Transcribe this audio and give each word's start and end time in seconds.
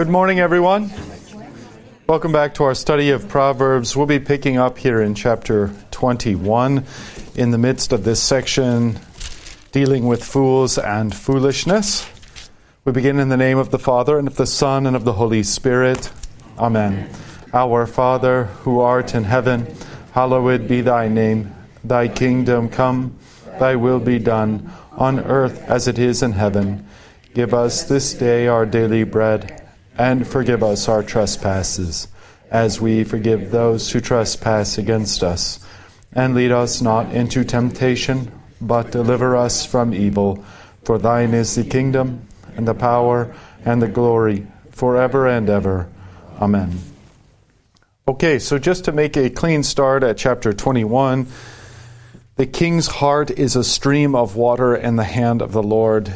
Good 0.00 0.10
morning, 0.10 0.38
everyone. 0.38 0.92
Welcome 2.06 2.30
back 2.30 2.54
to 2.54 2.62
our 2.62 2.76
study 2.76 3.10
of 3.10 3.28
Proverbs. 3.28 3.96
We'll 3.96 4.06
be 4.06 4.20
picking 4.20 4.56
up 4.56 4.78
here 4.78 5.02
in 5.02 5.16
chapter 5.16 5.74
21 5.90 6.84
in 7.34 7.50
the 7.50 7.58
midst 7.58 7.92
of 7.92 8.04
this 8.04 8.22
section 8.22 9.00
dealing 9.72 10.06
with 10.06 10.22
fools 10.22 10.78
and 10.78 11.12
foolishness. 11.12 12.08
We 12.84 12.92
begin 12.92 13.18
in 13.18 13.28
the 13.28 13.36
name 13.36 13.58
of 13.58 13.72
the 13.72 13.78
Father, 13.80 14.20
and 14.20 14.28
of 14.28 14.36
the 14.36 14.46
Son, 14.46 14.86
and 14.86 14.94
of 14.94 15.02
the 15.02 15.14
Holy 15.14 15.42
Spirit. 15.42 16.12
Amen. 16.56 17.10
Our 17.52 17.84
Father, 17.84 18.44
who 18.44 18.78
art 18.78 19.16
in 19.16 19.24
heaven, 19.24 19.66
hallowed 20.12 20.68
be 20.68 20.80
thy 20.80 21.08
name. 21.08 21.52
Thy 21.82 22.06
kingdom 22.06 22.68
come, 22.68 23.18
thy 23.58 23.74
will 23.74 23.98
be 23.98 24.20
done, 24.20 24.70
on 24.92 25.18
earth 25.18 25.60
as 25.62 25.88
it 25.88 25.98
is 25.98 26.22
in 26.22 26.34
heaven. 26.34 26.86
Give 27.34 27.52
us 27.52 27.82
this 27.82 28.14
day 28.14 28.46
our 28.46 28.64
daily 28.64 29.02
bread 29.02 29.57
and 29.98 30.26
forgive 30.26 30.62
us 30.62 30.88
our 30.88 31.02
trespasses, 31.02 32.06
as 32.50 32.80
we 32.80 33.02
forgive 33.02 33.50
those 33.50 33.90
who 33.90 34.00
trespass 34.00 34.78
against 34.78 35.24
us. 35.24 35.58
And 36.12 36.34
lead 36.34 36.52
us 36.52 36.80
not 36.80 37.12
into 37.12 37.44
temptation, 37.44 38.32
but 38.60 38.92
deliver 38.92 39.36
us 39.36 39.66
from 39.66 39.92
evil. 39.92 40.44
For 40.84 40.98
thine 40.98 41.34
is 41.34 41.54
the 41.56 41.64
kingdom, 41.64 42.26
and 42.56 42.66
the 42.66 42.74
power, 42.74 43.34
and 43.64 43.82
the 43.82 43.88
glory, 43.88 44.46
forever 44.70 45.26
and 45.26 45.50
ever. 45.50 45.88
Amen. 46.40 46.78
Okay, 48.06 48.38
so 48.38 48.58
just 48.58 48.84
to 48.86 48.92
make 48.92 49.16
a 49.16 49.28
clean 49.28 49.62
start 49.62 50.02
at 50.02 50.16
chapter 50.16 50.52
21, 50.52 51.26
the 52.36 52.46
king's 52.46 52.86
heart 52.86 53.30
is 53.30 53.56
a 53.56 53.64
stream 53.64 54.14
of 54.14 54.36
water 54.36 54.74
in 54.74 54.96
the 54.96 55.04
hand 55.04 55.42
of 55.42 55.52
the 55.52 55.62
Lord. 55.62 56.14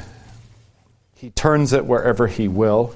He 1.17 1.31
turns 1.31 1.73
it 1.73 1.85
wherever 1.85 2.29
he 2.29 2.49
will. 2.49 2.95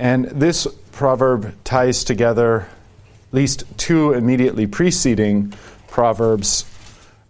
And 0.00 0.24
this 0.30 0.66
proverb 0.92 1.54
ties 1.62 2.04
together 2.04 2.60
at 2.60 3.34
least 3.34 3.64
two 3.76 4.14
immediately 4.14 4.66
preceding 4.66 5.52
proverbs. 5.88 6.64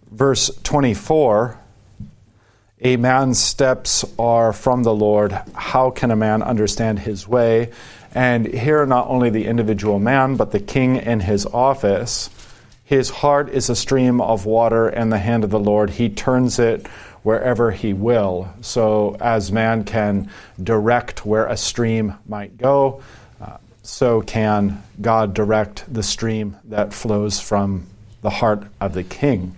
Verse 0.09 0.49
24 0.63 1.59
A 2.79 2.95
man's 2.95 3.39
steps 3.39 4.05
are 4.17 4.53
from 4.53 4.83
the 4.83 4.95
Lord. 4.95 5.33
How 5.53 5.89
can 5.89 6.11
a 6.11 6.15
man 6.15 6.41
understand 6.41 6.99
his 6.99 7.27
way? 7.27 7.71
And 8.15 8.45
here, 8.47 8.85
not 8.85 9.09
only 9.09 9.29
the 9.29 9.47
individual 9.47 9.99
man, 9.99 10.37
but 10.37 10.51
the 10.51 10.59
king 10.61 10.95
in 10.95 11.19
his 11.19 11.45
office. 11.47 12.29
His 12.85 13.09
heart 13.09 13.49
is 13.49 13.69
a 13.69 13.75
stream 13.75 14.21
of 14.21 14.45
water 14.45 14.87
in 14.87 15.09
the 15.09 15.19
hand 15.19 15.43
of 15.43 15.49
the 15.49 15.59
Lord. 15.59 15.89
He 15.89 16.07
turns 16.07 16.57
it 16.57 16.87
wherever 17.23 17.71
he 17.71 17.93
will. 17.93 18.53
So, 18.61 19.15
as 19.19 19.51
man 19.51 19.83
can 19.83 20.29
direct 20.61 21.25
where 21.25 21.45
a 21.45 21.57
stream 21.57 22.15
might 22.27 22.57
go, 22.57 23.03
uh, 23.39 23.57
so 23.83 24.21
can 24.21 24.81
God 24.99 25.33
direct 25.33 25.91
the 25.91 26.03
stream 26.03 26.57
that 26.65 26.93
flows 26.93 27.39
from 27.39 27.87
the 28.21 28.29
heart 28.29 28.63
of 28.79 28.93
the 28.93 29.03
king. 29.03 29.55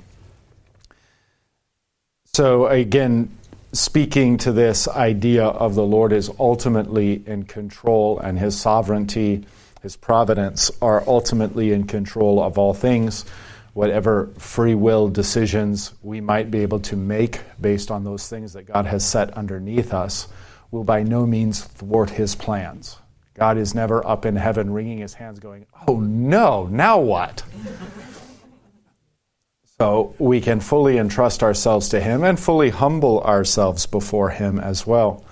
So, 2.33 2.67
again, 2.67 3.29
speaking 3.73 4.37
to 4.39 4.51
this 4.51 4.87
idea 4.87 5.45
of 5.45 5.75
the 5.75 5.85
Lord 5.85 6.11
is 6.11 6.31
ultimately 6.39 7.23
in 7.27 7.43
control 7.43 8.19
and 8.19 8.39
his 8.39 8.59
sovereignty, 8.59 9.45
his 9.81 9.95
providence 9.95 10.71
are 10.81 11.03
ultimately 11.05 11.71
in 11.71 11.85
control 11.85 12.41
of 12.41 12.57
all 12.57 12.73
things 12.73 13.25
whatever 13.73 14.27
free 14.37 14.75
will 14.75 15.07
decisions 15.07 15.93
we 16.01 16.21
might 16.21 16.51
be 16.51 16.59
able 16.59 16.79
to 16.79 16.95
make 16.95 17.41
based 17.59 17.91
on 17.91 18.03
those 18.03 18.27
things 18.27 18.53
that 18.53 18.67
God 18.67 18.85
has 18.85 19.05
set 19.05 19.31
underneath 19.31 19.93
us 19.93 20.27
will 20.71 20.83
by 20.83 21.03
no 21.03 21.25
means 21.25 21.63
thwart 21.63 22.11
his 22.11 22.35
plans. 22.35 22.97
God 23.33 23.57
is 23.57 23.73
never 23.73 24.05
up 24.05 24.25
in 24.25 24.35
heaven 24.35 24.71
wringing 24.71 24.99
his 24.99 25.15
hands 25.15 25.39
going, 25.39 25.65
Oh 25.87 25.99
no, 25.99 26.67
now 26.67 26.99
what? 26.99 27.43
so 29.79 30.15
we 30.19 30.39
can 30.39 30.59
fully 30.59 30.97
entrust 30.97 31.41
ourselves 31.41 31.89
to 31.89 31.99
him 31.99 32.23
and 32.23 32.39
fully 32.39 32.69
humble 32.69 33.21
ourselves 33.21 33.87
before 33.87 34.29
him 34.29 34.59
as 34.59 34.85
well. 34.85 35.25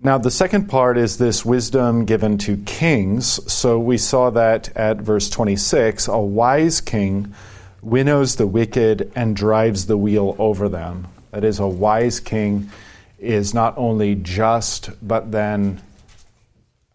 Now, 0.00 0.16
the 0.16 0.30
second 0.30 0.68
part 0.68 0.96
is 0.96 1.18
this 1.18 1.44
wisdom 1.44 2.04
given 2.04 2.38
to 2.38 2.56
kings. 2.58 3.52
So 3.52 3.80
we 3.80 3.98
saw 3.98 4.30
that 4.30 4.74
at 4.76 4.98
verse 4.98 5.28
26 5.28 6.06
a 6.06 6.18
wise 6.18 6.80
king 6.80 7.34
winnows 7.82 8.36
the 8.36 8.46
wicked 8.46 9.10
and 9.16 9.34
drives 9.34 9.86
the 9.86 9.96
wheel 9.96 10.36
over 10.38 10.68
them. 10.68 11.08
That 11.32 11.42
is, 11.42 11.58
a 11.58 11.66
wise 11.66 12.20
king 12.20 12.70
is 13.18 13.52
not 13.52 13.76
only 13.76 14.14
just, 14.14 14.90
but 15.06 15.32
then 15.32 15.82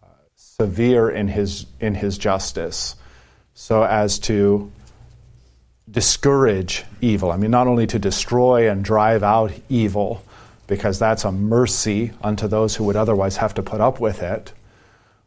uh, 0.02 0.06
severe 0.34 1.10
in 1.10 1.28
his, 1.28 1.66
in 1.80 1.94
his 1.94 2.16
justice, 2.16 2.96
so 3.52 3.82
as 3.82 4.18
to 4.20 4.72
discourage 5.90 6.84
evil. 7.02 7.30
I 7.30 7.36
mean, 7.36 7.50
not 7.50 7.66
only 7.66 7.86
to 7.88 7.98
destroy 7.98 8.70
and 8.70 8.82
drive 8.82 9.22
out 9.22 9.52
evil 9.68 10.24
because 10.66 10.98
that's 10.98 11.24
a 11.24 11.32
mercy 11.32 12.12
unto 12.22 12.48
those 12.48 12.76
who 12.76 12.84
would 12.84 12.96
otherwise 12.96 13.36
have 13.36 13.54
to 13.54 13.62
put 13.62 13.80
up 13.80 14.00
with 14.00 14.22
it. 14.22 14.52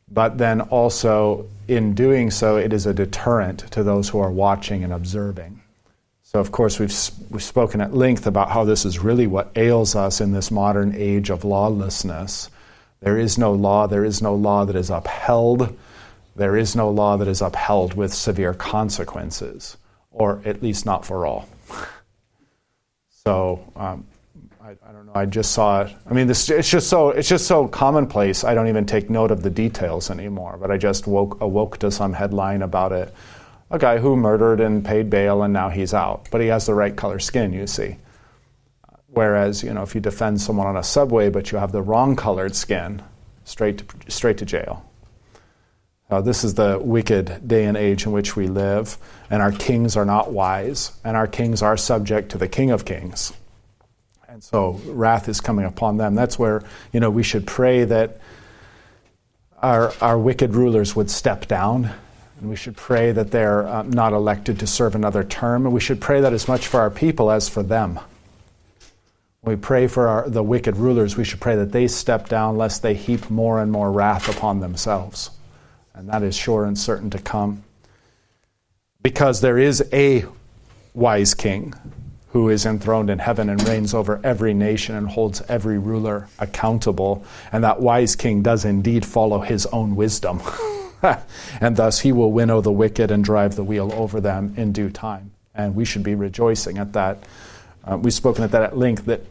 But 0.10 0.38
then 0.38 0.62
also, 0.62 1.48
in 1.68 1.94
doing 1.94 2.32
so, 2.32 2.56
it 2.56 2.72
is 2.72 2.86
a 2.86 2.94
deterrent 2.94 3.60
to 3.72 3.84
those 3.84 4.10
who 4.10 4.20
are 4.20 4.32
watching 4.32 4.84
and 4.84 4.94
observing. 4.94 5.62
So, 6.24 6.40
of 6.40 6.52
course, 6.52 6.80
we've, 6.80 6.94
we've 7.30 7.44
spoken 7.44 7.82
at 7.82 7.94
length 7.94 8.28
about 8.28 8.52
how 8.52 8.64
this 8.64 8.86
is 8.86 9.00
really 9.00 9.28
what 9.28 9.52
ails 9.56 9.96
us 9.96 10.20
in 10.20 10.32
this 10.32 10.52
modern 10.52 10.94
age 10.96 11.30
of 11.30 11.44
lawlessness. 11.44 12.50
There 13.00 13.18
is 13.18 13.38
no 13.38 13.54
law, 13.54 13.88
there 13.88 14.04
is 14.04 14.22
no 14.22 14.36
law 14.36 14.66
that 14.66 14.76
is 14.76 14.90
upheld, 14.90 15.78
there 16.36 16.58
is 16.58 16.76
no 16.76 16.90
law 16.90 17.18
that 17.18 17.28
is 17.28 17.42
upheld 17.42 17.94
with 17.94 18.14
severe 18.14 18.54
consequences, 18.54 19.78
or 20.12 20.42
at 20.46 20.62
least 20.62 20.86
not 20.86 21.06
for 21.06 21.26
all. 21.26 21.48
so, 23.10 23.64
um, 23.76 24.06
I, 24.68 24.72
I, 24.90 24.92
don't 24.92 25.06
know. 25.06 25.14
I 25.16 25.26
just 25.26 25.54
saw 25.54 25.84
it. 25.84 25.96
I 26.10 26.14
mean, 26.14 26.28
this, 26.28 26.50
it's 26.50 26.70
just 26.70 26.90
so 26.90 27.12
it's 27.12 27.30
just 27.30 27.48
so 27.48 27.70
commonplace. 27.70 28.44
I 28.44 28.54
don't 28.54 28.68
even 28.68 28.86
take 28.86 29.10
note 29.10 29.32
of 29.32 29.42
the 29.42 29.50
details 29.50 30.10
anymore. 30.12 30.58
But 30.60 30.72
I 30.72 30.78
just 30.78 31.08
woke 31.08 31.40
awoke 31.40 31.78
to 31.78 31.90
some 31.90 32.12
headline 32.12 32.62
about 32.62 32.92
it. 32.92 33.14
A 33.72 33.80
guy 33.80 33.98
who 33.98 34.18
murdered 34.18 34.60
and 34.60 34.84
paid 34.84 35.10
bail, 35.10 35.44
and 35.44 35.54
now 35.54 35.70
he's 35.70 35.94
out. 35.94 36.28
But 36.32 36.42
he 36.42 36.48
has 36.48 36.66
the 36.66 36.74
right 36.74 36.94
color 36.94 37.20
skin, 37.20 37.54
you 37.54 37.66
see. 37.66 37.96
Whereas, 39.08 39.64
you 39.64 39.74
know, 39.74 39.84
if 39.84 39.96
you 39.96 40.02
defend 40.02 40.42
someone 40.42 40.68
on 40.68 40.76
a 40.76 40.84
subway, 40.84 41.30
but 41.30 41.50
you 41.54 41.60
have 41.60 41.72
the 41.72 41.82
wrong 41.82 42.18
colored 42.18 42.54
skin, 42.54 43.02
straight 43.46 43.78
to, 43.78 44.12
straight 44.12 44.38
to 44.40 44.46
jail. 44.46 44.86
Uh, 46.10 46.20
this 46.20 46.44
is 46.44 46.56
the 46.56 46.78
wicked 46.82 47.48
day 47.48 47.64
and 47.64 47.78
age 47.78 48.06
in 48.06 48.12
which 48.12 48.36
we 48.36 48.48
live, 48.48 48.98
and 49.30 49.42
our 49.42 49.52
kings 49.54 49.96
are 49.96 50.06
not 50.06 50.34
wise, 50.34 50.92
and 51.06 51.16
our 51.16 51.28
kings 51.28 51.62
are 51.62 51.78
subject 51.78 52.32
to 52.32 52.38
the 52.38 52.50
King 52.50 52.72
of 52.72 52.84
Kings. 52.84 53.32
And 54.38 54.44
so 54.44 54.80
wrath 54.86 55.30
is 55.30 55.42
coming 55.42 55.66
upon 55.66 55.98
them. 55.98 56.14
That's 56.14 56.38
where, 56.38 56.62
you 56.94 57.00
know, 57.00 57.10
we 57.10 57.24
should 57.24 57.48
pray 57.48 57.86
that 57.86 58.20
our, 59.64 59.92
our 60.00 60.20
wicked 60.20 60.54
rulers 60.54 60.96
would 60.96 61.10
step 61.10 61.48
down. 61.48 61.90
And 62.40 62.48
we 62.48 62.56
should 62.56 62.78
pray 62.78 63.12
that 63.14 63.32
they're 63.32 63.68
uh, 63.68 63.82
not 63.82 64.14
elected 64.14 64.60
to 64.60 64.68
serve 64.68 64.94
another 64.94 65.24
term. 65.24 65.66
And 65.66 65.74
we 65.74 65.80
should 65.80 66.00
pray 66.00 66.22
that 66.22 66.34
as 66.34 66.48
much 66.48 66.68
for 66.68 66.80
our 66.80 66.92
people 66.92 67.32
as 67.32 67.50
for 67.50 67.64
them. 67.64 68.00
When 69.42 69.56
we 69.56 69.60
pray 69.60 69.88
for 69.88 70.08
our, 70.08 70.30
the 70.30 70.44
wicked 70.44 70.78
rulers, 70.78 71.18
we 71.18 71.24
should 71.24 71.42
pray 71.42 71.56
that 71.56 71.72
they 71.72 71.88
step 71.88 72.30
down 72.30 72.60
lest 72.60 72.84
they 72.84 72.94
heap 72.94 73.32
more 73.32 73.60
and 73.60 73.72
more 73.72 73.92
wrath 73.92 74.30
upon 74.30 74.60
themselves. 74.60 75.32
And 75.96 76.10
that 76.10 76.22
is 76.22 76.36
sure 76.36 76.66
and 76.66 76.78
certain 76.78 77.10
to 77.10 77.18
come. 77.18 77.64
Because 79.02 79.42
there 79.42 79.58
is 79.58 79.84
a 79.92 80.26
wise 80.94 81.34
king 81.34 81.74
who 82.30 82.50
is 82.50 82.66
enthroned 82.66 83.10
in 83.10 83.20
heaven 83.20 83.50
and 83.50 83.66
reigns 83.68 83.94
over 83.94 84.20
every 84.24 84.54
nation 84.54 84.96
and 84.96 85.08
holds 85.08 85.42
every 85.48 85.78
ruler 85.78 86.28
accountable. 86.40 87.26
And 87.52 87.64
that 87.64 87.80
wise 87.80 88.16
king 88.16 88.42
does 88.42 88.66
indeed 88.66 89.06
follow 89.06 89.40
his 89.40 89.66
own 89.68 89.96
wisdom. 89.96 90.42
and 91.62 91.78
thus 91.78 92.00
he 92.02 92.12
will 92.12 92.32
winnow 92.32 92.62
the 92.62 92.72
wicked 92.72 93.12
and 93.12 93.24
drive 93.24 93.56
the 93.56 93.64
wheel 93.64 93.92
over 93.94 94.20
them 94.20 94.54
in 94.58 94.74
due 94.74 94.90
time. 94.90 95.32
And 95.56 95.74
we 95.74 95.86
should 95.86 96.04
be 96.04 96.16
rejoicing 96.16 96.78
at 96.78 96.94
that. 96.94 97.24
Uh, 97.84 97.98
we've 97.98 98.14
spoken 98.14 98.44
at 98.44 98.52
that 98.52 98.64
at 98.64 98.78
length 98.78 99.06
that 99.06 99.22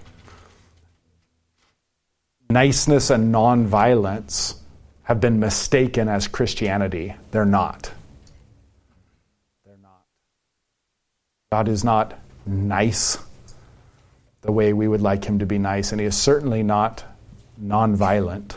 niceness 2.49 3.11
and 3.11 3.35
nonviolence 3.35 4.57
have 5.03 5.21
been 5.21 5.39
mistaken 5.39 6.09
as 6.09 6.27
Christianity. 6.27 7.15
They're 7.31 7.45
not. 7.45 7.93
They're 9.65 9.77
not. 9.83 10.03
God 11.53 11.69
is 11.69 11.85
not 11.85 12.19
nice 12.47 13.19
the 14.43 14.53
way 14.53 14.73
we 14.73 14.87
would 14.87 15.01
like 15.01 15.25
him 15.25 15.41
to 15.41 15.47
be 15.47 15.59
nice, 15.59 15.93
and 15.93 16.01
he 16.01 16.07
is 16.07 16.17
certainly 16.17 16.63
not 16.63 17.05
nonviolent. 17.61 18.55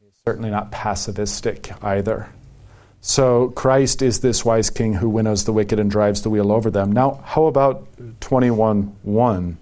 He's 0.00 0.12
certainly 0.24 0.50
not 0.50 0.70
pacifistic 0.70 1.82
either. 1.82 2.28
So 3.00 3.48
Christ 3.50 4.02
is 4.02 4.20
this 4.20 4.44
wise 4.44 4.70
king 4.70 4.94
who 4.94 5.08
winnows 5.08 5.44
the 5.44 5.52
wicked 5.52 5.78
and 5.78 5.90
drives 5.90 6.22
the 6.22 6.30
wheel 6.30 6.52
over 6.52 6.70
them. 6.70 6.92
Now, 6.92 7.22
how 7.24 7.46
about 7.46 7.86
21 8.20 8.96
1? 9.02 9.56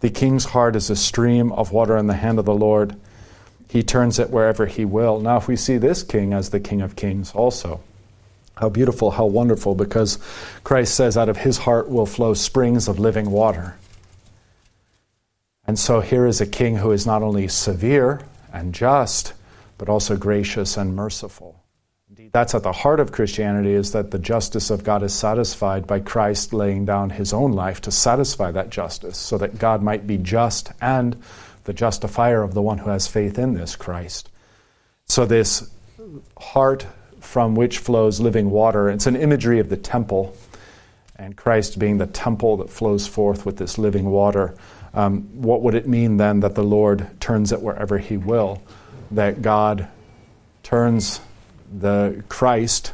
The 0.00 0.10
king's 0.10 0.46
heart 0.46 0.76
is 0.76 0.88
a 0.88 0.96
stream 0.96 1.52
of 1.52 1.72
water 1.72 1.98
in 1.98 2.06
the 2.06 2.14
hand 2.14 2.38
of 2.38 2.46
the 2.46 2.54
Lord. 2.54 2.96
he 3.68 3.82
turns 3.84 4.18
it 4.18 4.30
wherever 4.30 4.66
he 4.66 4.84
will. 4.84 5.20
Now, 5.20 5.36
if 5.36 5.46
we 5.46 5.54
see 5.54 5.78
this 5.78 6.02
king 6.02 6.32
as 6.32 6.50
the 6.50 6.58
King 6.58 6.80
of 6.80 6.96
Kings 6.96 7.32
also, 7.32 7.80
how 8.60 8.68
beautiful, 8.68 9.10
how 9.10 9.24
wonderful, 9.24 9.74
because 9.74 10.18
Christ 10.64 10.94
says, 10.94 11.16
out 11.16 11.30
of 11.30 11.38
his 11.38 11.58
heart 11.58 11.88
will 11.88 12.06
flow 12.06 12.34
springs 12.34 12.88
of 12.88 12.98
living 12.98 13.30
water. 13.30 13.76
And 15.66 15.78
so 15.78 16.00
here 16.00 16.26
is 16.26 16.40
a 16.40 16.46
king 16.46 16.76
who 16.76 16.92
is 16.92 17.06
not 17.06 17.22
only 17.22 17.48
severe 17.48 18.20
and 18.52 18.74
just, 18.74 19.32
but 19.78 19.88
also 19.88 20.16
gracious 20.16 20.76
and 20.76 20.94
merciful. 20.94 21.62
Indeed, 22.10 22.32
that's 22.32 22.54
at 22.54 22.62
the 22.62 22.72
heart 22.72 23.00
of 23.00 23.12
Christianity 23.12 23.72
is 23.72 23.92
that 23.92 24.10
the 24.10 24.18
justice 24.18 24.68
of 24.68 24.84
God 24.84 25.02
is 25.02 25.14
satisfied 25.14 25.86
by 25.86 26.00
Christ 26.00 26.52
laying 26.52 26.84
down 26.84 27.10
his 27.10 27.32
own 27.32 27.52
life 27.52 27.80
to 27.82 27.90
satisfy 27.90 28.50
that 28.50 28.68
justice, 28.68 29.16
so 29.16 29.38
that 29.38 29.58
God 29.58 29.82
might 29.82 30.06
be 30.06 30.18
just 30.18 30.72
and 30.82 31.16
the 31.64 31.72
justifier 31.72 32.42
of 32.42 32.52
the 32.52 32.62
one 32.62 32.78
who 32.78 32.90
has 32.90 33.06
faith 33.06 33.38
in 33.38 33.54
this 33.54 33.74
Christ. 33.74 34.28
So, 35.06 35.24
this 35.24 35.70
heart 36.36 36.86
from 37.20 37.54
which 37.54 37.78
flows 37.78 38.20
living 38.20 38.50
water, 38.50 38.88
it's 38.88 39.06
an 39.06 39.16
imagery 39.16 39.58
of 39.60 39.68
the 39.68 39.76
temple, 39.76 40.36
and 41.16 41.36
Christ 41.36 41.78
being 41.78 41.98
the 41.98 42.06
temple 42.06 42.56
that 42.58 42.70
flows 42.70 43.06
forth 43.06 43.44
with 43.44 43.56
this 43.56 43.78
living 43.78 44.10
water. 44.10 44.54
Um, 44.94 45.22
what 45.40 45.62
would 45.62 45.74
it 45.74 45.86
mean 45.86 46.16
then 46.16 46.40
that 46.40 46.54
the 46.54 46.64
Lord 46.64 47.08
turns 47.20 47.52
it 47.52 47.60
wherever 47.60 47.98
He 47.98 48.16
will? 48.16 48.62
That 49.10 49.42
God 49.42 49.88
turns 50.62 51.20
the 51.72 52.24
Christ, 52.28 52.92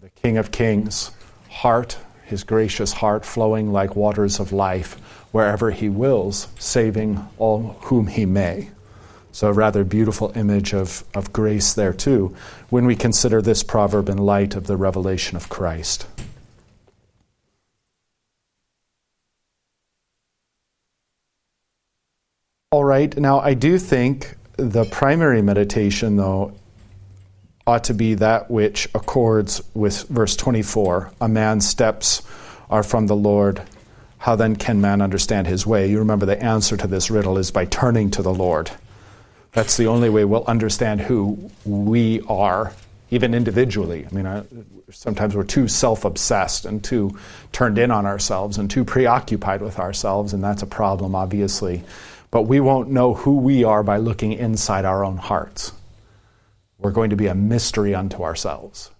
the 0.00 0.10
King 0.10 0.36
of 0.36 0.50
Kings, 0.50 1.12
heart, 1.48 1.96
His 2.24 2.44
gracious 2.44 2.92
heart 2.92 3.24
flowing 3.24 3.72
like 3.72 3.96
waters 3.96 4.40
of 4.40 4.52
life 4.52 5.00
wherever 5.32 5.70
he 5.70 5.88
wills, 5.88 6.48
saving 6.58 7.28
all 7.38 7.76
whom 7.82 8.06
he 8.08 8.26
may. 8.26 8.70
So, 9.40 9.48
a 9.48 9.54
rather 9.54 9.84
beautiful 9.84 10.32
image 10.36 10.74
of, 10.74 11.02
of 11.14 11.32
grace 11.32 11.72
there, 11.72 11.94
too, 11.94 12.36
when 12.68 12.84
we 12.84 12.94
consider 12.94 13.40
this 13.40 13.62
proverb 13.62 14.10
in 14.10 14.18
light 14.18 14.54
of 14.54 14.66
the 14.66 14.76
revelation 14.76 15.34
of 15.34 15.48
Christ. 15.48 16.06
All 22.70 22.84
right, 22.84 23.16
now 23.16 23.40
I 23.40 23.54
do 23.54 23.78
think 23.78 24.36
the 24.58 24.84
primary 24.84 25.40
meditation, 25.40 26.16
though, 26.16 26.52
ought 27.66 27.84
to 27.84 27.94
be 27.94 28.12
that 28.16 28.50
which 28.50 28.88
accords 28.94 29.62
with 29.72 30.02
verse 30.08 30.36
24 30.36 31.12
a 31.18 31.28
man's 31.30 31.66
steps 31.66 32.20
are 32.68 32.82
from 32.82 33.06
the 33.06 33.16
Lord 33.16 33.62
how 34.18 34.36
then 34.36 34.54
can 34.54 34.82
man 34.82 35.00
understand 35.00 35.46
his 35.46 35.66
way? 35.66 35.88
You 35.88 35.98
remember 36.00 36.26
the 36.26 36.42
answer 36.42 36.76
to 36.76 36.86
this 36.86 37.10
riddle 37.10 37.38
is 37.38 37.50
by 37.50 37.64
turning 37.64 38.10
to 38.10 38.20
the 38.20 38.34
Lord. 38.34 38.70
That's 39.52 39.76
the 39.76 39.86
only 39.86 40.10
way 40.10 40.24
we'll 40.24 40.44
understand 40.44 41.00
who 41.00 41.50
we 41.64 42.20
are, 42.28 42.72
even 43.10 43.34
individually. 43.34 44.06
I 44.10 44.14
mean, 44.14 44.26
I, 44.26 44.44
sometimes 44.90 45.34
we're 45.34 45.44
too 45.44 45.66
self 45.66 46.04
obsessed 46.04 46.64
and 46.64 46.82
too 46.82 47.18
turned 47.52 47.78
in 47.78 47.90
on 47.90 48.06
ourselves 48.06 48.58
and 48.58 48.70
too 48.70 48.84
preoccupied 48.84 49.60
with 49.60 49.78
ourselves, 49.78 50.32
and 50.32 50.42
that's 50.42 50.62
a 50.62 50.66
problem, 50.66 51.14
obviously. 51.14 51.82
But 52.30 52.42
we 52.42 52.60
won't 52.60 52.90
know 52.90 53.14
who 53.14 53.38
we 53.38 53.64
are 53.64 53.82
by 53.82 53.96
looking 53.96 54.32
inside 54.32 54.84
our 54.84 55.04
own 55.04 55.16
hearts. 55.16 55.72
We're 56.78 56.92
going 56.92 57.10
to 57.10 57.16
be 57.16 57.26
a 57.26 57.34
mystery 57.34 57.94
unto 57.94 58.22
ourselves. 58.22 58.90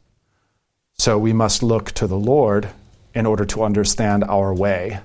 So 0.95 1.17
we 1.17 1.33
must 1.33 1.63
look 1.63 1.93
to 1.93 2.07
the 2.07 2.19
Lord 2.19 2.69
in 3.15 3.25
order 3.25 3.45
to 3.47 3.63
understand 3.63 4.25
our 4.25 4.53
way 4.53 5.01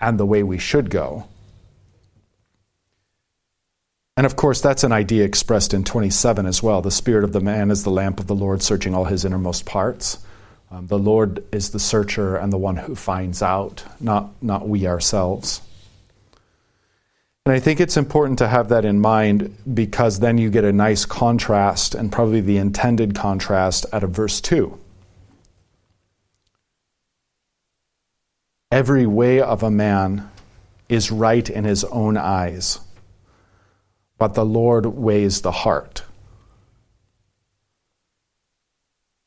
and 0.00 0.18
the 0.18 0.26
way 0.26 0.42
we 0.42 0.58
should 0.58 0.90
go. 0.90 1.26
And 4.16 4.26
of 4.26 4.36
course, 4.36 4.60
that's 4.60 4.84
an 4.84 4.92
idea 4.92 5.24
expressed 5.24 5.74
in 5.74 5.82
27 5.82 6.46
as 6.46 6.62
well. 6.62 6.80
The 6.80 6.90
spirit 6.90 7.24
of 7.24 7.32
the 7.32 7.40
man 7.40 7.70
is 7.70 7.82
the 7.82 7.90
lamp 7.90 8.20
of 8.20 8.28
the 8.28 8.34
Lord, 8.34 8.62
searching 8.62 8.94
all 8.94 9.04
his 9.04 9.24
innermost 9.24 9.66
parts. 9.66 10.18
Um, 10.70 10.86
the 10.86 10.98
Lord 10.98 11.44
is 11.52 11.70
the 11.70 11.80
searcher 11.80 12.36
and 12.36 12.52
the 12.52 12.58
one 12.58 12.76
who 12.76 12.94
finds 12.94 13.42
out, 13.42 13.84
not, 14.00 14.30
not 14.42 14.68
we 14.68 14.86
ourselves. 14.86 15.60
And 17.46 17.54
I 17.54 17.60
think 17.60 17.78
it's 17.78 17.96
important 17.96 18.38
to 18.38 18.48
have 18.48 18.70
that 18.70 18.84
in 18.84 19.00
mind 19.00 19.54
because 19.74 20.20
then 20.20 20.38
you 20.38 20.48
get 20.48 20.64
a 20.64 20.72
nice 20.72 21.04
contrast, 21.04 21.94
and 21.94 22.10
probably 22.10 22.40
the 22.40 22.56
intended 22.56 23.14
contrast, 23.14 23.84
out 23.92 24.02
of 24.02 24.10
verse 24.10 24.40
2. 24.40 24.78
Every 28.70 29.06
way 29.06 29.40
of 29.40 29.62
a 29.62 29.70
man 29.70 30.30
is 30.88 31.10
right 31.10 31.48
in 31.48 31.64
his 31.64 31.84
own 31.84 32.16
eyes, 32.16 32.80
but 34.24 34.32
the 34.32 34.42
Lord 34.42 34.86
weighs 34.86 35.42
the 35.42 35.52
heart. 35.52 36.02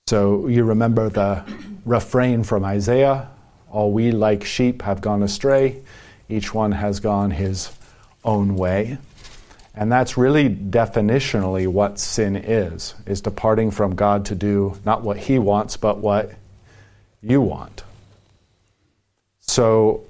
So 0.07 0.47
you 0.47 0.63
remember 0.63 1.07
the 1.07 1.43
refrain 1.85 2.43
from 2.43 2.65
Isaiah 2.65 3.29
All 3.69 3.91
we 3.91 4.11
like 4.11 4.43
sheep 4.43 4.81
have 4.81 4.99
gone 5.01 5.21
astray, 5.21 5.83
each 6.29 6.51
one 6.51 6.71
has 6.71 6.99
gone 6.99 7.29
his 7.29 7.69
own 8.23 8.55
way. 8.55 8.97
And 9.75 9.91
that's 9.91 10.17
really 10.17 10.49
definitionally 10.49 11.67
what 11.67 11.99
sin 11.99 12.35
is, 12.35 12.95
is 13.05 13.21
departing 13.21 13.69
from 13.69 13.93
God 13.93 14.25
to 14.25 14.33
do 14.33 14.79
not 14.83 15.03
what 15.03 15.17
he 15.17 15.37
wants, 15.37 15.77
but 15.77 15.99
what 15.99 16.31
you 17.21 17.39
want. 17.39 17.83
So 19.41 20.05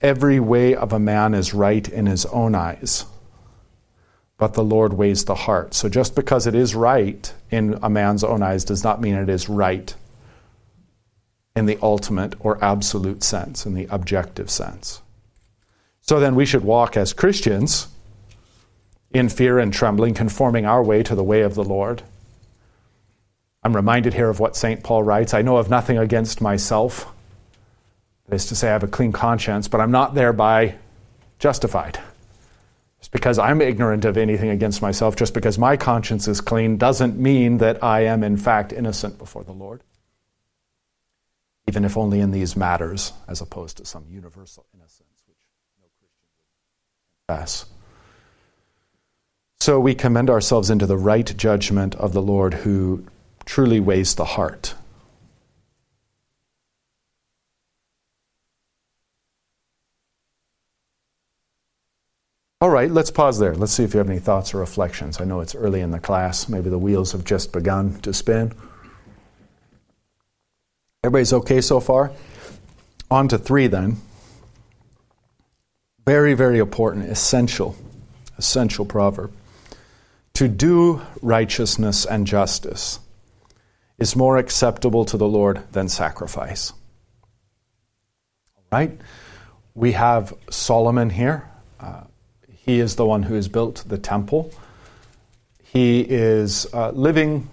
every 0.00 0.38
way 0.38 0.76
of 0.76 0.92
a 0.92 1.00
man 1.00 1.34
is 1.34 1.52
right 1.52 1.88
in 1.88 2.06
his 2.06 2.24
own 2.26 2.54
eyes, 2.54 3.04
but 4.40 4.54
the 4.54 4.64
Lord 4.64 4.94
weighs 4.94 5.26
the 5.26 5.34
heart. 5.34 5.74
So 5.74 5.90
just 5.90 6.14
because 6.14 6.46
it 6.46 6.54
is 6.54 6.74
right 6.74 7.30
in 7.50 7.78
a 7.82 7.90
man's 7.90 8.24
own 8.24 8.42
eyes 8.42 8.64
does 8.64 8.82
not 8.82 8.98
mean 8.98 9.14
it 9.14 9.28
is 9.28 9.50
right 9.50 9.94
in 11.54 11.66
the 11.66 11.78
ultimate 11.82 12.34
or 12.40 12.62
absolute 12.64 13.22
sense, 13.22 13.66
in 13.66 13.74
the 13.74 13.86
objective 13.90 14.50
sense. 14.50 15.02
So 16.00 16.18
then 16.18 16.34
we 16.34 16.46
should 16.46 16.64
walk 16.64 16.96
as 16.96 17.12
Christians 17.12 17.88
in 19.12 19.28
fear 19.28 19.58
and 19.58 19.74
trembling, 19.74 20.14
conforming 20.14 20.64
our 20.64 20.82
way 20.82 21.02
to 21.02 21.14
the 21.14 21.22
way 21.22 21.42
of 21.42 21.54
the 21.54 21.64
Lord. 21.64 22.02
I'm 23.62 23.76
reminded 23.76 24.14
here 24.14 24.30
of 24.30 24.40
what 24.40 24.56
St. 24.56 24.82
Paul 24.82 25.02
writes 25.02 25.34
I 25.34 25.42
know 25.42 25.58
of 25.58 25.68
nothing 25.68 25.98
against 25.98 26.40
myself 26.40 27.12
that 28.26 28.36
is 28.36 28.46
to 28.46 28.56
say, 28.56 28.70
I 28.70 28.72
have 28.72 28.84
a 28.84 28.88
clean 28.88 29.12
conscience, 29.12 29.68
but 29.68 29.82
I'm 29.82 29.90
not 29.90 30.14
thereby 30.14 30.76
justified. 31.38 32.00
Just 33.00 33.12
because 33.12 33.38
I'm 33.38 33.62
ignorant 33.62 34.04
of 34.04 34.16
anything 34.16 34.50
against 34.50 34.82
myself, 34.82 35.16
just 35.16 35.32
because 35.32 35.58
my 35.58 35.76
conscience 35.76 36.28
is 36.28 36.40
clean, 36.40 36.76
doesn't 36.76 37.18
mean 37.18 37.58
that 37.58 37.82
I 37.82 38.04
am 38.04 38.22
in 38.22 38.36
fact 38.36 38.72
innocent 38.72 39.18
before 39.18 39.42
the 39.42 39.52
Lord. 39.52 39.82
Even 41.66 41.84
if 41.84 41.96
only 41.96 42.20
in 42.20 42.30
these 42.30 42.56
matters, 42.56 43.12
as 43.26 43.40
opposed 43.40 43.78
to 43.78 43.86
some 43.86 44.04
universal 44.08 44.66
innocence, 44.74 45.22
which 45.26 45.38
no 45.80 45.86
Christian 45.98 46.26
would 47.26 47.36
confess. 47.36 47.66
So 49.60 49.80
we 49.80 49.94
commend 49.94 50.28
ourselves 50.28 50.68
into 50.68 50.86
the 50.86 50.98
right 50.98 51.36
judgment 51.36 51.94
of 51.94 52.12
the 52.12 52.22
Lord 52.22 52.54
who 52.54 53.06
truly 53.44 53.80
weighs 53.80 54.14
the 54.14 54.24
heart. 54.24 54.74
All 62.62 62.68
right, 62.68 62.90
let's 62.90 63.10
pause 63.10 63.38
there. 63.38 63.54
Let's 63.54 63.72
see 63.72 63.84
if 63.84 63.94
you 63.94 63.98
have 63.98 64.10
any 64.10 64.18
thoughts 64.18 64.52
or 64.52 64.58
reflections. 64.58 65.18
I 65.18 65.24
know 65.24 65.40
it's 65.40 65.54
early 65.54 65.80
in 65.80 65.92
the 65.92 65.98
class. 65.98 66.46
Maybe 66.46 66.68
the 66.68 66.78
wheels 66.78 67.12
have 67.12 67.24
just 67.24 67.52
begun 67.52 67.98
to 68.02 68.12
spin. 68.12 68.52
Everybody's 71.02 71.32
okay 71.32 71.62
so 71.62 71.80
far? 71.80 72.12
On 73.10 73.28
to 73.28 73.38
three 73.38 73.66
then. 73.66 73.96
Very, 76.06 76.34
very 76.34 76.58
important, 76.58 77.08
essential, 77.08 77.76
essential 78.36 78.84
proverb. 78.84 79.32
To 80.34 80.46
do 80.46 81.00
righteousness 81.22 82.04
and 82.04 82.26
justice 82.26 83.00
is 83.98 84.14
more 84.14 84.36
acceptable 84.36 85.06
to 85.06 85.16
the 85.16 85.28
Lord 85.28 85.62
than 85.72 85.88
sacrifice. 85.88 86.74
All 88.56 88.64
right? 88.80 89.00
We 89.74 89.92
have 89.92 90.34
Solomon 90.50 91.08
here. 91.08 91.48
Uh, 91.78 92.02
he 92.64 92.80
is 92.80 92.96
the 92.96 93.06
one 93.06 93.24
who 93.24 93.34
has 93.34 93.48
built 93.48 93.84
the 93.86 93.98
temple. 93.98 94.52
He 95.62 96.00
is 96.00 96.66
uh, 96.74 96.90
living 96.90 97.48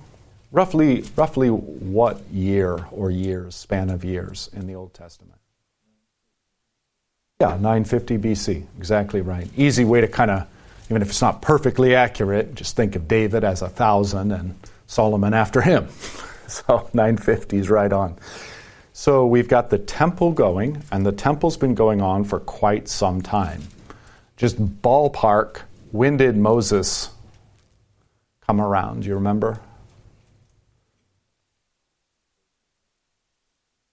roughly, 0.52 1.04
roughly 1.16 1.50
what 1.50 2.22
year 2.32 2.86
or 2.92 3.10
years, 3.10 3.56
span 3.56 3.90
of 3.90 4.04
years 4.04 4.50
in 4.54 4.68
the 4.68 4.76
Old 4.76 4.94
Testament? 4.94 5.40
Yeah, 7.40 7.50
950 7.50 8.18
BC, 8.18 8.66
exactly 8.78 9.22
right. 9.22 9.48
Easy 9.56 9.86
way 9.86 10.02
to 10.02 10.08
kind 10.08 10.32
of, 10.32 10.48
even 10.90 11.02
if 11.02 11.10
it's 11.10 11.22
not 11.22 11.42
perfectly 11.42 11.94
accurate, 11.96 12.56
just 12.56 12.76
think 12.76 12.96
of 12.96 13.08
David 13.08 13.44
as 13.44 13.62
a 13.62 13.70
thousand 13.70 14.32
and 14.32 14.56
Solomon 14.88 15.34
after 15.34 15.62
him. 15.62 15.88
so 16.48 16.90
950 16.94 17.58
is 17.58 17.70
right 17.70 17.94
on. 17.94 18.16
So 18.94 19.28
we've 19.28 19.48
got 19.48 19.70
the 19.70 19.78
temple 19.78 20.32
going, 20.32 20.84
and 20.92 21.06
the 21.06 21.12
temple's 21.12 21.56
been 21.56 21.76
going 21.76 22.02
on 22.02 22.24
for 22.24 22.40
quite 22.40 22.88
some 22.88 23.22
time 23.22 23.62
just 24.38 24.82
ballpark 24.82 25.62
when 25.91 26.17
did 26.17 26.38
Moses 26.38 27.10
come 28.46 28.62
around? 28.62 29.01
Do 29.01 29.10
you 29.10 29.15
remember? 29.15 29.60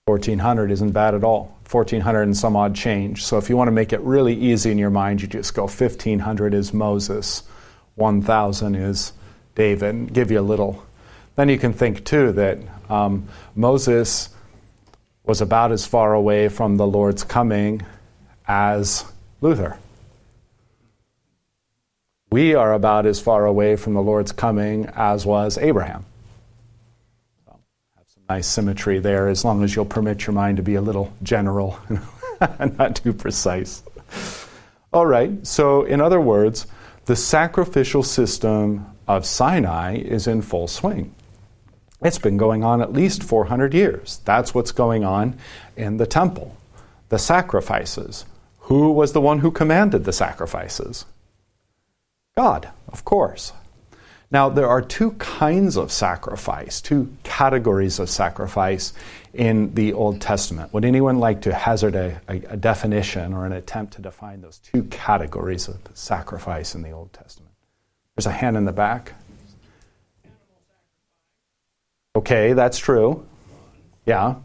1400 0.07 0.71
isn't 0.71 0.91
bad 0.91 1.15
at 1.15 1.25
all. 1.25 1.57
1400 1.71 2.23
and 2.23 2.37
some 2.37 2.57
odd 2.57 2.75
change. 2.75 3.25
So 3.25 3.39
if 3.39 3.49
you 3.49 3.57
want 3.57 3.69
to 3.69 3.73
make 3.73 3.93
it 3.93 4.01
really 4.01 4.35
easy 4.35 4.71
in 4.71 4.77
your 4.77 4.91
mind, 4.91 5.23
you 5.23 5.29
just 5.29 5.55
go 5.55 5.63
1500 5.63 6.53
is 6.53 6.75
Moses, 6.75 7.43
1000 7.95 8.75
is 8.75 9.13
David. 9.55 10.13
Give 10.13 10.31
you 10.31 10.41
a 10.41 10.43
little. 10.43 10.85
Then 11.37 11.49
you 11.49 11.59
can 11.59 11.73
think 11.73 12.05
too 12.05 12.33
that 12.33 12.59
um, 12.91 13.29
Moses 13.55 14.29
was 15.25 15.41
about 15.41 15.73
as 15.73 15.87
far 15.87 16.13
away 16.13 16.49
from 16.49 16.77
the 16.77 16.87
Lord's 16.87 17.25
coming 17.25 17.81
as 18.47 19.07
Luther. 19.41 19.79
We 22.35 22.57
are 22.57 22.73
about 22.73 23.07
as 23.07 23.21
far 23.21 23.47
away 23.47 23.77
from 23.77 23.95
the 23.95 24.03
Lord's 24.03 24.33
coming 24.33 24.87
as 24.97 25.25
was 25.25 25.57
Abraham. 25.57 26.05
So, 27.47 27.61
have 27.97 28.09
some 28.09 28.25
nice 28.29 28.49
symmetry 28.49 28.99
there, 28.99 29.29
as 29.29 29.45
long 29.45 29.63
as 29.63 29.77
you'll 29.77 29.85
permit 29.85 30.27
your 30.27 30.35
mind 30.35 30.57
to 30.57 30.65
be 30.65 30.75
a 30.75 30.81
little 30.81 31.13
general 31.23 31.79
and 32.59 32.77
not 32.77 32.97
too 32.97 33.13
precise. 33.13 33.85
All 34.93 35.07
right, 35.07 35.47
so 35.47 35.85
in 35.85 36.01
other 36.01 36.21
words, 36.21 36.67
the 37.05 37.15
sacrificial 37.15 38.03
system 38.03 38.85
of 39.07 39.25
Sinai 39.25 39.99
is 39.99 40.27
in 40.27 40.43
full 40.43 40.67
swing. 40.67 41.15
It's 42.03 42.19
been 42.19 42.37
going 42.37 42.65
on 42.65 42.83
at 42.83 42.93
least 42.93 43.23
400 43.23 43.73
years. 43.73 44.19
That's 44.25 44.53
what's 44.53 44.73
going 44.73 45.05
on 45.05 45.39
in 45.77 45.99
the 45.99 46.07
temple. 46.07 46.57
The 47.11 47.19
sacrifices. 47.21 48.25
Who 48.63 48.91
was 48.91 49.13
the 49.13 49.21
one 49.21 49.39
who 49.39 49.53
commanded 49.53 50.03
the 50.03 50.13
sacrifices? 50.13 51.05
God, 52.37 52.71
of 52.89 53.05
course. 53.05 53.53
Now, 54.31 54.49
there 54.49 54.67
are 54.67 54.83
two 54.83 55.13
kinds 55.13 55.77
of 55.77 55.93
sacrifice, 55.93 56.81
two 56.81 57.15
categories 57.23 58.01
of 58.01 58.11
sacrifice 58.11 58.93
in 59.33 59.75
the 59.75 59.93
Old 59.93 60.21
Testament. 60.21 60.73
Would 60.73 60.85
anyone 60.85 61.21
like 61.21 61.43
to 61.43 61.55
hazard 61.55 61.95
a, 61.95 62.21
a, 62.29 62.37
a, 62.49 62.57
definition 62.57 63.33
or 63.33 63.47
an 63.47 63.53
attempt 63.53 63.95
to 63.95 64.03
define 64.03 64.41
those 64.41 64.59
two 64.59 64.85
categories 64.85 65.69
of 65.69 65.79
sacrifice 65.95 66.75
in 66.75 66.83
the 66.83 66.91
Old 66.91 67.13
Testament? 67.13 67.53
There's 68.17 68.27
a 68.27 68.33
hand 68.33 68.57
in 68.57 68.65
the 68.65 68.73
back. 68.73 69.13
Okay, 72.17 72.53
that's 72.53 72.79
true. 72.79 73.25
Yeah. 74.07 74.37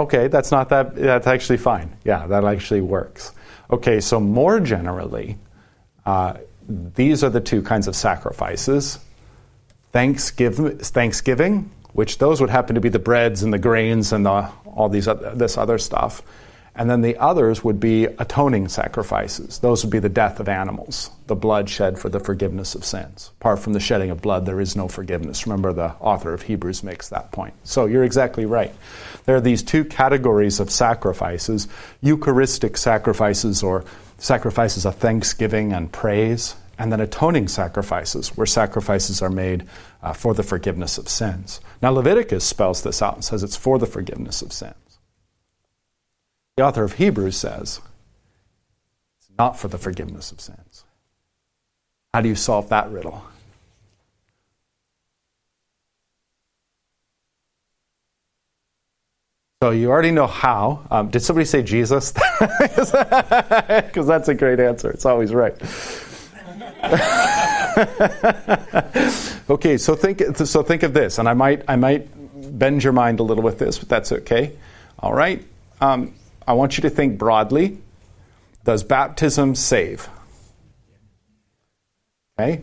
Okay, 0.00 0.28
that's 0.28 0.50
not 0.50 0.70
that, 0.70 0.96
that's 0.96 1.26
actually 1.26 1.58
fine. 1.58 1.94
Yeah, 2.04 2.26
that 2.28 2.42
actually 2.42 2.80
works. 2.80 3.32
Okay, 3.70 4.00
so 4.00 4.18
more 4.18 4.58
generally, 4.58 5.36
uh, 6.06 6.38
these 6.66 7.22
are 7.22 7.28
the 7.28 7.40
two 7.40 7.60
kinds 7.60 7.86
of 7.86 7.94
sacrifices 7.94 8.98
Thanksgiving, 9.92 10.78
Thanksgiving, 10.78 11.70
which 11.92 12.16
those 12.16 12.40
would 12.40 12.48
happen 12.48 12.76
to 12.76 12.80
be 12.80 12.88
the 12.88 12.98
breads 12.98 13.42
and 13.42 13.52
the 13.52 13.58
grains 13.58 14.12
and 14.12 14.24
the, 14.24 14.50
all 14.64 14.88
these, 14.88 15.04
this 15.34 15.58
other 15.58 15.76
stuff. 15.76 16.22
And 16.74 16.88
then 16.88 17.02
the 17.02 17.16
others 17.18 17.62
would 17.64 17.80
be 17.80 18.04
atoning 18.04 18.68
sacrifices. 18.68 19.58
Those 19.58 19.84
would 19.84 19.90
be 19.90 19.98
the 19.98 20.08
death 20.08 20.40
of 20.40 20.48
animals, 20.48 21.10
the 21.26 21.34
blood 21.34 21.68
shed 21.68 21.98
for 21.98 22.08
the 22.08 22.20
forgiveness 22.20 22.74
of 22.74 22.84
sins. 22.84 23.32
Apart 23.40 23.58
from 23.58 23.72
the 23.72 23.80
shedding 23.80 24.10
of 24.10 24.22
blood, 24.22 24.46
there 24.46 24.60
is 24.60 24.76
no 24.76 24.88
forgiveness. 24.88 25.46
Remember, 25.46 25.72
the 25.72 25.92
author 26.00 26.32
of 26.32 26.42
Hebrews 26.42 26.82
makes 26.84 27.08
that 27.08 27.32
point. 27.32 27.54
So 27.64 27.86
you're 27.86 28.04
exactly 28.04 28.46
right. 28.46 28.72
There 29.30 29.36
are 29.36 29.40
these 29.40 29.62
two 29.62 29.84
categories 29.84 30.58
of 30.58 30.70
sacrifices 30.70 31.68
Eucharistic 32.00 32.76
sacrifices, 32.76 33.62
or 33.62 33.84
sacrifices 34.18 34.84
of 34.84 34.96
thanksgiving 34.96 35.72
and 35.72 35.92
praise, 35.92 36.56
and 36.80 36.90
then 36.90 37.00
atoning 37.00 37.46
sacrifices, 37.46 38.36
where 38.36 38.44
sacrifices 38.44 39.22
are 39.22 39.30
made 39.30 39.68
uh, 40.02 40.14
for 40.14 40.34
the 40.34 40.42
forgiveness 40.42 40.98
of 40.98 41.08
sins. 41.08 41.60
Now, 41.80 41.90
Leviticus 41.92 42.42
spells 42.42 42.82
this 42.82 43.02
out 43.02 43.14
and 43.14 43.24
says 43.24 43.44
it's 43.44 43.54
for 43.54 43.78
the 43.78 43.86
forgiveness 43.86 44.42
of 44.42 44.52
sins. 44.52 44.98
The 46.56 46.64
author 46.64 46.82
of 46.82 46.94
Hebrews 46.94 47.36
says 47.36 47.80
it's 49.20 49.30
not 49.38 49.56
for 49.56 49.68
the 49.68 49.78
forgiveness 49.78 50.32
of 50.32 50.40
sins. 50.40 50.84
How 52.12 52.20
do 52.20 52.28
you 52.28 52.34
solve 52.34 52.68
that 52.70 52.90
riddle? 52.90 53.22
So 59.62 59.72
you 59.72 59.90
already 59.90 60.10
know 60.10 60.26
how. 60.26 60.86
Um, 60.90 61.10
did 61.10 61.20
somebody 61.20 61.44
say 61.44 61.62
Jesus? 61.62 62.14
Because 62.40 64.06
that's 64.06 64.28
a 64.28 64.34
great 64.34 64.58
answer. 64.58 64.90
It's 64.90 65.04
always 65.04 65.34
right. 65.34 65.52
okay, 69.50 69.76
so 69.76 69.94
think 69.94 70.22
so 70.34 70.62
think 70.62 70.82
of 70.82 70.94
this, 70.94 71.18
and 71.18 71.28
I 71.28 71.34
might 71.34 71.62
I 71.68 71.76
might 71.76 72.08
bend 72.58 72.82
your 72.82 72.94
mind 72.94 73.20
a 73.20 73.22
little 73.22 73.44
with 73.44 73.58
this, 73.58 73.78
but 73.78 73.90
that's 73.90 74.12
okay. 74.12 74.52
All 74.98 75.12
right. 75.12 75.44
Um, 75.82 76.14
I 76.48 76.54
want 76.54 76.78
you 76.78 76.82
to 76.82 76.90
think 76.90 77.18
broadly. 77.18 77.76
Does 78.64 78.82
baptism 78.82 79.54
save? 79.54 80.08
Okay? 82.38 82.62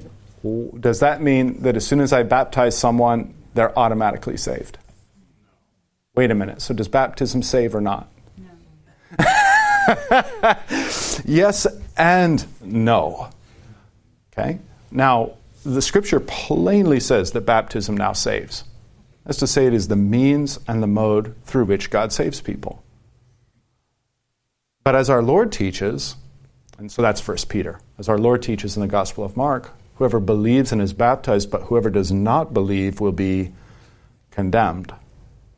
Does 0.80 1.02
that 1.02 1.22
mean 1.22 1.62
that 1.62 1.76
as 1.76 1.86
soon 1.86 2.00
as 2.00 2.12
I 2.12 2.24
baptize 2.24 2.76
someone, 2.76 3.36
they're 3.54 3.78
automatically 3.78 4.38
saved? 4.38 4.80
Wait 6.18 6.32
a 6.32 6.36
minute. 6.36 6.64
So 6.64 6.74
does 6.74 6.88
baptism 6.88 7.44
save 7.44 7.76
or 7.76 7.82
not? 7.82 8.10
No. 8.40 8.50
yes 11.26 11.68
and 11.96 12.44
no. 12.60 13.30
Okay? 14.34 14.58
Now, 14.90 15.34
the 15.64 15.82
scripture 15.82 16.20
plainly 16.20 17.00
says 17.00 17.34
that 17.34 17.42
baptism 17.42 17.96
now 17.96 18.14
saves. 18.14 18.64
That's 19.26 19.38
to 19.38 19.48
say, 19.48 19.68
it 19.68 19.76
is 19.76 19.90
the 19.90 19.96
means 19.96 20.58
and 20.68 20.82
the 20.82 20.88
mode 20.88 21.36
through 21.44 21.66
which 21.66 21.92
God 21.92 22.12
saves 22.12 22.42
people. 22.42 22.84
But 24.84 24.96
as 24.96 25.12
our 25.12 25.22
Lord 25.22 25.52
teaches, 25.52 26.16
and 26.80 26.92
so 26.92 27.04
that's 27.04 27.22
First 27.22 27.48
Peter, 27.48 27.80
as 28.00 28.10
our 28.10 28.18
Lord 28.18 28.42
teaches 28.42 28.76
in 28.76 28.82
the 28.82 28.88
Gospel 28.88 29.24
of 29.24 29.38
Mark, 29.38 29.72
whoever 29.98 30.20
believes 30.20 30.72
and 30.72 30.82
is 30.82 30.94
baptized, 30.94 31.52
but 31.52 31.64
whoever 31.64 31.92
does 31.92 32.12
not 32.12 32.56
believe 32.56 33.00
will 33.00 33.12
be 33.12 33.54
condemned. 34.32 34.94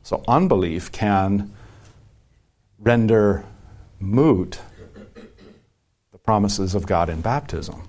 So 0.02 0.22
unbelief 0.26 0.90
can 0.92 1.52
render 2.78 3.44
moot 3.98 4.58
the 6.12 6.18
promises 6.18 6.74
of 6.74 6.86
God 6.86 7.08
in 7.08 7.20
baptism. 7.20 7.82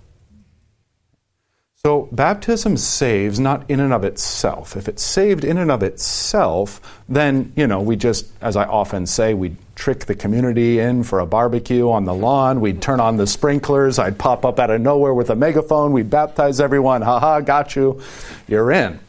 So, 1.84 2.10
baptism 2.12 2.78
saves 2.78 3.40
not 3.40 3.68
in 3.68 3.80
and 3.80 3.92
of 3.92 4.04
itself. 4.04 4.78
If 4.78 4.88
it's 4.88 5.02
saved 5.02 5.44
in 5.44 5.58
and 5.58 5.72
of 5.72 5.82
itself, 5.82 6.80
then, 7.10 7.54
you 7.56 7.66
know, 7.66 7.82
we 7.82 7.96
just, 7.96 8.28
as 8.40 8.56
I 8.56 8.66
often 8.66 9.08
say, 9.08 9.34
we'd 9.34 9.58
trick 9.74 10.06
the 10.06 10.14
community 10.14 10.78
in 10.78 11.02
for 11.04 11.22
a 11.22 11.26
barbecue 11.26 11.90
on 11.90 12.06
the 12.06 12.14
lawn. 12.14 12.62
We'd 12.62 12.84
turn 12.84 13.00
on 13.00 13.18
the 13.18 13.26
sprinklers. 13.26 13.98
I'd 13.98 14.20
pop 14.20 14.46
up 14.46 14.60
out 14.60 14.70
of 14.70 14.80
nowhere 14.80 15.16
with 15.16 15.32
a 15.32 15.36
megaphone. 15.36 15.92
We'd 15.92 16.12
baptize 16.12 16.60
everyone. 16.62 17.02
Ha 17.02 17.20
ha, 17.20 17.40
got 17.40 17.76
you. 17.76 18.00
You're 18.48 18.72
in. 18.72 19.00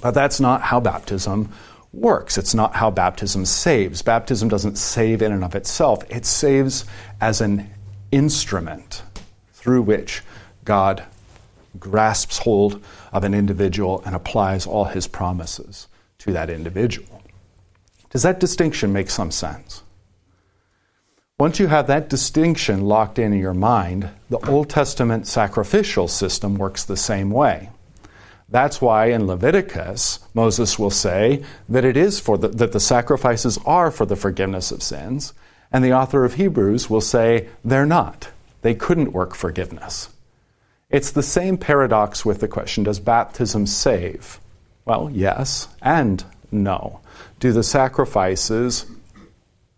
But 0.00 0.12
that's 0.12 0.40
not 0.40 0.62
how 0.62 0.80
baptism 0.80 1.50
works. 1.92 2.38
It's 2.38 2.54
not 2.54 2.76
how 2.76 2.90
baptism 2.90 3.44
saves. 3.44 4.02
Baptism 4.02 4.48
doesn't 4.48 4.76
save 4.76 5.22
in 5.22 5.32
and 5.32 5.44
of 5.44 5.54
itself, 5.54 6.02
it 6.10 6.24
saves 6.24 6.84
as 7.20 7.40
an 7.40 7.70
instrument 8.12 9.02
through 9.52 9.82
which 9.82 10.22
God 10.64 11.04
grasps 11.78 12.38
hold 12.38 12.82
of 13.12 13.24
an 13.24 13.34
individual 13.34 14.02
and 14.04 14.14
applies 14.14 14.66
all 14.66 14.86
his 14.86 15.06
promises 15.06 15.88
to 16.18 16.32
that 16.32 16.50
individual. 16.50 17.22
Does 18.10 18.22
that 18.22 18.40
distinction 18.40 18.92
make 18.92 19.10
some 19.10 19.30
sense? 19.30 19.82
Once 21.38 21.58
you 21.58 21.68
have 21.68 21.86
that 21.86 22.10
distinction 22.10 22.82
locked 22.82 23.18
in, 23.18 23.32
your 23.32 23.54
mind, 23.54 24.10
the 24.28 24.38
Old 24.50 24.68
Testament 24.68 25.26
sacrificial 25.26 26.06
system 26.06 26.56
works 26.56 26.84
the 26.84 26.96
same 26.96 27.30
way. 27.30 27.70
That's 28.50 28.80
why 28.80 29.06
in 29.06 29.26
Leviticus, 29.26 30.18
Moses 30.34 30.78
will 30.78 30.90
say 30.90 31.44
that 31.68 31.84
it 31.84 31.96
is 31.96 32.18
for 32.18 32.36
the, 32.36 32.48
that 32.48 32.72
the 32.72 32.80
sacrifices 32.80 33.58
are 33.64 33.90
for 33.90 34.04
the 34.04 34.16
forgiveness 34.16 34.72
of 34.72 34.82
sins, 34.82 35.32
and 35.72 35.84
the 35.84 35.92
author 35.92 36.24
of 36.24 36.34
Hebrews 36.34 36.90
will 36.90 37.00
say 37.00 37.48
they're 37.64 37.86
not. 37.86 38.28
They 38.62 38.74
couldn't 38.74 39.12
work 39.12 39.34
forgiveness. 39.34 40.08
It's 40.90 41.12
the 41.12 41.22
same 41.22 41.56
paradox 41.56 42.24
with 42.24 42.40
the 42.40 42.48
question 42.48 42.82
Does 42.82 42.98
baptism 42.98 43.66
save? 43.66 44.40
Well, 44.84 45.08
yes 45.12 45.68
and 45.80 46.24
no. 46.50 47.00
Do 47.38 47.52
the 47.52 47.62
sacrifices 47.62 48.86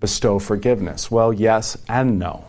bestow 0.01 0.39
forgiveness? 0.39 1.11
Well, 1.11 1.33
yes 1.33 1.77
and 1.89 2.19
no. 2.19 2.47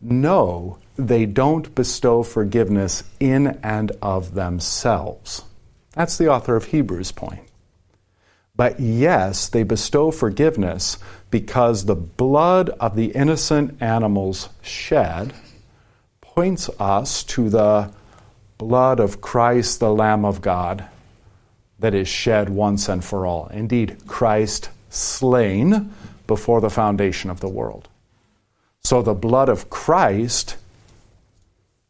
No, 0.00 0.78
they 0.96 1.26
don't 1.26 1.74
bestow 1.74 2.22
forgiveness 2.22 3.04
in 3.18 3.58
and 3.62 3.92
of 4.02 4.34
themselves. 4.34 5.44
That's 5.92 6.18
the 6.18 6.28
author 6.28 6.56
of 6.56 6.66
Hebrews' 6.66 7.12
point. 7.12 7.42
But 8.54 8.78
yes, 8.80 9.48
they 9.48 9.62
bestow 9.62 10.10
forgiveness 10.10 10.98
because 11.30 11.84
the 11.84 11.94
blood 11.94 12.70
of 12.70 12.96
the 12.96 13.06
innocent 13.06 13.80
animals 13.80 14.50
shed 14.60 15.32
points 16.20 16.68
us 16.78 17.24
to 17.24 17.48
the 17.48 17.92
blood 18.58 19.00
of 19.00 19.20
Christ, 19.20 19.80
the 19.80 19.92
Lamb 19.92 20.24
of 20.24 20.40
God, 20.42 20.84
that 21.78 21.94
is 21.94 22.08
shed 22.08 22.48
once 22.48 22.88
and 22.88 23.04
for 23.04 23.26
all. 23.26 23.48
Indeed, 23.48 24.06
Christ 24.06 24.68
slain 24.90 25.92
before 26.26 26.60
the 26.60 26.70
foundation 26.70 27.30
of 27.30 27.40
the 27.40 27.48
world. 27.48 27.88
So 28.84 29.02
the 29.02 29.14
blood 29.14 29.48
of 29.48 29.70
Christ 29.70 30.56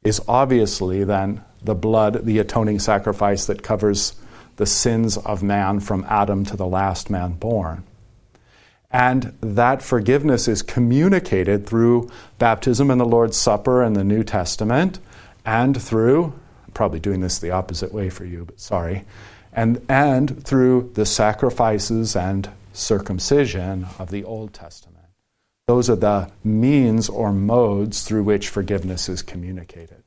is 0.05 0.21
obviously 0.27 1.05
then 1.05 1.43
the 1.63 1.75
blood, 1.75 2.25
the 2.25 2.39
atoning 2.39 2.79
sacrifice 2.79 3.47
that 3.47 3.63
covers 3.63 4.15
the 4.57 4.67
sins 4.67 5.17
of 5.17 5.43
man 5.43 5.81
from 5.81 6.05
Adam 6.09 6.45
to 6.45 6.57
the 6.57 6.67
last 6.67 7.09
man 7.09 7.33
born. 7.33 7.85
And 8.91 9.35
that 9.41 9.83
forgiveness 9.83 10.49
is 10.49 10.61
communicated 10.61 11.67
through 11.67 12.11
baptism 12.39 12.91
and 12.91 13.01
the 13.01 13.07
Lord's 13.07 13.39
Supper 13.39 13.83
and 13.83 13.97
the 13.97 14.05
New 14.05 14.23
Testament, 14.23 14.99
and 15.47 15.81
through, 15.81 16.25
I'm 16.25 16.73
probably 16.75 17.01
doing 17.01 17.21
this 17.21 17.39
the 17.39 17.53
opposite 17.53 17.93
way 17.93 18.11
for 18.11 18.27
you, 18.27 18.45
but 18.45 18.61
sorry, 18.61 19.05
and, 19.53 19.85
and 19.89 20.45
through 20.45 20.91
the 20.95 21.07
sacrifices 21.07 22.15
and 22.15 22.51
circumcision 22.75 23.87
of 23.99 24.11
the 24.11 24.25
Old 24.25 24.53
Testament. 24.53 24.92
Those 25.69 25.89
are 25.89 25.97
the 25.97 26.31
means 26.43 27.09
or 27.09 27.33
modes 27.33 28.03
through 28.03 28.25
which 28.25 28.49
forgiveness 28.49 29.09
is 29.09 29.23
communicated. 29.23 30.03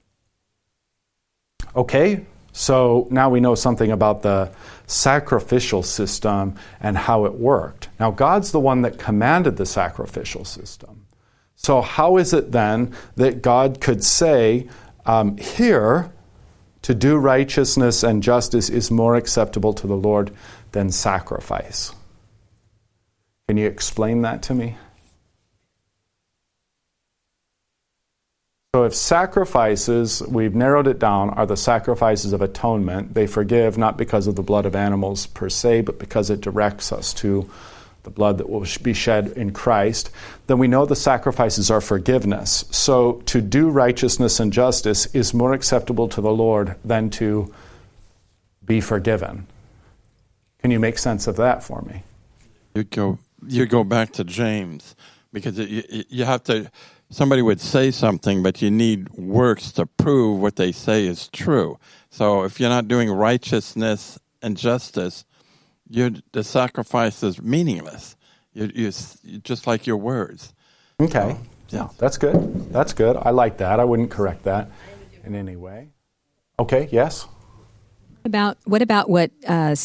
Okay, 1.75 2.25
so 2.51 3.07
now 3.09 3.29
we 3.29 3.39
know 3.39 3.55
something 3.55 3.91
about 3.91 4.21
the 4.21 4.51
sacrificial 4.87 5.83
system 5.83 6.55
and 6.79 6.97
how 6.97 7.25
it 7.25 7.33
worked. 7.33 7.89
Now, 7.99 8.11
God's 8.11 8.51
the 8.51 8.59
one 8.59 8.81
that 8.83 8.97
commanded 8.97 9.57
the 9.57 9.65
sacrificial 9.65 10.45
system. 10.45 11.05
So, 11.55 11.81
how 11.81 12.17
is 12.17 12.33
it 12.33 12.51
then 12.51 12.93
that 13.15 13.41
God 13.41 13.81
could 13.81 14.03
say, 14.03 14.69
um, 15.05 15.37
here, 15.37 16.11
to 16.83 16.93
do 16.93 17.17
righteousness 17.17 18.03
and 18.03 18.21
justice 18.21 18.69
is 18.69 18.91
more 18.91 19.15
acceptable 19.15 19.73
to 19.73 19.87
the 19.87 19.97
Lord 19.97 20.31
than 20.71 20.91
sacrifice? 20.91 21.93
Can 23.47 23.57
you 23.57 23.67
explain 23.67 24.21
that 24.21 24.41
to 24.43 24.53
me? 24.53 24.77
So, 28.75 28.83
if 28.83 28.93
sacrifices, 28.93 30.21
we've 30.27 30.53
narrowed 30.53 30.85
it 30.87 30.99
down, 30.99 31.29
are 31.29 31.45
the 31.45 31.55
sacrifices 31.55 32.33
of 32.33 32.41
atonement, 32.41 33.13
they 33.13 33.25
forgive 33.25 33.77
not 33.77 33.97
because 33.97 34.27
of 34.27 34.35
the 34.35 34.43
blood 34.43 34.65
of 34.65 34.75
animals 34.75 35.27
per 35.27 35.47
se, 35.47 35.83
but 35.83 35.97
because 35.97 36.29
it 36.29 36.41
directs 36.41 36.91
us 36.91 37.13
to 37.13 37.49
the 38.03 38.09
blood 38.09 38.37
that 38.37 38.49
will 38.49 38.65
be 38.83 38.93
shed 38.93 39.29
in 39.37 39.53
Christ, 39.53 40.11
then 40.47 40.57
we 40.57 40.67
know 40.67 40.85
the 40.85 40.93
sacrifices 40.93 41.71
are 41.71 41.79
forgiveness. 41.79 42.65
So, 42.69 43.21
to 43.27 43.39
do 43.39 43.69
righteousness 43.69 44.41
and 44.41 44.51
justice 44.51 45.05
is 45.15 45.33
more 45.33 45.53
acceptable 45.53 46.09
to 46.09 46.19
the 46.19 46.33
Lord 46.33 46.75
than 46.83 47.09
to 47.11 47.53
be 48.65 48.81
forgiven. 48.81 49.47
Can 50.59 50.71
you 50.71 50.81
make 50.81 50.97
sense 50.97 51.27
of 51.27 51.37
that 51.37 51.63
for 51.63 51.81
me? 51.83 52.03
You 52.73 52.83
go, 52.83 53.19
you 53.47 53.67
go 53.67 53.85
back 53.85 54.11
to 54.11 54.25
James 54.25 54.97
because 55.31 55.59
it, 55.59 55.69
you, 55.69 56.03
you 56.09 56.25
have 56.25 56.43
to 56.43 56.69
somebody 57.15 57.41
would 57.41 57.61
say 57.61 57.91
something, 57.91 58.43
but 58.43 58.61
you 58.61 58.69
need 58.69 59.09
works 59.13 59.71
to 59.71 59.85
prove 59.85 60.41
what 60.41 60.57
they 60.57 60.73
say 60.73 61.07
is 61.07 61.29
true. 61.29 61.79
So 62.09 62.43
if 62.43 62.59
you're 62.59 62.69
not 62.69 62.89
doing 62.89 63.09
righteousness 63.09 64.19
and 64.41 64.57
justice, 64.57 65.23
the 65.89 66.43
sacrifice 66.43 67.23
is 67.23 67.41
meaningless. 67.41 68.17
You, 68.53 68.69
you, 68.75 68.91
just 69.39 69.65
like 69.65 69.87
your 69.87 69.95
words. 69.95 70.53
Okay. 70.99 71.37
So, 71.67 71.77
yeah, 71.77 71.87
that's 71.97 72.17
good. 72.17 72.73
That's 72.73 72.91
good. 72.91 73.15
I 73.15 73.29
like 73.29 73.59
that. 73.59 73.79
I 73.79 73.85
wouldn't 73.85 74.11
correct 74.11 74.43
that 74.43 74.69
in 75.23 75.35
any 75.35 75.55
way. 75.55 75.91
Okay. 76.59 76.89
Yes. 76.91 77.27
About 78.25 78.57
what 78.65 78.81
about 78.81 79.09
what 79.09 79.31
uh, 79.47 79.75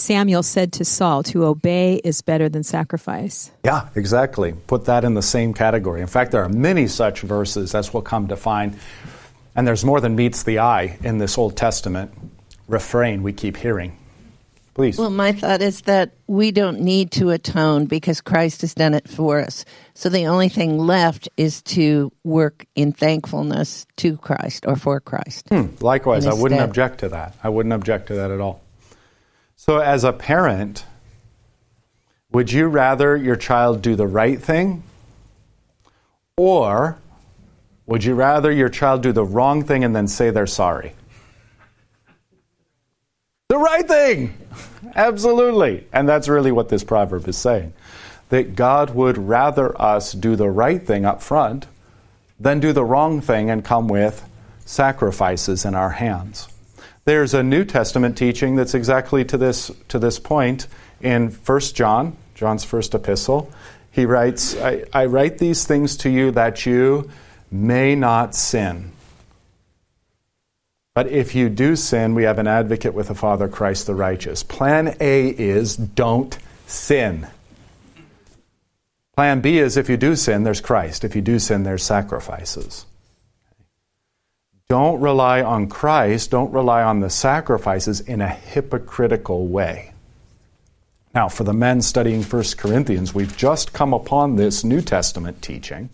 Samuel 0.00 0.42
said 0.42 0.72
to 0.74 0.84
Saul, 0.84 1.22
to 1.24 1.44
obey 1.44 2.00
is 2.02 2.22
better 2.22 2.48
than 2.48 2.62
sacrifice. 2.62 3.50
Yeah, 3.64 3.88
exactly. 3.94 4.52
Put 4.66 4.86
that 4.86 5.04
in 5.04 5.14
the 5.14 5.22
same 5.22 5.54
category. 5.54 6.00
In 6.00 6.06
fact, 6.06 6.32
there 6.32 6.42
are 6.42 6.48
many 6.48 6.86
such 6.86 7.20
verses, 7.20 7.74
as 7.74 7.92
we'll 7.92 8.02
come 8.02 8.28
to 8.28 8.36
find. 8.36 8.78
And 9.54 9.66
there's 9.66 9.84
more 9.84 10.00
than 10.00 10.16
meets 10.16 10.42
the 10.42 10.60
eye 10.60 10.98
in 11.02 11.18
this 11.18 11.36
Old 11.36 11.56
Testament 11.56 12.12
refrain 12.68 13.22
we 13.22 13.32
keep 13.32 13.56
hearing. 13.56 13.96
Please. 14.74 14.96
Well, 14.96 15.10
my 15.10 15.32
thought 15.32 15.60
is 15.60 15.82
that 15.82 16.12
we 16.28 16.52
don't 16.52 16.80
need 16.80 17.10
to 17.12 17.30
atone 17.30 17.86
because 17.86 18.20
Christ 18.20 18.60
has 18.60 18.72
done 18.72 18.94
it 18.94 19.08
for 19.08 19.40
us. 19.40 19.64
So 19.94 20.08
the 20.08 20.26
only 20.26 20.48
thing 20.48 20.78
left 20.78 21.28
is 21.36 21.60
to 21.62 22.12
work 22.22 22.64
in 22.76 22.92
thankfulness 22.92 23.86
to 23.96 24.16
Christ 24.16 24.64
or 24.66 24.76
for 24.76 25.00
Christ. 25.00 25.48
Hmm. 25.48 25.66
Likewise, 25.80 26.26
I 26.26 26.34
wouldn't 26.34 26.60
object 26.60 27.00
to 27.00 27.08
that. 27.10 27.36
I 27.42 27.48
wouldn't 27.48 27.72
object 27.72 28.06
to 28.06 28.14
that 28.14 28.30
at 28.30 28.40
all. 28.40 28.62
So, 29.60 29.76
as 29.76 30.04
a 30.04 30.12
parent, 30.14 30.86
would 32.32 32.50
you 32.50 32.68
rather 32.68 33.14
your 33.14 33.36
child 33.36 33.82
do 33.82 33.94
the 33.94 34.06
right 34.06 34.40
thing? 34.40 34.82
Or 36.38 36.96
would 37.84 38.02
you 38.02 38.14
rather 38.14 38.50
your 38.50 38.70
child 38.70 39.02
do 39.02 39.12
the 39.12 39.22
wrong 39.22 39.62
thing 39.62 39.84
and 39.84 39.94
then 39.94 40.08
say 40.08 40.30
they're 40.30 40.46
sorry? 40.46 40.94
The 43.48 43.58
right 43.58 43.86
thing! 43.86 44.32
Absolutely. 44.94 45.86
And 45.92 46.08
that's 46.08 46.26
really 46.26 46.52
what 46.52 46.70
this 46.70 46.82
proverb 46.82 47.28
is 47.28 47.36
saying. 47.36 47.74
That 48.30 48.56
God 48.56 48.94
would 48.94 49.18
rather 49.18 49.78
us 49.78 50.14
do 50.14 50.36
the 50.36 50.48
right 50.48 50.82
thing 50.86 51.04
up 51.04 51.20
front 51.20 51.66
than 52.40 52.60
do 52.60 52.72
the 52.72 52.86
wrong 52.86 53.20
thing 53.20 53.50
and 53.50 53.62
come 53.62 53.88
with 53.88 54.26
sacrifices 54.64 55.66
in 55.66 55.74
our 55.74 55.90
hands. 55.90 56.48
There's 57.04 57.34
a 57.34 57.42
New 57.42 57.64
Testament 57.64 58.16
teaching 58.18 58.56
that's 58.56 58.74
exactly 58.74 59.24
to 59.24 59.38
this, 59.38 59.70
to 59.88 59.98
this 59.98 60.18
point 60.18 60.66
in 61.00 61.30
1 61.30 61.60
John, 61.74 62.16
John's 62.34 62.64
first 62.64 62.94
epistle. 62.94 63.50
He 63.90 64.04
writes, 64.04 64.56
I, 64.56 64.84
I 64.92 65.06
write 65.06 65.38
these 65.38 65.66
things 65.66 65.96
to 65.98 66.10
you 66.10 66.30
that 66.32 66.66
you 66.66 67.10
may 67.50 67.94
not 67.94 68.34
sin. 68.34 68.92
But 70.94 71.08
if 71.08 71.34
you 71.34 71.48
do 71.48 71.76
sin, 71.76 72.14
we 72.14 72.24
have 72.24 72.38
an 72.38 72.46
advocate 72.46 72.94
with 72.94 73.08
the 73.08 73.14
Father, 73.14 73.48
Christ 73.48 73.86
the 73.86 73.94
righteous. 73.94 74.42
Plan 74.42 74.96
A 75.00 75.28
is 75.28 75.76
don't 75.76 76.36
sin. 76.66 77.26
Plan 79.16 79.40
B 79.40 79.58
is 79.58 79.76
if 79.76 79.88
you 79.88 79.96
do 79.96 80.16
sin, 80.16 80.42
there's 80.44 80.60
Christ. 80.60 81.04
If 81.04 81.14
you 81.16 81.22
do 81.22 81.38
sin, 81.38 81.62
there's 81.62 81.82
sacrifices. 81.82 82.86
Don't 84.70 85.00
rely 85.00 85.42
on 85.42 85.66
Christ, 85.66 86.30
don't 86.30 86.52
rely 86.52 86.84
on 86.84 87.00
the 87.00 87.10
sacrifices 87.10 87.98
in 87.98 88.20
a 88.20 88.28
hypocritical 88.28 89.48
way. 89.48 89.92
Now, 91.12 91.28
for 91.28 91.42
the 91.42 91.52
men 91.52 91.82
studying 91.82 92.22
1 92.22 92.44
Corinthians, 92.56 93.12
we've 93.12 93.36
just 93.36 93.72
come 93.72 93.92
upon 93.92 94.36
this 94.36 94.62
New 94.62 94.80
Testament 94.80 95.42
teaching. 95.42 95.90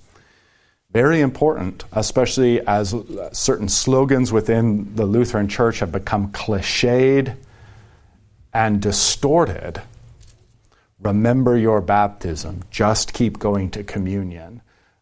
Very 0.93 1.23
important, 1.23 1.85
especially 1.91 2.61
as 2.67 2.95
certain 3.33 3.71
slogans 3.71 4.31
within 4.31 4.95
the 4.95 5.07
Lutheran 5.07 5.49
Church 5.49 5.79
have 5.79 5.91
become 5.91 6.31
cliched 6.31 7.35
and 8.53 8.83
distorted. 8.83 9.81
Remember 11.01 11.57
your 11.57 11.81
baptism, 11.81 12.63
just 12.71 13.15
keep 13.15 13.39
going 13.39 13.71
to 13.71 13.83
communion. 13.83 14.61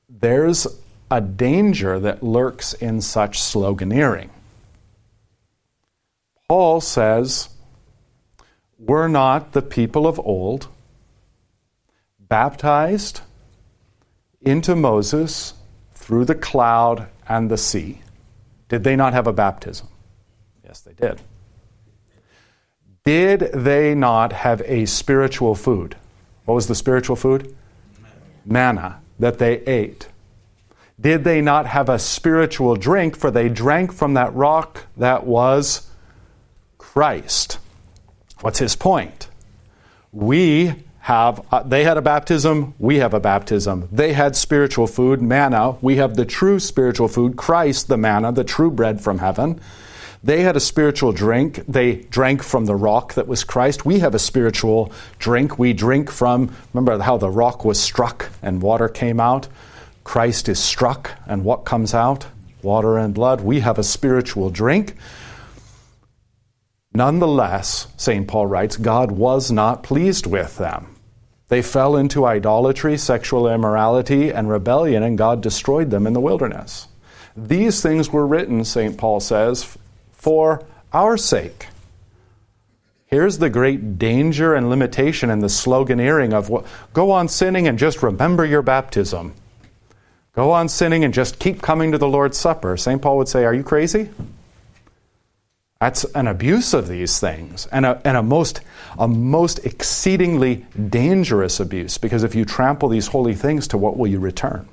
There's 0.09 0.69
a 1.11 1.21
danger 1.21 1.99
that 2.01 2.23
lurks 2.23 2.73
in 2.75 3.01
such 3.01 3.39
sloganeering. 3.39 4.31
Paul 6.49 6.81
says, 6.81 7.49
We're 8.79 9.09
not 9.09 9.53
the 9.53 9.63
people 9.63 10.07
of 10.07 10.19
old, 10.21 10.69
baptized 12.19 13.21
into 14.41 14.75
Moses 14.75 15.55
through 15.95 16.25
the 16.27 16.35
cloud 16.35 17.09
and 17.29 17.51
the 17.51 17.59
sea. 17.59 18.01
Did 18.69 18.85
they 18.85 18.97
not 18.97 19.13
have 19.13 19.27
a 19.27 19.33
baptism? 19.33 19.89
Yes, 20.65 20.81
they 20.81 20.93
did. 20.93 21.21
Did 23.05 23.53
they 23.53 23.95
not 23.95 24.33
have 24.33 24.63
a 24.63 24.87
spiritual 24.87 25.55
food? 25.55 25.97
What 26.45 26.55
was 26.55 26.67
the 26.67 26.75
spiritual 26.75 27.17
food? 27.17 27.55
Manna 28.45 29.01
that 29.19 29.39
they 29.39 29.59
ate. 29.61 30.09
Did 31.01 31.25
they 31.25 31.41
not 31.41 31.67
have 31.67 31.89
a 31.89 31.99
spiritual 31.99 32.77
drink? 32.77 33.17
For 33.17 33.31
they 33.31 33.49
drank 33.49 33.93
from 33.93 34.15
that 34.15 34.35
rock 34.35 34.87
that 34.97 35.27
was 35.27 35.91
Christ. 36.79 37.59
What's 38.41 38.59
his 38.59 38.77
point? 38.77 39.29
We 40.13 40.75
have, 41.01 41.45
uh, 41.51 41.63
they 41.63 41.85
had 41.85 41.97
a 41.97 42.03
baptism, 42.03 42.73
we 42.79 42.97
have 42.97 43.13
a 43.13 43.21
baptism. 43.21 43.89
They 43.93 44.13
had 44.13 44.37
spiritual 44.37 44.87
food, 44.87 45.21
manna. 45.21 45.73
We 45.83 45.97
have 45.97 46.17
the 46.17 46.25
true 46.25 46.59
spiritual 46.59 47.09
food, 47.09 47.37
Christ, 47.37 47.89
the 47.89 47.97
manna, 47.97 48.33
the 48.33 48.45
true 48.45 48.71
bread 48.71 49.03
from 49.03 49.19
heaven. 49.19 49.61
They 50.23 50.41
had 50.41 50.57
a 50.57 50.61
spiritual 50.61 51.13
drink. 51.13 51.63
They 51.69 51.97
drank 51.97 52.43
from 52.43 52.65
the 52.65 52.75
rock 52.75 53.13
that 53.15 53.27
was 53.27 53.45
Christ. 53.45 53.85
We 53.85 53.99
have 53.99 54.15
a 54.15 54.19
spiritual 54.19 54.91
drink. 55.19 55.59
We 55.59 55.75
drink 55.75 56.11
from, 56.11 56.55
remember 56.73 56.99
how 57.03 57.19
the 57.19 57.29
rock 57.29 57.67
was 57.67 57.79
struck 57.79 58.31
and 58.41 58.63
water 58.63 58.89
came 58.89 59.21
out? 59.21 59.49
Christ 60.05 60.49
is 60.49 60.59
struck, 60.59 61.11
and 61.27 61.45
what 61.45 61.65
comes 61.65 61.95
out? 61.95 62.27
Water 62.63 62.99
and 62.99 63.13
blood. 63.13 63.41
We 63.41 63.61
have 63.61 63.79
a 63.79 63.83
spiritual 63.83 64.51
drink. 64.51 64.95
Nonetheless, 66.95 67.89
St. 67.97 68.29
Paul 68.29 68.47
writes, 68.47 68.77
God 68.77 69.11
was 69.11 69.51
not 69.51 69.83
pleased 69.83 70.27
with 70.27 70.57
them. 70.59 70.95
They 71.49 71.61
fell 71.61 71.97
into 71.97 72.25
idolatry, 72.25 72.97
sexual 72.97 73.49
immorality, 73.49 74.31
and 74.31 74.49
rebellion, 74.49 75.03
and 75.03 75.19
God 75.19 75.41
destroyed 75.41 75.91
them 75.91 76.07
in 76.07 76.13
the 76.13 76.21
wilderness. 76.21 76.89
These 77.37 77.83
things 77.83 78.11
were 78.11 78.27
written, 78.27 78.65
St. 78.65 78.97
Paul 78.97 79.21
says, 79.21 79.77
for 80.13 80.65
our 80.93 81.17
sake. 81.17 81.67
Here's 83.07 83.39
the 83.39 83.51
great 83.51 83.99
danger 83.99 84.55
and 84.55 84.71
limitation 84.71 85.31
in 85.31 85.41
the 85.41 85.49
sloganeering 85.49 86.33
of 86.33 86.67
go 86.93 87.11
on 87.11 87.29
sinning 87.29 87.69
and 87.69 87.79
just 87.79 88.03
remember 88.03 88.45
your 88.45 88.63
baptism. 88.63 89.35
Go 90.35 90.51
on 90.51 90.69
sinning 90.69 91.05
and 91.05 91.15
just 91.15 91.39
keep 91.39 91.63
coming 91.63 91.93
to 91.93 91.99
the 91.99 92.09
Lord's 92.09 92.37
Supper. 92.37 92.77
St. 92.77 93.01
Paul 93.01 93.19
would 93.19 93.29
say, 93.29 93.45
Are 93.45 93.55
you 93.55 93.63
crazy? 93.63 94.11
That's 95.81 96.05
an 96.15 96.27
abuse 96.27 96.73
of 96.73 96.89
these 96.89 97.21
things 97.21 97.67
and 97.67 97.85
a, 97.85 98.01
and 98.05 98.17
a, 98.17 98.23
most, 98.23 98.63
a 98.99 99.07
most 99.07 99.67
exceedingly 99.67 100.65
dangerous 100.89 101.61
abuse 101.61 101.99
because 101.99 102.23
if 102.23 102.35
you 102.35 102.45
trample 102.45 102.89
these 102.89 103.09
holy 103.09 103.35
things, 103.35 103.69
to 103.69 103.79
what 103.79 103.97
will 103.97 104.07
you 104.07 104.19
return? 104.19 104.67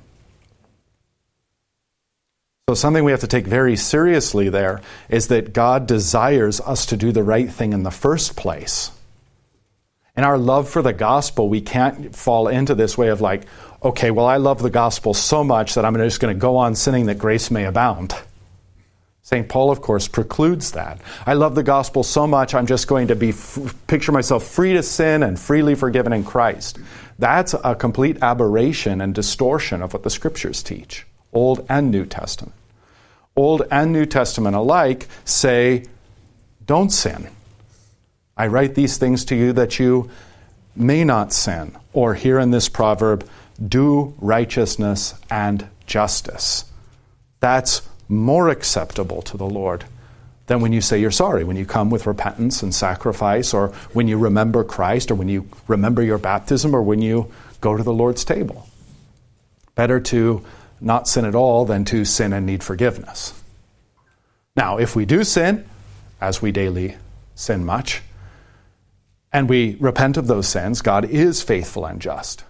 So, 2.68 2.74
something 2.74 3.04
we 3.04 3.10
have 3.10 3.20
to 3.20 3.26
take 3.26 3.46
very 3.46 3.76
seriously 3.76 4.48
there 4.48 4.80
is 5.10 5.28
that 5.28 5.52
God 5.52 5.86
desires 5.86 6.60
us 6.60 6.86
to 6.86 6.96
do 6.96 7.12
the 7.12 7.22
right 7.22 7.50
thing 7.50 7.72
in 7.72 7.82
the 7.82 7.90
first 7.90 8.34
place. 8.34 8.90
In 10.16 10.24
our 10.24 10.38
love 10.38 10.68
for 10.68 10.80
the 10.80 10.92
gospel, 10.92 11.48
we 11.48 11.60
can't 11.60 12.14
fall 12.14 12.48
into 12.48 12.74
this 12.74 12.96
way 12.96 13.08
of 13.08 13.20
like, 13.20 13.44
okay, 13.84 14.10
well, 14.10 14.26
I 14.26 14.36
love 14.36 14.62
the 14.62 14.70
gospel 14.70 15.14
so 15.14 15.42
much 15.42 15.74
that 15.74 15.84
I'm 15.84 15.94
just 15.96 16.20
going 16.20 16.34
to 16.34 16.38
go 16.38 16.56
on 16.56 16.74
sinning 16.74 17.06
that 17.06 17.18
grace 17.18 17.50
may 17.50 17.64
abound. 17.64 18.14
St. 19.22 19.48
Paul, 19.48 19.70
of 19.70 19.80
course, 19.80 20.08
precludes 20.08 20.72
that. 20.72 21.00
I 21.26 21.34
love 21.34 21.54
the 21.54 21.62
gospel 21.62 22.02
so 22.02 22.26
much, 22.26 22.54
I'm 22.54 22.66
just 22.66 22.88
going 22.88 23.08
to 23.08 23.14
be 23.14 23.32
picture 23.86 24.12
myself 24.12 24.44
free 24.44 24.72
to 24.74 24.82
sin 24.82 25.22
and 25.22 25.38
freely 25.38 25.74
forgiven 25.74 26.12
in 26.12 26.24
Christ. 26.24 26.78
That's 27.18 27.54
a 27.62 27.74
complete 27.74 28.18
aberration 28.20 29.00
and 29.00 29.14
distortion 29.14 29.80
of 29.80 29.92
what 29.92 30.02
the 30.02 30.10
scriptures 30.10 30.62
teach, 30.62 31.06
Old 31.32 31.64
and 31.68 31.90
New 31.90 32.04
Testament. 32.04 32.54
Old 33.36 33.62
and 33.70 33.92
New 33.92 34.06
Testament 34.06 34.56
alike 34.56 35.06
say, 35.24 35.84
don't 36.66 36.90
sin. 36.90 37.28
I 38.36 38.48
write 38.48 38.74
these 38.74 38.98
things 38.98 39.24
to 39.26 39.36
you 39.36 39.52
that 39.52 39.78
you 39.78 40.10
may 40.74 41.04
not 41.04 41.32
sin. 41.32 41.76
Or 41.92 42.14
here 42.14 42.38
in 42.38 42.50
this 42.50 42.68
proverb, 42.68 43.28
do 43.66 44.14
righteousness 44.18 45.14
and 45.30 45.68
justice. 45.86 46.64
That's 47.40 47.82
more 48.08 48.48
acceptable 48.48 49.22
to 49.22 49.36
the 49.36 49.46
Lord 49.46 49.84
than 50.46 50.60
when 50.60 50.72
you 50.72 50.80
say 50.80 51.00
you're 51.00 51.10
sorry, 51.10 51.44
when 51.44 51.56
you 51.56 51.64
come 51.64 51.88
with 51.90 52.06
repentance 52.06 52.62
and 52.62 52.74
sacrifice, 52.74 53.54
or 53.54 53.68
when 53.92 54.08
you 54.08 54.18
remember 54.18 54.64
Christ, 54.64 55.10
or 55.10 55.14
when 55.14 55.28
you 55.28 55.48
remember 55.68 56.02
your 56.02 56.18
baptism, 56.18 56.74
or 56.74 56.82
when 56.82 57.00
you 57.00 57.30
go 57.60 57.76
to 57.76 57.82
the 57.82 57.92
Lord's 57.92 58.24
table. 58.24 58.68
Better 59.74 60.00
to 60.00 60.44
not 60.80 61.08
sin 61.08 61.24
at 61.24 61.34
all 61.34 61.64
than 61.64 61.84
to 61.86 62.04
sin 62.04 62.32
and 62.32 62.44
need 62.44 62.62
forgiveness. 62.62 63.40
Now, 64.56 64.78
if 64.78 64.96
we 64.96 65.06
do 65.06 65.24
sin, 65.24 65.64
as 66.20 66.42
we 66.42 66.52
daily 66.52 66.96
sin 67.34 67.64
much, 67.64 68.02
and 69.32 69.48
we 69.48 69.76
repent 69.80 70.16
of 70.16 70.26
those 70.26 70.48
sins, 70.48 70.82
God 70.82 71.04
is 71.06 71.42
faithful 71.42 71.86
and 71.86 72.00
just. 72.00 72.44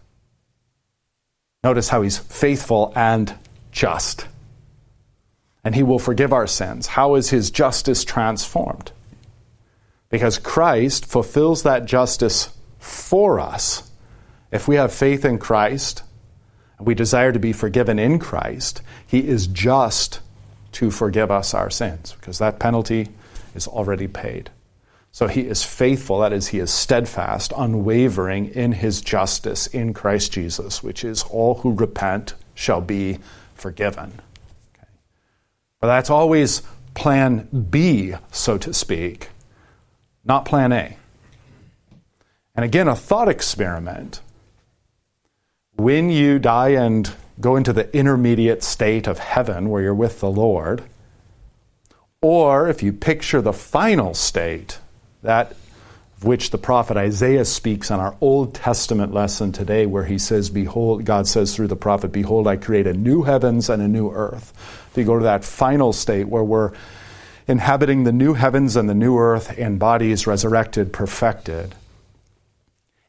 Notice 1.65 1.89
how 1.89 2.03
he's 2.03 2.19
faithful 2.19 2.93
and 2.97 3.35
just 3.71 4.27
and 5.65 5.75
he 5.75 5.83
will 5.83 5.99
forgive 5.99 6.33
our 6.33 6.47
sins. 6.47 6.89
How 6.89 7.15
is 7.15 7.31
his 7.31 7.51
justice 7.51 8.05
transformed? 8.05 8.93
Because 10.11 10.39
Christ 10.39 11.07
fulfills 11.07 11.63
that 11.63 11.87
justice 11.87 12.51
for 12.79 13.41
us. 13.41 13.91
If 14.51 14.69
we 14.69 14.77
have 14.77 14.93
faith 14.93 15.25
in 15.25 15.39
Christ, 15.39 16.03
and 16.79 16.87
we 16.87 16.95
desire 16.95 17.33
to 17.33 17.39
be 17.39 17.53
forgiven 17.53 17.99
in 17.99 18.19
Christ, 18.19 18.83
he 19.07 19.27
is 19.27 19.47
just 19.47 20.21
to 20.73 20.91
forgive 20.91 21.31
us 21.31 21.55
our 21.55 21.71
sins, 21.71 22.15
because 22.19 22.39
that 22.39 22.59
penalty 22.59 23.09
is 23.55 23.67
already 23.67 24.09
paid. 24.09 24.51
So 25.15 25.27
he 25.27 25.43
is 25.43 25.63
faithful, 25.63 26.21
that 26.21 26.33
is, 26.33 26.49
he 26.49 26.59
is 26.59 26.71
steadfast, 26.71 27.53
unwavering 27.55 28.47
in 28.47 28.73
his 28.73 29.03
justice 29.03 29.67
in 29.67 29.93
Christ 29.93 30.33
Jesus, 30.33 30.83
which 30.83 31.05
is 31.05 31.23
all 31.25 31.57
who 31.57 31.75
repent 31.75 32.33
shall 32.55 32.81
be 32.81 33.19
forgiven. 33.55 34.21
But 35.81 35.89
that's 35.89 36.09
always 36.09 36.63
plan 36.95 37.67
B, 37.71 38.15
so 38.31 38.57
to 38.57 38.73
speak, 38.73 39.29
not 40.25 40.47
plan 40.47 40.73
A. 40.73 40.97
And 42.55 42.65
again, 42.65 42.89
a 42.89 42.97
thought 42.97 43.29
experiment. 43.29 44.21
When 45.77 46.09
you 46.09 46.39
die 46.39 46.71
and 46.71 47.13
go 47.39 47.57
into 47.57 47.75
the 47.75 47.95
intermediate 47.95 48.63
state 48.63 49.07
of 49.07 49.19
heaven 49.19 49.69
where 49.69 49.83
you're 49.83 49.95
with 49.95 50.21
the 50.21 50.31
Lord, 50.31 50.85
or 52.23 52.69
if 52.69 52.83
you 52.83 52.93
picture 52.93 53.43
the 53.43 53.53
final 53.53 54.15
state, 54.15 54.79
that 55.23 55.55
of 56.23 56.25
which 56.25 56.51
the 56.51 56.59
prophet 56.59 56.97
Isaiah 56.97 57.45
speaks 57.45 57.91
on 57.91 57.99
our 57.99 58.17
Old 58.21 58.55
Testament 58.55 59.13
lesson 59.13 59.51
today, 59.51 59.87
where 59.87 60.05
he 60.05 60.19
says, 60.19 60.51
Behold, 60.51 61.05
God 61.05 61.27
says 61.27 61.55
through 61.55 61.67
the 61.67 61.77
prophet, 61.77 62.13
Behold, 62.13 62.47
I 62.47 62.57
create 62.57 62.87
a 62.87 62.93
new 62.93 63.23
heavens 63.23 63.69
and 63.69 63.83
a 63.83 63.89
new 63.89 64.11
earth. 64.11 64.53
If 64.91 64.99
you 64.99 65.05
go 65.05 65.19
to 65.19 65.25
that 65.25 65.45
final 65.45 65.93
state 65.93 66.29
where 66.29 66.45
we're 66.45 66.73
inhabiting 67.49 68.05
the 68.05 68.13
new 68.13 68.35
heavens 68.35 68.77
and 68.77 68.89
the 68.89 68.95
new 68.95 69.19
earth 69.19 69.59
and 69.59 69.81
bodies 69.81 70.27
resurrected, 70.27 70.93
perfected, 70.93 71.75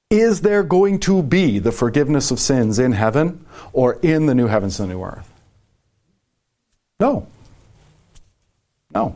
is 0.10 0.41
there 0.41 0.63
going 0.63 0.99
to 1.02 1.21
be 1.21 1.60
the 1.60 1.71
forgiveness 1.71 2.32
of 2.32 2.39
sins 2.39 2.80
in 2.80 2.93
heaven 2.93 3.45
or 3.73 3.99
in 4.02 4.26
the 4.26 4.36
new 4.36 4.47
heavens 4.47 4.80
and 4.80 4.89
the 4.89 4.95
new 4.95 5.04
earth? 5.04 5.32
No. 6.99 7.28
No. 8.93 9.15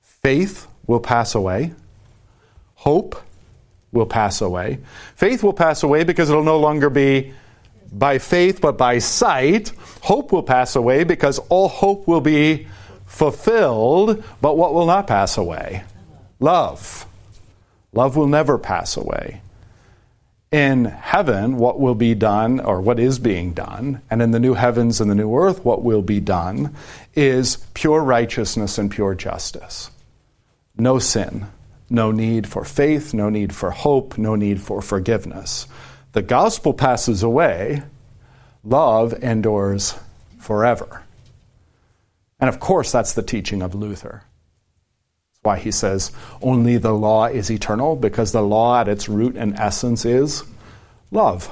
Faith 0.00 0.66
will 0.86 1.00
pass 1.00 1.34
away. 1.34 1.72
Hope 2.74 3.20
will 3.92 4.06
pass 4.06 4.40
away. 4.40 4.78
Faith 5.14 5.42
will 5.42 5.52
pass 5.52 5.82
away 5.82 6.04
because 6.04 6.28
it'll 6.28 6.44
no 6.44 6.58
longer 6.58 6.90
be 6.90 7.32
by 7.92 8.18
faith, 8.18 8.60
but 8.60 8.76
by 8.76 8.98
sight. 8.98 9.72
Hope 10.02 10.32
will 10.32 10.42
pass 10.42 10.76
away 10.76 11.04
because 11.04 11.38
all 11.48 11.68
hope 11.68 12.06
will 12.06 12.20
be 12.20 12.66
fulfilled, 13.06 14.22
but 14.40 14.56
what 14.56 14.74
will 14.74 14.86
not 14.86 15.06
pass 15.06 15.36
away? 15.38 15.84
Love. 16.40 17.06
Love 17.92 18.16
will 18.16 18.26
never 18.26 18.58
pass 18.58 18.96
away. 18.96 19.40
In 20.50 20.84
heaven, 20.84 21.56
what 21.56 21.80
will 21.80 21.94
be 21.94 22.14
done, 22.14 22.60
or 22.60 22.80
what 22.80 23.00
is 23.00 23.18
being 23.18 23.54
done, 23.54 24.02
and 24.08 24.22
in 24.22 24.30
the 24.30 24.38
new 24.38 24.54
heavens 24.54 25.00
and 25.00 25.10
the 25.10 25.14
new 25.14 25.34
earth, 25.36 25.64
what 25.64 25.82
will 25.82 26.02
be 26.02 26.20
done, 26.20 26.74
is 27.14 27.56
pure 27.74 28.02
righteousness 28.02 28.78
and 28.78 28.90
pure 28.90 29.14
justice. 29.14 29.90
No 30.76 30.98
sin, 30.98 31.46
no 31.88 32.10
need 32.10 32.48
for 32.48 32.64
faith, 32.64 33.14
no 33.14 33.30
need 33.30 33.54
for 33.54 33.70
hope, 33.70 34.18
no 34.18 34.34
need 34.34 34.60
for 34.60 34.82
forgiveness. 34.82 35.68
The 36.12 36.22
gospel 36.22 36.74
passes 36.74 37.22
away, 37.22 37.82
love 38.64 39.12
endures 39.22 39.94
forever. 40.38 41.02
And 42.40 42.48
of 42.48 42.60
course, 42.60 42.90
that's 42.90 43.14
the 43.14 43.22
teaching 43.22 43.62
of 43.62 43.74
Luther. 43.74 44.24
That's 45.32 45.40
why 45.42 45.58
he 45.58 45.70
says 45.70 46.10
only 46.42 46.76
the 46.76 46.92
law 46.92 47.26
is 47.26 47.50
eternal, 47.50 47.94
because 47.94 48.32
the 48.32 48.42
law 48.42 48.80
at 48.80 48.88
its 48.88 49.08
root 49.08 49.36
and 49.36 49.54
essence 49.58 50.04
is 50.04 50.42
love. 51.10 51.50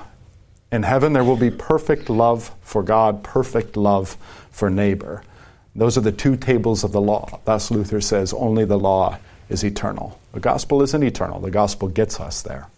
In 0.72 0.82
heaven, 0.82 1.12
there 1.12 1.24
will 1.24 1.36
be 1.36 1.50
perfect 1.50 2.10
love 2.10 2.50
for 2.62 2.82
God, 2.82 3.22
perfect 3.22 3.76
love 3.76 4.16
for 4.50 4.70
neighbor. 4.70 5.22
Those 5.74 5.96
are 5.96 6.02
the 6.02 6.12
two 6.12 6.36
tables 6.36 6.84
of 6.84 6.92
the 6.92 7.00
law. 7.00 7.40
Thus, 7.44 7.70
Luther 7.70 8.00
says 8.00 8.32
only 8.32 8.64
the 8.64 8.78
law 8.78 9.18
is 9.48 9.64
eternal. 9.64 10.18
The 10.32 10.40
gospel 10.40 10.82
isn't 10.82 11.02
eternal, 11.02 11.40
the 11.40 11.50
gospel 11.50 11.88
gets 11.88 12.20
us 12.20 12.42
there 12.42 12.68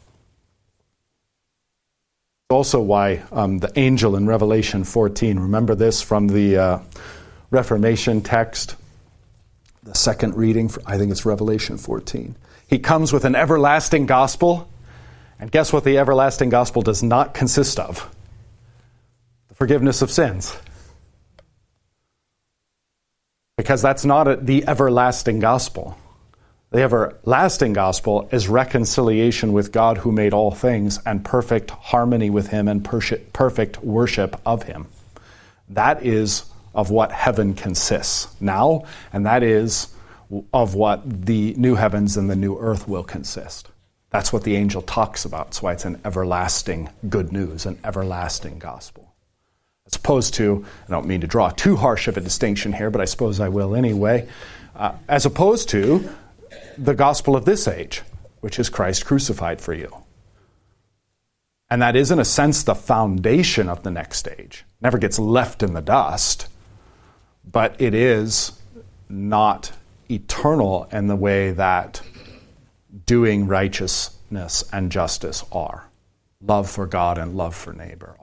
also 2.54 2.80
why 2.80 3.22
um, 3.32 3.58
the 3.58 3.72
angel 3.78 4.16
in 4.16 4.26
Revelation 4.26 4.84
14, 4.84 5.38
remember 5.38 5.74
this 5.74 6.00
from 6.00 6.28
the 6.28 6.56
uh, 6.56 6.78
Reformation 7.50 8.22
text, 8.22 8.76
the 9.82 9.94
second 9.94 10.36
reading, 10.36 10.68
for, 10.68 10.80
I 10.86 10.96
think 10.96 11.10
it's 11.10 11.26
Revelation 11.26 11.76
14. 11.76 12.36
He 12.66 12.78
comes 12.78 13.12
with 13.12 13.24
an 13.24 13.34
everlasting 13.34 14.06
gospel, 14.06 14.68
and 15.38 15.50
guess 15.50 15.72
what 15.72 15.84
the 15.84 15.98
everlasting 15.98 16.48
gospel 16.48 16.80
does 16.80 17.02
not 17.02 17.34
consist 17.34 17.80
of? 17.80 18.08
The 19.48 19.54
forgiveness 19.54 20.00
of 20.00 20.10
sins. 20.10 20.56
Because 23.56 23.82
that's 23.82 24.04
not 24.04 24.26
a, 24.26 24.36
the 24.36 24.66
everlasting 24.66 25.38
gospel. 25.38 25.96
The 26.70 26.82
everlasting 26.82 27.72
gospel 27.72 28.28
is 28.32 28.48
reconciliation 28.48 29.52
with 29.52 29.70
God 29.70 29.98
who 29.98 30.10
made 30.10 30.32
all 30.32 30.50
things 30.50 30.98
and 31.06 31.24
perfect 31.24 31.70
harmony 31.70 32.30
with 32.30 32.48
Him 32.48 32.66
and 32.66 32.84
perfect 32.84 33.78
worship 33.84 34.40
of 34.44 34.64
Him. 34.64 34.88
That 35.68 36.04
is 36.04 36.46
of 36.74 36.90
what 36.90 37.12
heaven 37.12 37.54
consists 37.54 38.34
now, 38.40 38.86
and 39.12 39.24
that 39.24 39.44
is 39.44 39.94
of 40.52 40.74
what 40.74 41.26
the 41.26 41.54
new 41.54 41.76
heavens 41.76 42.16
and 42.16 42.28
the 42.28 42.34
new 42.34 42.58
earth 42.58 42.88
will 42.88 43.04
consist. 43.04 43.68
That's 44.10 44.32
what 44.32 44.42
the 44.42 44.56
angel 44.56 44.82
talks 44.82 45.24
about. 45.24 45.46
That's 45.46 45.62
why 45.62 45.74
it's 45.74 45.84
an 45.84 46.00
everlasting 46.04 46.90
good 47.08 47.32
news, 47.32 47.66
an 47.66 47.78
everlasting 47.84 48.58
gospel. 48.58 49.13
As 49.86 49.96
opposed 49.96 50.34
to, 50.34 50.64
I 50.88 50.90
don't 50.90 51.06
mean 51.06 51.20
to 51.20 51.26
draw 51.26 51.50
too 51.50 51.76
harsh 51.76 52.08
of 52.08 52.16
a 52.16 52.20
distinction 52.20 52.72
here, 52.72 52.90
but 52.90 53.00
I 53.00 53.04
suppose 53.04 53.38
I 53.38 53.48
will 53.48 53.74
anyway, 53.74 54.26
uh, 54.74 54.92
as 55.08 55.26
opposed 55.26 55.68
to 55.70 56.08
the 56.78 56.94
gospel 56.94 57.36
of 57.36 57.44
this 57.44 57.68
age, 57.68 58.02
which 58.40 58.58
is 58.58 58.70
Christ 58.70 59.04
crucified 59.04 59.60
for 59.60 59.74
you. 59.74 60.04
And 61.70 61.82
that 61.82 61.96
is, 61.96 62.10
in 62.10 62.18
a 62.18 62.24
sense, 62.24 62.62
the 62.62 62.74
foundation 62.74 63.68
of 63.68 63.82
the 63.82 63.90
next 63.90 64.28
age. 64.28 64.64
Never 64.80 64.98
gets 64.98 65.18
left 65.18 65.62
in 65.62 65.74
the 65.74 65.82
dust, 65.82 66.48
but 67.44 67.80
it 67.80 67.94
is 67.94 68.52
not 69.08 69.72
eternal 70.10 70.88
in 70.92 71.08
the 71.08 71.16
way 71.16 71.50
that 71.52 72.00
doing 73.06 73.46
righteousness 73.46 74.64
and 74.72 74.90
justice 74.90 75.44
are. 75.52 75.88
Love 76.40 76.70
for 76.70 76.86
God 76.86 77.18
and 77.18 77.34
love 77.34 77.54
for 77.54 77.72
neighbor. 77.72 78.16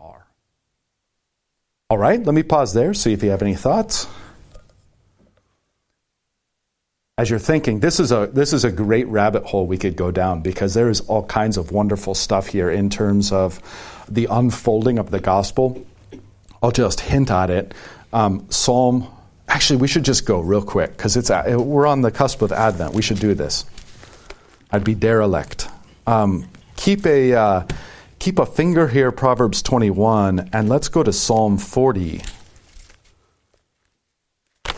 All 1.92 1.98
right, 1.98 2.24
let 2.24 2.34
me 2.34 2.42
pause 2.42 2.74
there, 2.74 2.94
see 2.94 3.12
if 3.12 3.22
you 3.22 3.32
have 3.32 3.42
any 3.42 3.54
thoughts. 3.54 4.08
As 7.18 7.30
you're 7.30 7.38
thinking, 7.38 7.82
this 7.82 8.00
is 8.00 8.14
a 8.14 8.30
this 8.32 8.54
is 8.54 8.64
a 8.64 8.72
great 8.72 9.06
rabbit 9.10 9.44
hole 9.44 9.68
we 9.68 9.78
could 9.78 9.98
go 9.98 10.10
down 10.10 10.42
because 10.42 10.74
there 10.74 10.90
is 10.90 11.02
all 11.02 11.26
kinds 11.26 11.58
of 11.58 11.74
wonderful 11.74 12.16
stuff 12.16 12.48
here 12.48 12.72
in 12.72 12.90
terms 12.90 13.34
of 13.34 13.60
the 14.10 14.26
unfolding 14.32 15.00
of 15.00 15.12
the 15.12 15.20
gospel. 15.20 15.86
I'll 16.64 16.72
just 16.72 17.02
hint 17.02 17.30
at 17.30 17.50
it. 17.50 17.74
Um, 18.14 18.50
Psalm 18.50 19.06
Actually, 19.50 19.82
we 19.82 19.90
should 19.90 20.06
just 20.06 20.26
go 20.26 20.40
real 20.40 20.62
quick 20.62 20.96
because 20.96 21.18
it's 21.18 21.30
we're 21.30 21.88
on 21.88 22.00
the 22.00 22.12
cusp 22.12 22.42
of 22.42 22.54
Advent. 22.54 22.94
We 22.94 23.02
should 23.02 23.20
do 23.20 23.34
this. 23.34 23.66
I'd 24.72 24.86
be 24.86 24.96
derelict. 24.96 25.68
Um, 26.08 26.48
keep 26.78 27.06
a 27.06 27.34
uh, 27.34 27.68
keep 28.22 28.38
a 28.38 28.46
finger 28.46 28.88
here, 28.88 29.12
Proverbs 29.12 29.64
21, 29.64 30.52
and 30.54 30.70
let's 30.70 30.90
go 30.90 31.02
to 31.02 31.12
Psalm 31.12 31.58
40 31.58 32.22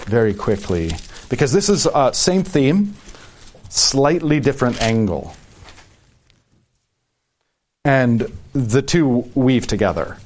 very 0.06 0.34
quickly 0.34 0.92
because 1.28 1.52
this 1.52 1.68
is 1.68 1.86
uh, 1.86 2.14
same 2.14 2.44
theme, 2.44 2.96
slightly 3.68 4.40
different 4.40 4.82
angle, 4.82 5.36
and 7.84 8.32
the 8.54 8.82
two 8.82 9.30
weave 9.36 9.68
together. 9.68 10.18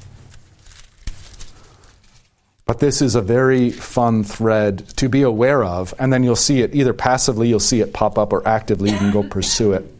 But 2.67 2.77
this 2.77 3.01
is 3.01 3.15
a 3.15 3.21
very 3.21 3.71
fun 3.71 4.23
thread 4.25 4.89
to 4.97 5.09
be 5.09 5.23
aware 5.23 5.63
of, 5.63 5.91
and 5.97 6.13
then 6.13 6.23
you'll 6.23 6.35
see 6.35 6.61
it 6.61 6.75
either 6.75 6.93
passively, 6.93 7.49
you'll 7.49 7.59
see 7.59 7.81
it 7.81 7.93
pop 7.93 8.19
up, 8.19 8.31
or 8.31 8.47
actively, 8.47 8.91
you 8.91 8.97
can 8.97 9.11
go 9.11 9.23
pursue 9.23 9.73
it. 9.73 9.91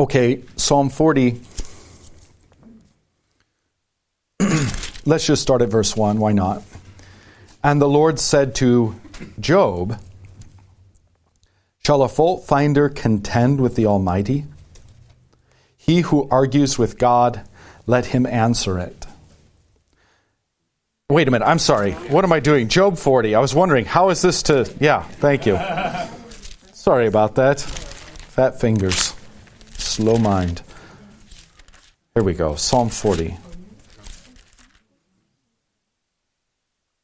Okay, 0.00 0.44
Psalm 0.54 0.90
40. 0.90 1.40
Let's 5.04 5.26
just 5.26 5.42
start 5.42 5.60
at 5.60 5.70
verse 5.70 5.96
1. 5.96 6.20
Why 6.20 6.30
not? 6.30 6.62
And 7.64 7.82
the 7.82 7.88
Lord 7.88 8.20
said 8.20 8.54
to 8.56 8.94
Job, 9.40 10.00
Shall 11.84 12.02
a 12.02 12.08
fault 12.08 12.44
finder 12.44 12.88
contend 12.88 13.60
with 13.60 13.74
the 13.74 13.86
Almighty? 13.86 14.44
He 15.76 16.02
who 16.02 16.28
argues 16.30 16.78
with 16.78 16.96
God, 16.96 17.40
let 17.88 18.06
him 18.06 18.24
answer 18.24 18.78
it. 18.78 19.06
Wait 21.10 21.26
a 21.26 21.30
minute, 21.32 21.46
I'm 21.46 21.58
sorry. 21.58 21.92
What 21.92 22.24
am 22.24 22.32
I 22.32 22.38
doing? 22.38 22.68
Job 22.68 22.98
40. 22.98 23.34
I 23.34 23.40
was 23.40 23.52
wondering, 23.52 23.84
how 23.84 24.10
is 24.10 24.22
this 24.22 24.44
to. 24.44 24.72
Yeah, 24.78 25.02
thank 25.02 25.44
you. 25.44 25.58
Sorry 26.72 27.08
about 27.08 27.34
that. 27.34 27.60
Fat 27.60 28.60
fingers. 28.60 29.07
Slow 29.98 30.16
mind. 30.16 30.62
Here 32.14 32.22
we 32.22 32.32
go. 32.32 32.54
Psalm 32.54 32.88
40. 32.88 33.36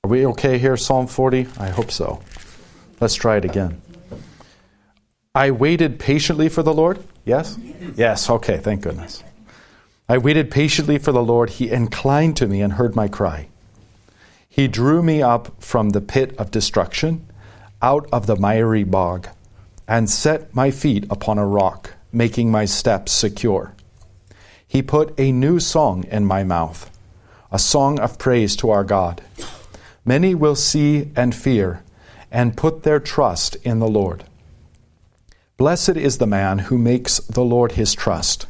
Are 0.04 0.08
we 0.08 0.24
okay 0.26 0.58
here, 0.58 0.76
Psalm 0.76 1.08
40? 1.08 1.48
I 1.58 1.70
hope 1.70 1.90
so. 1.90 2.22
Let's 3.00 3.16
try 3.16 3.38
it 3.38 3.44
again. 3.44 3.82
I 5.34 5.50
waited 5.50 5.98
patiently 5.98 6.48
for 6.48 6.62
the 6.62 6.72
Lord. 6.72 7.02
Yes? 7.24 7.58
Yes, 7.96 8.30
okay, 8.30 8.58
thank 8.58 8.82
goodness. 8.82 9.24
I 10.08 10.18
waited 10.18 10.52
patiently 10.52 10.98
for 10.98 11.10
the 11.10 11.20
Lord. 11.20 11.50
He 11.50 11.72
inclined 11.72 12.36
to 12.36 12.46
me 12.46 12.60
and 12.60 12.74
heard 12.74 12.94
my 12.94 13.08
cry. 13.08 13.48
He 14.48 14.68
drew 14.68 15.02
me 15.02 15.20
up 15.20 15.60
from 15.60 15.90
the 15.90 16.00
pit 16.00 16.32
of 16.38 16.52
destruction, 16.52 17.26
out 17.82 18.08
of 18.12 18.28
the 18.28 18.36
miry 18.36 18.84
bog, 18.84 19.26
and 19.88 20.08
set 20.08 20.54
my 20.54 20.70
feet 20.70 21.06
upon 21.10 21.38
a 21.38 21.44
rock, 21.44 21.93
making 22.14 22.50
my 22.50 22.64
steps 22.64 23.12
secure. 23.12 23.74
He 24.66 24.82
put 24.82 25.18
a 25.18 25.32
new 25.32 25.60
song 25.60 26.04
in 26.04 26.24
my 26.24 26.44
mouth, 26.44 26.90
a 27.52 27.58
song 27.58 28.00
of 28.00 28.18
praise 28.18 28.56
to 28.56 28.70
our 28.70 28.84
God. 28.84 29.22
Many 30.04 30.34
will 30.34 30.56
see 30.56 31.10
and 31.14 31.34
fear, 31.34 31.82
and 32.30 32.56
put 32.56 32.82
their 32.82 33.00
trust 33.00 33.56
in 33.56 33.78
the 33.78 33.88
Lord. 33.88 34.24
Blessed 35.56 35.96
is 35.96 36.18
the 36.18 36.26
man 36.26 36.58
who 36.58 36.76
makes 36.76 37.18
the 37.20 37.44
Lord 37.44 37.72
his 37.72 37.94
trust, 37.94 38.46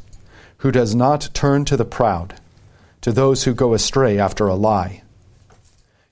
who 0.59 0.73
does 0.73 0.95
not 0.95 1.29
turn 1.35 1.67
to 1.67 1.77
the 1.77 1.85
proud, 1.85 2.35
to 3.03 3.13
those 3.13 3.45
who 3.45 3.53
go 3.53 3.75
astray 3.75 4.19
after 4.19 4.49
a 4.49 4.55
lie. 4.55 5.03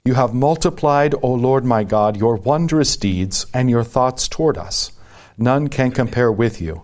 You 0.04 0.14
have 0.14 0.34
multiplied, 0.34 1.14
O 1.22 1.32
Lord 1.32 1.64
my 1.64 1.84
God, 1.84 2.16
your 2.16 2.36
wondrous 2.36 2.96
deeds 2.96 3.46
and 3.54 3.70
your 3.70 3.84
thoughts 3.84 4.28
toward 4.28 4.58
us. 4.58 4.92
None 5.38 5.68
can 5.68 5.92
compare 5.92 6.30
with 6.30 6.60
you. 6.60 6.82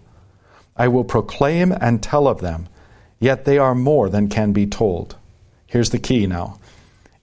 I 0.78 0.88
will 0.88 1.04
proclaim 1.04 1.72
and 1.72 2.02
tell 2.02 2.28
of 2.28 2.40
them, 2.40 2.68
yet 3.18 3.44
they 3.44 3.58
are 3.58 3.74
more 3.74 4.08
than 4.08 4.28
can 4.28 4.52
be 4.52 4.66
told. 4.66 5.16
Here's 5.66 5.90
the 5.90 5.98
key 5.98 6.26
now. 6.26 6.58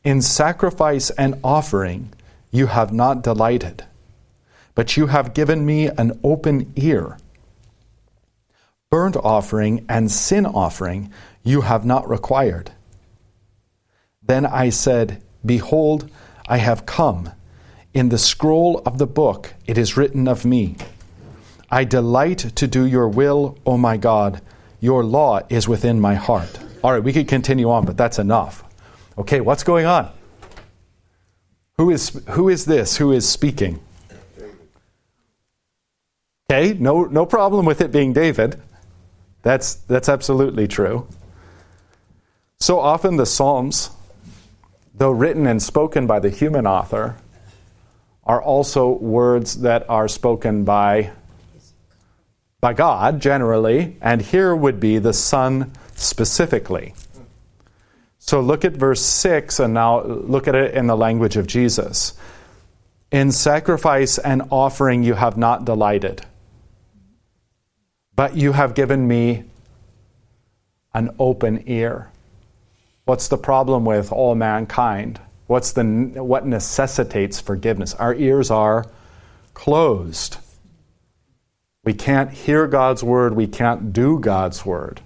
In 0.04 0.22
sacrifice 0.22 1.10
and 1.12 1.40
offering 1.44 2.12
you 2.52 2.68
have 2.68 2.94
not 2.94 3.24
delighted, 3.24 3.86
but 4.76 4.98
you 4.98 5.08
have 5.08 5.34
given 5.34 5.66
me 5.66 5.88
an 5.88 6.20
open 6.24 6.72
ear. 6.76 7.18
Burnt 8.92 9.16
offering 9.18 9.86
and 9.90 10.12
sin 10.12 10.46
offering 10.46 11.12
you 11.44 11.62
have 11.62 11.86
not 11.86 12.08
required. 12.10 12.72
Then 14.22 14.46
I 14.46 14.70
said, 14.70 15.22
Behold, 15.46 16.10
I 16.48 16.58
have 16.58 16.86
come. 16.86 17.32
In 17.94 18.10
the 18.10 18.18
scroll 18.18 18.82
of 18.86 18.98
the 18.98 19.08
book 19.08 19.54
it 19.66 19.78
is 19.78 19.98
written 19.98 20.28
of 20.28 20.46
me. 20.46 20.76
I 21.70 21.84
delight 21.84 22.40
to 22.56 22.68
do 22.68 22.86
your 22.86 23.08
will, 23.08 23.58
O 23.66 23.78
my 23.78 23.98
God. 23.98 24.42
Your 24.80 25.04
law 25.04 25.42
is 25.50 25.68
within 25.68 26.00
my 26.00 26.16
heart. 26.16 26.60
All 26.84 26.92
right, 26.92 27.04
we 27.04 27.14
could 27.14 27.28
continue 27.28 27.70
on, 27.70 27.86
but 27.86 27.98
that's 27.98 28.20
enough. 28.20 28.64
Okay, 29.18 29.42
what's 29.42 29.64
going 29.64 29.86
on? 29.86 30.12
Who 31.78 31.90
is, 31.90 32.22
who 32.30 32.50
is 32.50 32.66
this? 32.66 32.98
Who 32.98 33.12
is 33.12 33.28
speaking? 33.28 33.80
Okay, 36.50 36.74
no, 36.74 37.06
no 37.06 37.26
problem 37.26 37.66
with 37.66 37.82
it 37.82 37.92
being 37.92 38.14
David. 38.14 38.62
That's, 39.42 39.76
that's 39.76 40.10
absolutely 40.10 40.68
true. 40.68 41.08
So 42.60 42.80
often 42.80 43.18
the 43.18 43.26
Psalms 43.26 43.90
though 44.98 45.12
written 45.12 45.46
and 45.46 45.62
spoken 45.62 46.08
by 46.08 46.20
the 46.20 46.30
human 46.30 46.66
author, 46.66 47.16
are 48.24 48.42
also 48.42 48.90
words 48.90 49.62
that 49.62 49.88
are 49.90 50.08
spoken 50.08 50.64
by, 50.64 51.12
by 52.66 52.74
God 52.74 53.22
generally, 53.22 53.96
and 54.02 54.20
here 54.20 54.56
would 54.56 54.80
be 54.80 54.98
the 54.98 55.14
Son 55.14 55.72
specifically. 55.94 56.96
So 58.18 58.42
look 58.42 58.66
at 58.66 58.74
verse 58.74 59.06
6 59.06 59.60
and 59.60 59.76
now 59.76 60.02
look 60.02 60.48
at 60.48 60.56
it 60.56 60.74
in 60.74 60.88
the 60.88 60.98
language 60.98 61.38
of 61.38 61.46
Jesus. 61.46 62.16
In 63.12 63.32
sacrifice 63.32 64.18
and 64.18 64.42
offering 64.50 65.04
you 65.04 65.14
have 65.14 65.38
not 65.38 65.64
delighted, 65.64 66.26
but 68.16 68.36
you 68.36 68.54
have 68.54 68.74
given 68.74 69.08
me 69.08 69.44
an 70.96 71.12
open 71.20 71.66
ear. 71.68 72.10
What's 73.04 73.28
the 73.28 73.38
problem 73.38 73.86
with 73.86 74.12
all 74.12 74.34
mankind? 74.34 75.22
What's 75.46 75.74
the, 75.74 75.84
what 75.84 76.48
necessitates 76.48 77.40
forgiveness? 77.40 77.94
Our 77.94 78.16
ears 78.16 78.50
are 78.50 78.88
closed. 79.54 80.38
We 81.86 81.94
can't 81.94 82.32
hear 82.32 82.68
God's 82.68 83.04
word, 83.04 83.36
we 83.36 83.48
can't 83.48 83.94
do 83.94 84.20
God's 84.20 84.66
word. 84.66 85.02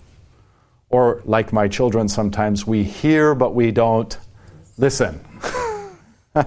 Or, 0.90 1.22
like 1.26 1.54
my 1.54 1.68
children 1.68 2.08
sometimes, 2.08 2.66
we 2.66 2.84
hear 2.84 3.36
but 3.36 3.54
we 3.54 3.70
don't 3.70 4.18
listen. 4.78 5.20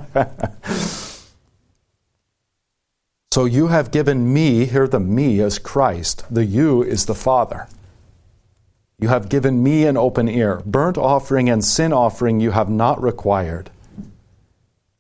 so 3.31 3.45
you 3.45 3.69
have 3.69 3.93
given 3.93 4.33
me, 4.33 4.65
here 4.65 4.89
the 4.89 4.99
me 4.99 5.39
is 5.39 5.61
Christ, 5.61 6.25
the 6.31 6.45
you 6.45 6.83
is 6.83 7.07
the 7.07 7.15
Father. 7.15 7.69
You 8.99 9.09
have 9.09 9.29
given 9.29 9.63
me 9.63 9.85
an 9.85 9.97
open 9.97 10.29
ear. 10.29 10.63
Burnt 10.65 10.97
offering 10.97 11.51
and 11.51 11.65
sin 11.65 11.93
offering 11.93 12.41
you 12.41 12.53
have 12.53 12.71
not 12.71 13.03
required. 13.03 13.71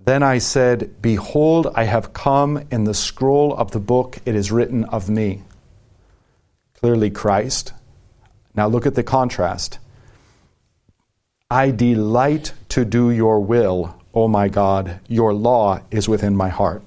Then 0.05 0.23
I 0.23 0.39
said, 0.39 1.01
Behold, 1.01 1.69
I 1.75 1.85
have 1.85 2.13
come. 2.13 2.67
In 2.71 2.85
the 2.85 2.95
scroll 2.95 3.55
of 3.55 3.71
the 3.71 3.79
book 3.79 4.19
it 4.25 4.35
is 4.35 4.51
written 4.51 4.85
of 4.87 5.09
me. 5.09 5.43
Clearly, 6.81 7.11
Christ. 7.11 7.73
Now 8.55 8.67
look 8.67 8.87
at 8.87 8.95
the 8.95 9.05
contrast. 9.05 9.79
I 11.51 11.71
delight 11.71 12.53
to 12.71 12.85
do 12.85 13.11
your 13.11 13.41
will, 13.41 13.95
O 14.13 14.27
my 14.27 14.49
God. 14.49 14.99
Your 15.07 15.33
law 15.33 15.81
is 15.91 16.09
within 16.09 16.37
my 16.37 16.49
heart. 16.49 16.83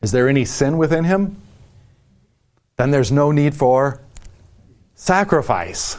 Is 0.00 0.10
there 0.10 0.28
any 0.28 0.44
sin 0.44 0.78
within 0.78 1.04
him? 1.04 1.36
Then 2.76 2.90
there's 2.90 3.12
no 3.12 3.30
need 3.30 3.54
for 3.54 4.00
sacrifice. 4.94 5.98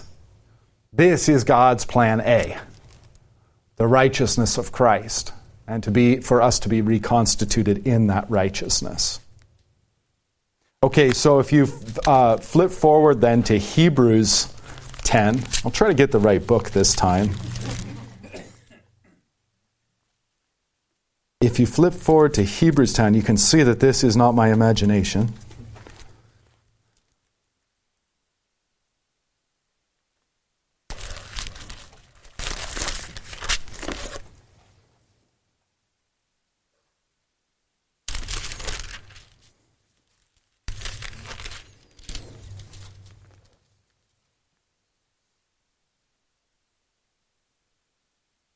This 0.91 1.29
is 1.29 1.43
God's 1.43 1.85
plan 1.85 2.19
A 2.21 2.57
the 3.75 3.87
righteousness 3.87 4.57
of 4.57 4.71
Christ, 4.71 5.33
and 5.67 5.83
to 5.83 5.91
be, 5.91 6.17
for 6.17 6.41
us 6.41 6.59
to 6.59 6.69
be 6.69 6.81
reconstituted 6.81 7.87
in 7.87 8.07
that 8.07 8.29
righteousness. 8.29 9.19
Okay, 10.83 11.11
so 11.11 11.39
if 11.39 11.53
you 11.53 11.67
uh, 12.05 12.37
flip 12.37 12.69
forward 12.69 13.21
then 13.21 13.41
to 13.43 13.57
Hebrews 13.57 14.53
10, 15.03 15.41
I'll 15.63 15.71
try 15.71 15.87
to 15.87 15.93
get 15.93 16.11
the 16.11 16.19
right 16.19 16.45
book 16.45 16.71
this 16.71 16.93
time. 16.93 17.29
If 21.39 21.59
you 21.59 21.65
flip 21.65 21.93
forward 21.93 22.33
to 22.35 22.43
Hebrews 22.43 22.93
10, 22.93 23.13
you 23.13 23.21
can 23.21 23.37
see 23.37 23.63
that 23.63 23.79
this 23.79 24.03
is 24.03 24.15
not 24.15 24.33
my 24.33 24.51
imagination. 24.51 25.33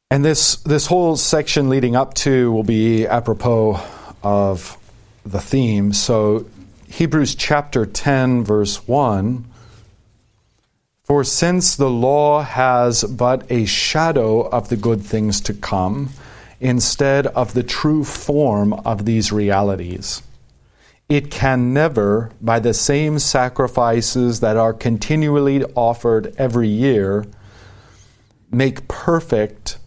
And 0.09 0.23
this, 0.23 0.55
this 0.57 0.85
whole 0.85 1.17
section 1.17 1.67
leading 1.67 1.97
up 1.97 2.13
to 2.15 2.49
will 2.53 2.63
be 2.63 3.05
apropos 3.05 3.81
of 4.23 4.77
the 5.25 5.41
theme. 5.41 5.91
So, 5.91 6.45
Hebrews 6.87 7.35
chapter 7.35 7.85
10, 7.85 8.45
verse 8.45 8.87
1 8.87 9.43
For 11.03 11.25
since 11.25 11.75
the 11.75 11.89
law 11.89 12.41
has 12.41 13.03
but 13.03 13.51
a 13.51 13.65
shadow 13.65 14.47
of 14.47 14.69
the 14.69 14.77
good 14.77 15.01
things 15.01 15.41
to 15.41 15.53
come, 15.53 16.11
instead 16.61 17.27
of 17.27 17.53
the 17.53 17.63
true 17.63 18.05
form 18.05 18.71
of 18.71 19.03
these 19.03 19.33
realities, 19.33 20.21
it 21.09 21.29
can 21.29 21.73
never, 21.73 22.31
by 22.39 22.59
the 22.59 22.73
same 22.73 23.19
sacrifices 23.19 24.39
that 24.39 24.55
are 24.55 24.73
continually 24.73 25.65
offered 25.75 26.33
every 26.37 26.69
year, 26.69 27.25
make 28.49 28.87
perfect 28.87 29.79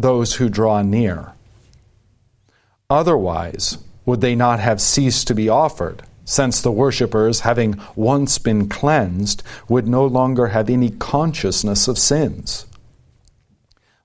those 0.00 0.34
who 0.34 0.48
draw 0.48 0.82
near. 0.82 1.32
Otherwise, 2.88 3.78
would 4.06 4.20
they 4.20 4.34
not 4.34 4.60
have 4.60 4.80
ceased 4.80 5.26
to 5.26 5.34
be 5.34 5.48
offered, 5.48 6.02
since 6.24 6.60
the 6.60 6.72
worshippers, 6.72 7.40
having 7.40 7.80
once 7.96 8.38
been 8.38 8.68
cleansed, 8.68 9.42
would 9.68 9.88
no 9.88 10.06
longer 10.06 10.48
have 10.48 10.70
any 10.70 10.90
consciousness 10.90 11.88
of 11.88 11.98
sins? 11.98 12.66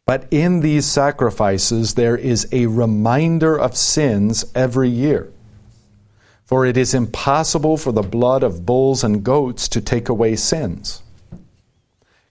But 0.06 0.28
in 0.32 0.60
these 0.60 0.86
sacrifices 0.86 1.94
there 1.94 2.18
is 2.18 2.48
a 2.52 2.66
reminder 2.66 3.58
of 3.58 3.78
sins 3.78 4.46
every 4.54 4.90
year. 4.90 5.32
For 6.44 6.66
it 6.66 6.76
is 6.76 6.94
impossible 6.94 7.78
for 7.78 7.94
the 7.94 8.02
blood 8.02 8.44
of 8.44 8.66
bulls 8.66 9.04
and 9.04 9.24
goats 9.24 9.70
to 9.70 9.80
take 9.80 10.10
away 10.10 10.36
sins. 10.36 11.02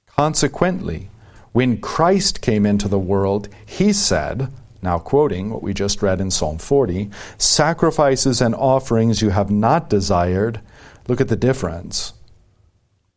Consequently, 0.07 1.09
when 1.53 1.81
Christ 1.81 2.41
came 2.41 2.67
into 2.67 2.89
the 2.89 2.99
world, 2.99 3.49
he 3.65 3.93
said, 3.93 4.49
now 4.83 4.99
quoting 4.99 5.51
what 5.51 5.63
we 5.63 5.73
just 5.73 6.03
read 6.03 6.21
in 6.21 6.31
Psalm 6.31 6.59
40, 6.59 7.11
sacrifices 7.39 8.41
and 8.41 8.55
offerings 8.55 9.23
you 9.23 9.31
have 9.31 9.51
not 9.51 9.89
desired. 9.89 10.61
Look 11.07 11.21
at 11.21 11.29
the 11.29 11.37
difference. 11.37 12.15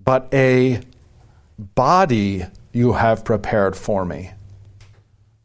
But 0.03 0.29
a 0.31 0.81
body 1.57 2.45
you 2.71 2.93
have 2.93 3.25
prepared 3.25 3.75
for 3.75 4.05
me. 4.05 4.31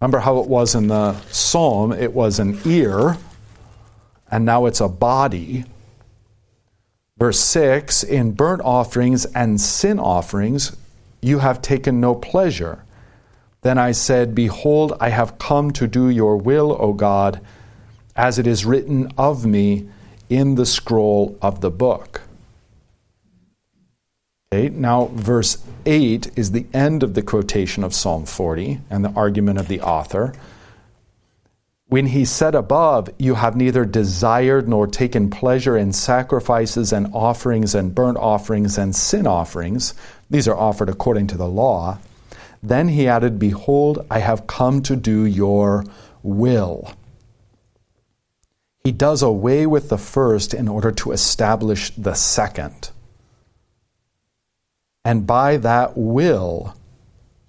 Remember 0.00 0.18
how 0.18 0.40
it 0.40 0.48
was 0.48 0.74
in 0.74 0.88
the 0.88 1.18
psalm? 1.30 1.92
It 1.92 2.12
was 2.12 2.38
an 2.38 2.58
ear, 2.64 3.16
and 4.30 4.44
now 4.44 4.66
it's 4.66 4.80
a 4.80 4.88
body. 4.88 5.64
Verse 7.18 7.38
6 7.38 8.02
In 8.02 8.32
burnt 8.32 8.62
offerings 8.62 9.26
and 9.26 9.60
sin 9.60 9.98
offerings, 9.98 10.76
you 11.22 11.38
have 11.38 11.62
taken 11.62 12.00
no 12.00 12.14
pleasure. 12.14 12.84
Then 13.62 13.78
I 13.78 13.92
said, 13.92 14.34
Behold, 14.34 14.94
I 15.00 15.10
have 15.10 15.38
come 15.38 15.70
to 15.72 15.86
do 15.86 16.08
your 16.08 16.36
will, 16.36 16.76
O 16.80 16.92
God, 16.92 17.40
as 18.16 18.38
it 18.38 18.46
is 18.46 18.64
written 18.64 19.12
of 19.18 19.44
me 19.44 19.88
in 20.28 20.54
the 20.54 20.66
scroll 20.66 21.36
of 21.42 21.60
the 21.60 21.70
book. 21.70 22.22
Okay, 24.52 24.68
now 24.68 25.06
verse 25.14 25.62
8 25.86 26.32
is 26.36 26.50
the 26.50 26.66
end 26.74 27.02
of 27.02 27.14
the 27.14 27.22
quotation 27.22 27.84
of 27.84 27.94
Psalm 27.94 28.24
40 28.24 28.80
and 28.90 29.04
the 29.04 29.12
argument 29.12 29.58
of 29.58 29.68
the 29.68 29.80
author. 29.80 30.32
When 31.86 32.06
he 32.06 32.24
said 32.24 32.54
above, 32.54 33.10
You 33.18 33.34
have 33.34 33.56
neither 33.56 33.84
desired 33.84 34.68
nor 34.68 34.86
taken 34.86 35.28
pleasure 35.28 35.76
in 35.76 35.92
sacrifices 35.92 36.92
and 36.92 37.12
offerings 37.12 37.74
and 37.74 37.94
burnt 37.94 38.16
offerings 38.16 38.78
and 38.78 38.94
sin 38.94 39.26
offerings, 39.26 39.94
these 40.30 40.46
are 40.46 40.56
offered 40.56 40.88
according 40.88 41.26
to 41.28 41.36
the 41.36 41.48
law. 41.48 41.98
Then 42.62 42.88
he 42.88 43.08
added, 43.08 43.38
Behold, 43.38 44.06
I 44.10 44.20
have 44.20 44.46
come 44.46 44.82
to 44.82 44.94
do 44.94 45.24
your 45.24 45.84
will. 46.22 46.94
He 48.84 48.92
does 48.92 49.22
away 49.22 49.66
with 49.66 49.88
the 49.88 49.98
first 49.98 50.54
in 50.54 50.68
order 50.68 50.92
to 50.92 51.12
establish 51.12 51.90
the 51.90 52.14
second. 52.14 52.90
And 55.04 55.26
by 55.26 55.56
that 55.58 55.96
will, 55.96 56.74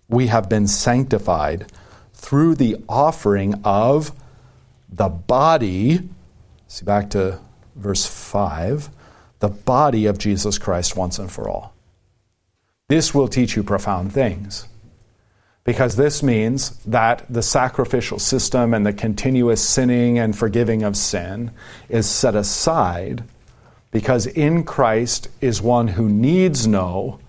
we 0.07 0.27
have 0.27 0.49
been 0.49 0.67
sanctified 0.67 1.71
through 2.13 2.55
the 2.55 2.77
offering 2.89 3.61
of 3.63 4.11
the 4.89 5.09
body. 5.09 6.09
See 6.67 6.85
back 6.85 7.09
to 7.11 7.39
verse 7.75 8.05
5 8.05 8.89
the 9.39 9.49
body 9.49 10.05
of 10.05 10.19
Jesus 10.19 10.57
Christ 10.59 10.95
once 10.95 11.17
and 11.17 11.31
for 11.31 11.49
all. 11.49 11.70
This 12.91 13.15
will 13.15 13.29
teach 13.29 13.55
you 13.55 13.63
profound 13.63 14.11
things. 14.11 14.67
Because 15.63 15.95
this 15.95 16.21
means 16.21 16.71
that 16.83 17.25
the 17.29 17.41
sacrificial 17.41 18.19
system 18.19 18.73
and 18.73 18.85
the 18.85 18.91
continuous 18.91 19.65
sinning 19.65 20.19
and 20.19 20.37
forgiving 20.37 20.83
of 20.83 20.97
sin 20.97 21.51
is 21.87 22.05
set 22.05 22.35
aside 22.35 23.23
because 23.91 24.27
in 24.27 24.65
Christ 24.65 25.29
is 25.39 25.61
one 25.61 25.87
who 25.87 26.09
needs 26.09 26.67
no 26.67 27.21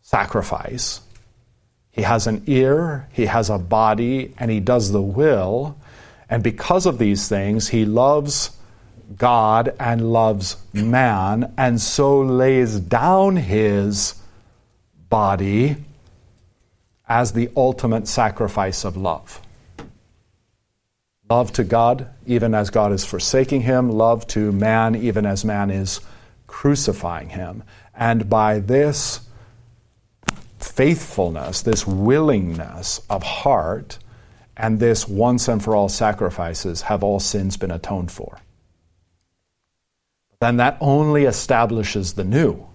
sacrifice. 0.00 1.00
He 1.90 2.02
has 2.02 2.28
an 2.28 2.44
ear, 2.46 3.08
he 3.12 3.26
has 3.26 3.50
a 3.50 3.58
body, 3.58 4.32
and 4.38 4.48
he 4.48 4.60
does 4.60 4.92
the 4.92 5.02
will. 5.02 5.76
And 6.30 6.44
because 6.44 6.86
of 6.86 6.98
these 6.98 7.26
things, 7.26 7.66
he 7.70 7.84
loves 7.84 8.56
God 9.16 9.74
and 9.80 10.12
loves 10.12 10.56
man, 10.72 11.52
and 11.58 11.80
so 11.80 12.20
lays 12.20 12.78
down 12.78 13.34
his 13.34 14.14
body 15.08 15.76
as 17.08 17.32
the 17.32 17.50
ultimate 17.56 18.08
sacrifice 18.08 18.84
of 18.84 18.96
love. 18.96 19.40
Love 21.28 21.52
to 21.52 21.64
God, 21.64 22.08
even 22.26 22.54
as 22.54 22.70
God 22.70 22.92
is 22.92 23.04
forsaking 23.04 23.62
him, 23.62 23.90
love 23.90 24.26
to 24.28 24.52
man, 24.52 24.94
even 24.94 25.26
as 25.26 25.44
man 25.44 25.70
is 25.70 26.00
crucifying 26.46 27.30
him. 27.30 27.64
And 27.94 28.30
by 28.30 28.60
this 28.60 29.20
faithfulness, 30.58 31.62
this 31.62 31.86
willingness 31.86 33.00
of 33.10 33.22
heart, 33.22 33.98
and 34.56 34.78
this 34.78 35.08
once 35.08 35.48
and 35.48 35.62
for 35.62 35.74
all 35.74 35.88
sacrifices, 35.88 36.82
have 36.82 37.02
all 37.02 37.20
sins 37.20 37.56
been 37.56 37.70
atoned 37.70 38.10
for. 38.10 38.38
Then 40.40 40.58
that 40.58 40.76
only 40.80 41.24
establishes 41.24 42.14
the 42.14 42.24
new 42.24 42.66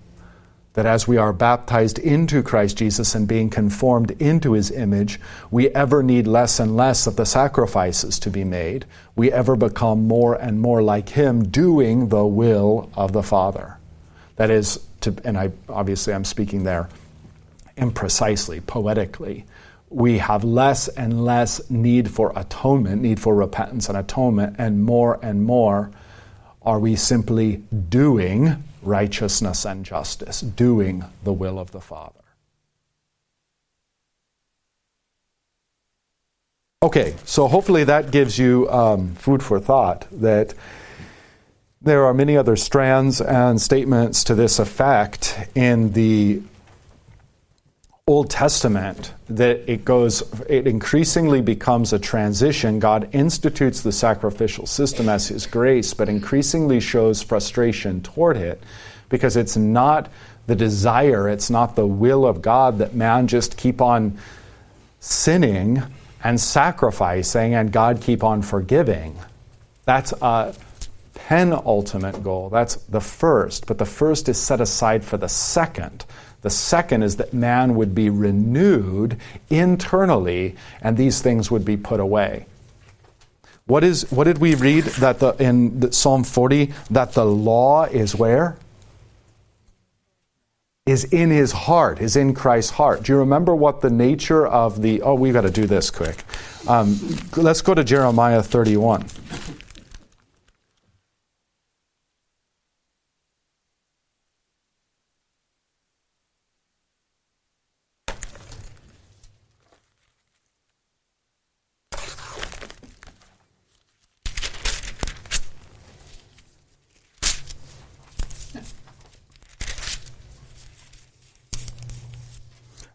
that 0.73 0.85
as 0.85 1.07
we 1.07 1.17
are 1.17 1.33
baptized 1.33 1.99
into 1.99 2.41
Christ 2.41 2.77
Jesus 2.77 3.13
and 3.13 3.27
being 3.27 3.49
conformed 3.49 4.11
into 4.21 4.53
his 4.53 4.71
image, 4.71 5.19
we 5.49 5.69
ever 5.69 6.01
need 6.01 6.27
less 6.27 6.59
and 6.59 6.77
less 6.77 7.07
of 7.07 7.17
the 7.17 7.25
sacrifices 7.25 8.19
to 8.19 8.29
be 8.29 8.45
made. 8.45 8.85
We 9.15 9.31
ever 9.31 9.57
become 9.57 10.07
more 10.07 10.35
and 10.35 10.61
more 10.61 10.81
like 10.81 11.09
him, 11.09 11.49
doing 11.49 12.07
the 12.07 12.25
will 12.25 12.89
of 12.95 13.11
the 13.11 13.23
Father. 13.23 13.77
That 14.37 14.49
is, 14.49 14.79
to, 15.01 15.13
and 15.25 15.37
I 15.37 15.51
obviously 15.67 16.13
I'm 16.13 16.25
speaking 16.25 16.63
there 16.63 16.87
imprecisely, 17.77 18.65
poetically. 18.65 19.45
We 19.89 20.19
have 20.19 20.45
less 20.45 20.87
and 20.87 21.25
less 21.25 21.69
need 21.69 22.09
for 22.09 22.31
atonement, 22.35 23.01
need 23.01 23.19
for 23.19 23.35
repentance 23.35 23.89
and 23.89 23.97
atonement, 23.97 24.55
and 24.57 24.83
more 24.83 25.19
and 25.21 25.43
more 25.43 25.91
are 26.61 26.79
we 26.79 26.95
simply 26.95 27.57
doing 27.89 28.63
righteousness 28.81 29.65
and 29.65 29.85
justice, 29.85 30.41
doing 30.41 31.05
the 31.23 31.33
will 31.33 31.59
of 31.59 31.71
the 31.71 31.81
Father. 31.81 32.21
Okay, 36.83 37.15
so 37.25 37.47
hopefully 37.47 37.83
that 37.83 38.09
gives 38.09 38.39
you 38.39 38.67
um, 38.71 39.13
food 39.13 39.43
for 39.43 39.59
thought 39.59 40.07
that 40.11 40.55
there 41.81 42.05
are 42.05 42.13
many 42.13 42.35
other 42.35 42.55
strands 42.55 43.21
and 43.21 43.61
statements 43.61 44.23
to 44.23 44.35
this 44.35 44.57
effect 44.59 45.37
in 45.53 45.91
the 45.93 46.41
Old 48.07 48.31
Testament 48.31 49.13
that 49.29 49.69
it 49.69 49.85
goes, 49.85 50.23
it 50.49 50.65
increasingly 50.65 51.39
becomes 51.39 51.93
a 51.93 51.99
transition. 51.99 52.79
God 52.79 53.07
institutes 53.13 53.81
the 53.81 53.91
sacrificial 53.91 54.65
system 54.65 55.07
as 55.07 55.27
His 55.27 55.45
grace, 55.45 55.93
but 55.93 56.09
increasingly 56.09 56.79
shows 56.79 57.21
frustration 57.21 58.01
toward 58.01 58.37
it 58.37 58.61
because 59.09 59.37
it's 59.37 59.55
not 59.55 60.09
the 60.47 60.55
desire, 60.55 61.29
it's 61.29 61.51
not 61.51 61.75
the 61.75 61.85
will 61.85 62.25
of 62.25 62.41
God 62.41 62.79
that 62.79 62.95
man 62.95 63.27
just 63.27 63.55
keep 63.55 63.81
on 63.81 64.17
sinning 64.99 65.83
and 66.23 66.41
sacrificing 66.41 67.53
and 67.53 67.71
God 67.71 68.01
keep 68.01 68.23
on 68.23 68.41
forgiving. 68.41 69.15
That's 69.85 70.11
a 70.21 70.55
penultimate 71.13 72.23
goal. 72.23 72.49
That's 72.49 72.75
the 72.75 72.99
first, 72.99 73.67
but 73.67 73.77
the 73.77 73.85
first 73.85 74.27
is 74.27 74.39
set 74.39 74.59
aside 74.59 75.05
for 75.05 75.17
the 75.17 75.29
second. 75.29 76.03
The 76.41 76.49
second 76.49 77.03
is 77.03 77.17
that 77.17 77.33
man 77.33 77.75
would 77.75 77.93
be 77.93 78.09
renewed 78.09 79.17
internally 79.49 80.55
and 80.81 80.97
these 80.97 81.21
things 81.21 81.51
would 81.51 81.63
be 81.63 81.77
put 81.77 81.99
away. 81.99 82.45
What, 83.65 83.83
is, 83.83 84.11
what 84.11 84.25
did 84.25 84.39
we 84.39 84.55
read 84.55 84.85
that 84.85 85.19
the, 85.19 85.31
in 85.41 85.91
Psalm 85.91 86.23
40? 86.23 86.73
That 86.89 87.13
the 87.13 87.25
law 87.25 87.85
is 87.85 88.15
where? 88.15 88.57
Is 90.87 91.05
in 91.05 91.29
his 91.29 91.51
heart, 91.51 92.01
is 92.01 92.15
in 92.15 92.33
Christ's 92.33 92.71
heart. 92.71 93.03
Do 93.03 93.13
you 93.13 93.19
remember 93.19 93.55
what 93.55 93.81
the 93.81 93.91
nature 93.91 94.47
of 94.47 94.81
the. 94.81 95.03
Oh, 95.03 95.13
we've 95.13 95.33
got 95.33 95.41
to 95.41 95.51
do 95.51 95.67
this 95.67 95.91
quick. 95.91 96.23
Um, 96.67 96.99
let's 97.37 97.61
go 97.61 97.75
to 97.75 97.83
Jeremiah 97.83 98.41
31. 98.41 99.05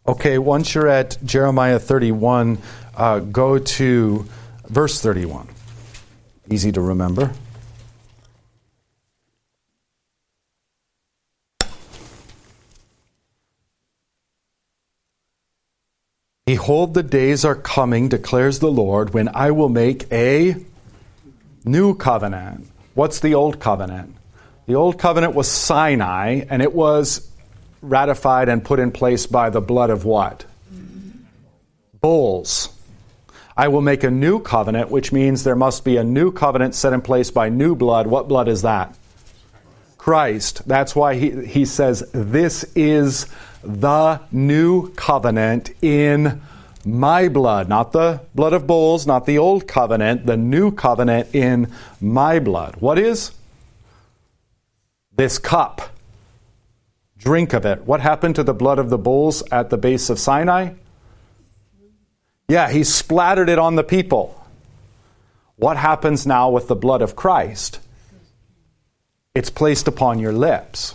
Okay, 0.08 0.38
once 0.38 0.72
you're 0.72 0.86
at 0.86 1.18
Jeremiah 1.24 1.80
31, 1.80 2.58
uh, 2.96 3.18
go 3.18 3.58
to 3.58 4.24
verse 4.68 5.00
31. 5.00 5.48
Easy 6.48 6.70
to 6.70 6.80
remember. 6.80 7.32
Behold, 16.46 16.94
the 16.94 17.02
days 17.02 17.44
are 17.44 17.56
coming, 17.56 18.08
declares 18.08 18.60
the 18.60 18.70
Lord, 18.70 19.12
when 19.12 19.28
I 19.34 19.50
will 19.50 19.68
make 19.68 20.06
a 20.12 20.54
new 21.64 21.96
covenant. 21.96 22.68
What's 22.94 23.18
the 23.18 23.34
old 23.34 23.58
covenant? 23.58 24.14
The 24.66 24.76
old 24.76 25.00
covenant 25.00 25.34
was 25.34 25.50
Sinai, 25.50 26.44
and 26.48 26.62
it 26.62 26.72
was 26.72 27.28
ratified 27.88 28.48
and 28.48 28.64
put 28.64 28.78
in 28.78 28.92
place 28.92 29.26
by 29.26 29.50
the 29.50 29.60
blood 29.60 29.90
of 29.90 30.04
what? 30.04 30.44
Bulls. 32.00 32.68
I 33.56 33.68
will 33.68 33.80
make 33.80 34.04
a 34.04 34.10
new 34.10 34.40
covenant, 34.40 34.90
which 34.90 35.12
means 35.12 35.42
there 35.42 35.56
must 35.56 35.84
be 35.84 35.96
a 35.96 36.04
new 36.04 36.30
covenant 36.30 36.74
set 36.74 36.92
in 36.92 37.00
place 37.00 37.30
by 37.30 37.48
new 37.48 37.74
blood. 37.74 38.06
What 38.06 38.28
blood 38.28 38.48
is 38.48 38.62
that? 38.62 38.94
Christ. 39.96 40.66
That's 40.68 40.94
why 40.94 41.14
he, 41.14 41.46
he 41.46 41.64
says, 41.64 42.08
This 42.12 42.64
is 42.74 43.26
the 43.62 44.20
new 44.30 44.92
covenant 44.92 45.70
in 45.82 46.42
my 46.84 47.28
blood, 47.28 47.68
not 47.68 47.92
the 47.92 48.20
blood 48.34 48.52
of 48.52 48.66
bulls, 48.66 49.06
not 49.06 49.26
the 49.26 49.38
old 49.38 49.66
covenant, 49.66 50.26
the 50.26 50.36
new 50.36 50.70
covenant 50.70 51.34
in 51.34 51.72
my 52.00 52.38
blood. 52.38 52.76
What 52.76 52.98
is? 52.98 53.32
This 55.16 55.38
cup 55.38 55.95
drink 57.18 57.52
of 57.52 57.64
it. 57.64 57.82
What 57.86 58.00
happened 58.00 58.36
to 58.36 58.44
the 58.44 58.54
blood 58.54 58.78
of 58.78 58.90
the 58.90 58.98
bulls 58.98 59.42
at 59.50 59.70
the 59.70 59.78
base 59.78 60.10
of 60.10 60.18
Sinai? 60.18 60.74
Yeah, 62.48 62.70
he 62.70 62.84
splattered 62.84 63.48
it 63.48 63.58
on 63.58 63.74
the 63.74 63.82
people. 63.82 64.46
What 65.56 65.76
happens 65.76 66.26
now 66.26 66.50
with 66.50 66.68
the 66.68 66.76
blood 66.76 67.02
of 67.02 67.16
Christ? 67.16 67.80
It's 69.34 69.50
placed 69.50 69.88
upon 69.88 70.18
your 70.18 70.32
lips. 70.32 70.94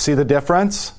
See 0.00 0.14
the 0.14 0.24
difference? 0.24 0.92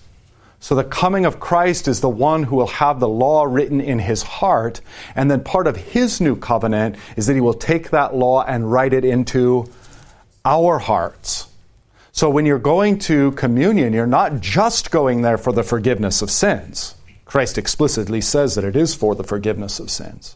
So 0.59 0.75
the 0.75 0.83
coming 0.83 1.25
of 1.25 1.39
Christ 1.39 1.87
is 1.87 2.01
the 2.01 2.07
one 2.07 2.43
who 2.43 2.55
will 2.55 2.67
have 2.67 2.99
the 2.99 3.07
law 3.07 3.45
written 3.45 3.81
in 3.81 3.97
his 3.97 4.21
heart, 4.21 4.79
and 5.15 5.31
then 5.31 5.43
part 5.43 5.65
of 5.65 5.75
his 5.75 6.21
new 6.21 6.35
covenant 6.35 6.97
is 7.17 7.25
that 7.25 7.33
he 7.33 7.41
will 7.41 7.55
take 7.55 7.89
that 7.89 8.13
law 8.13 8.43
and 8.43 8.71
write 8.71 8.93
it 8.93 9.03
into 9.03 9.67
our 10.45 10.77
hearts. 10.77 11.47
So 12.11 12.29
when 12.29 12.45
you're 12.45 12.59
going 12.59 12.99
to 12.99 13.31
communion, 13.31 13.91
you're 13.91 14.05
not 14.05 14.39
just 14.39 14.91
going 14.91 15.23
there 15.23 15.39
for 15.39 15.51
the 15.51 15.63
forgiveness 15.63 16.21
of 16.21 16.29
sins. 16.29 16.93
Christ 17.25 17.57
explicitly 17.57 18.21
says 18.21 18.53
that 18.53 18.63
it 18.63 18.75
is 18.75 18.93
for 18.93 19.15
the 19.15 19.23
forgiveness 19.23 19.79
of 19.79 19.89
sins. 19.89 20.35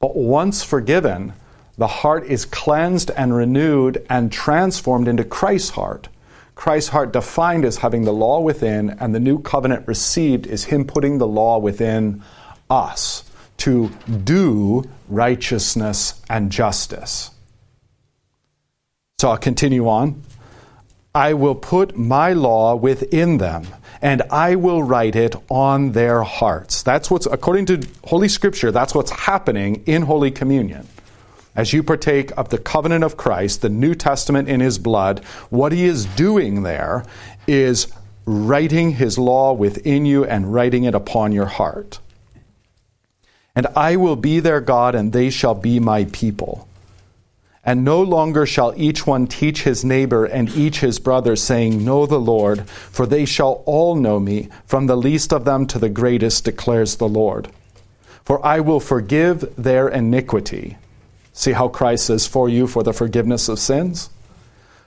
But 0.00 0.14
once 0.14 0.62
forgiven, 0.62 1.32
the 1.78 1.86
heart 1.86 2.26
is 2.26 2.44
cleansed 2.44 3.10
and 3.16 3.34
renewed 3.34 4.04
and 4.10 4.30
transformed 4.30 5.08
into 5.08 5.24
Christ's 5.24 5.70
heart. 5.70 6.08
Christ's 6.56 6.88
heart 6.88 7.12
defined 7.12 7.64
as 7.64 7.76
having 7.76 8.04
the 8.04 8.12
law 8.12 8.40
within, 8.40 8.90
and 8.98 9.14
the 9.14 9.20
new 9.20 9.40
covenant 9.40 9.86
received 9.86 10.46
is 10.46 10.64
Him 10.64 10.86
putting 10.86 11.18
the 11.18 11.26
law 11.26 11.58
within 11.58 12.24
us 12.68 13.22
to 13.58 13.90
do 14.24 14.82
righteousness 15.08 16.20
and 16.28 16.50
justice. 16.50 17.30
So 19.18 19.30
I'll 19.30 19.38
continue 19.38 19.86
on. 19.86 20.22
I 21.14 21.34
will 21.34 21.54
put 21.54 21.96
my 21.96 22.32
law 22.32 22.74
within 22.74 23.38
them, 23.38 23.66
and 24.02 24.22
I 24.30 24.56
will 24.56 24.82
write 24.82 25.14
it 25.14 25.36
on 25.50 25.92
their 25.92 26.22
hearts. 26.22 26.82
That's 26.82 27.10
what's, 27.10 27.26
according 27.26 27.66
to 27.66 27.86
Holy 28.04 28.28
Scripture, 28.28 28.72
that's 28.72 28.94
what's 28.94 29.10
happening 29.10 29.82
in 29.86 30.02
Holy 30.02 30.30
Communion. 30.30 30.88
As 31.56 31.72
you 31.72 31.82
partake 31.82 32.36
of 32.36 32.50
the 32.50 32.58
covenant 32.58 33.02
of 33.02 33.16
Christ, 33.16 33.62
the 33.62 33.70
New 33.70 33.94
Testament 33.94 34.46
in 34.46 34.60
his 34.60 34.78
blood, 34.78 35.24
what 35.48 35.72
he 35.72 35.86
is 35.86 36.04
doing 36.04 36.62
there 36.62 37.02
is 37.46 37.86
writing 38.26 38.92
his 38.92 39.18
law 39.18 39.54
within 39.54 40.04
you 40.04 40.24
and 40.24 40.52
writing 40.52 40.84
it 40.84 40.94
upon 40.94 41.32
your 41.32 41.46
heart. 41.46 41.98
And 43.54 43.66
I 43.74 43.96
will 43.96 44.16
be 44.16 44.38
their 44.38 44.60
God, 44.60 44.94
and 44.94 45.12
they 45.12 45.30
shall 45.30 45.54
be 45.54 45.80
my 45.80 46.04
people. 46.04 46.68
And 47.64 47.84
no 47.84 48.02
longer 48.02 48.44
shall 48.44 48.74
each 48.76 49.06
one 49.06 49.26
teach 49.26 49.62
his 49.62 49.82
neighbor 49.82 50.26
and 50.26 50.50
each 50.50 50.80
his 50.80 50.98
brother, 50.98 51.36
saying, 51.36 51.82
Know 51.84 52.04
the 52.04 52.20
Lord, 52.20 52.68
for 52.68 53.06
they 53.06 53.24
shall 53.24 53.62
all 53.64 53.96
know 53.96 54.20
me, 54.20 54.50
from 54.66 54.86
the 54.86 54.96
least 54.96 55.32
of 55.32 55.46
them 55.46 55.66
to 55.68 55.78
the 55.78 55.88
greatest, 55.88 56.44
declares 56.44 56.96
the 56.96 57.08
Lord. 57.08 57.48
For 58.24 58.44
I 58.44 58.60
will 58.60 58.78
forgive 58.78 59.54
their 59.56 59.88
iniquity. 59.88 60.76
See 61.36 61.52
how 61.52 61.68
Christ 61.68 62.06
says, 62.06 62.26
For 62.26 62.48
you, 62.48 62.66
for 62.66 62.82
the 62.82 62.94
forgiveness 62.94 63.50
of 63.50 63.58
sins? 63.58 64.08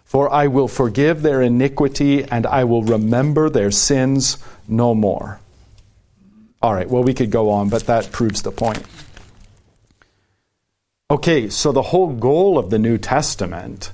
For 0.04 0.34
I 0.34 0.48
will 0.48 0.68
forgive 0.68 1.22
their 1.22 1.44
iniquity, 1.44 2.24
and 2.24 2.48
I 2.48 2.64
will 2.64 2.82
remember 2.82 3.52
their 3.52 3.70
sins 3.70 4.40
no 4.68 4.96
more. 4.96 5.40
All 6.60 6.74
right, 6.74 6.90
well, 6.90 7.04
we 7.04 7.14
could 7.14 7.30
go 7.30 7.52
on, 7.52 7.70
but 7.70 7.86
that 7.86 8.12
proves 8.12 8.42
the 8.42 8.52
point. 8.52 8.84
Okay, 11.12 11.50
so 11.50 11.72
the 11.72 11.84
whole 11.84 12.16
goal 12.16 12.58
of 12.58 12.72
the 12.72 12.80
New 12.80 12.98
Testament 12.98 13.92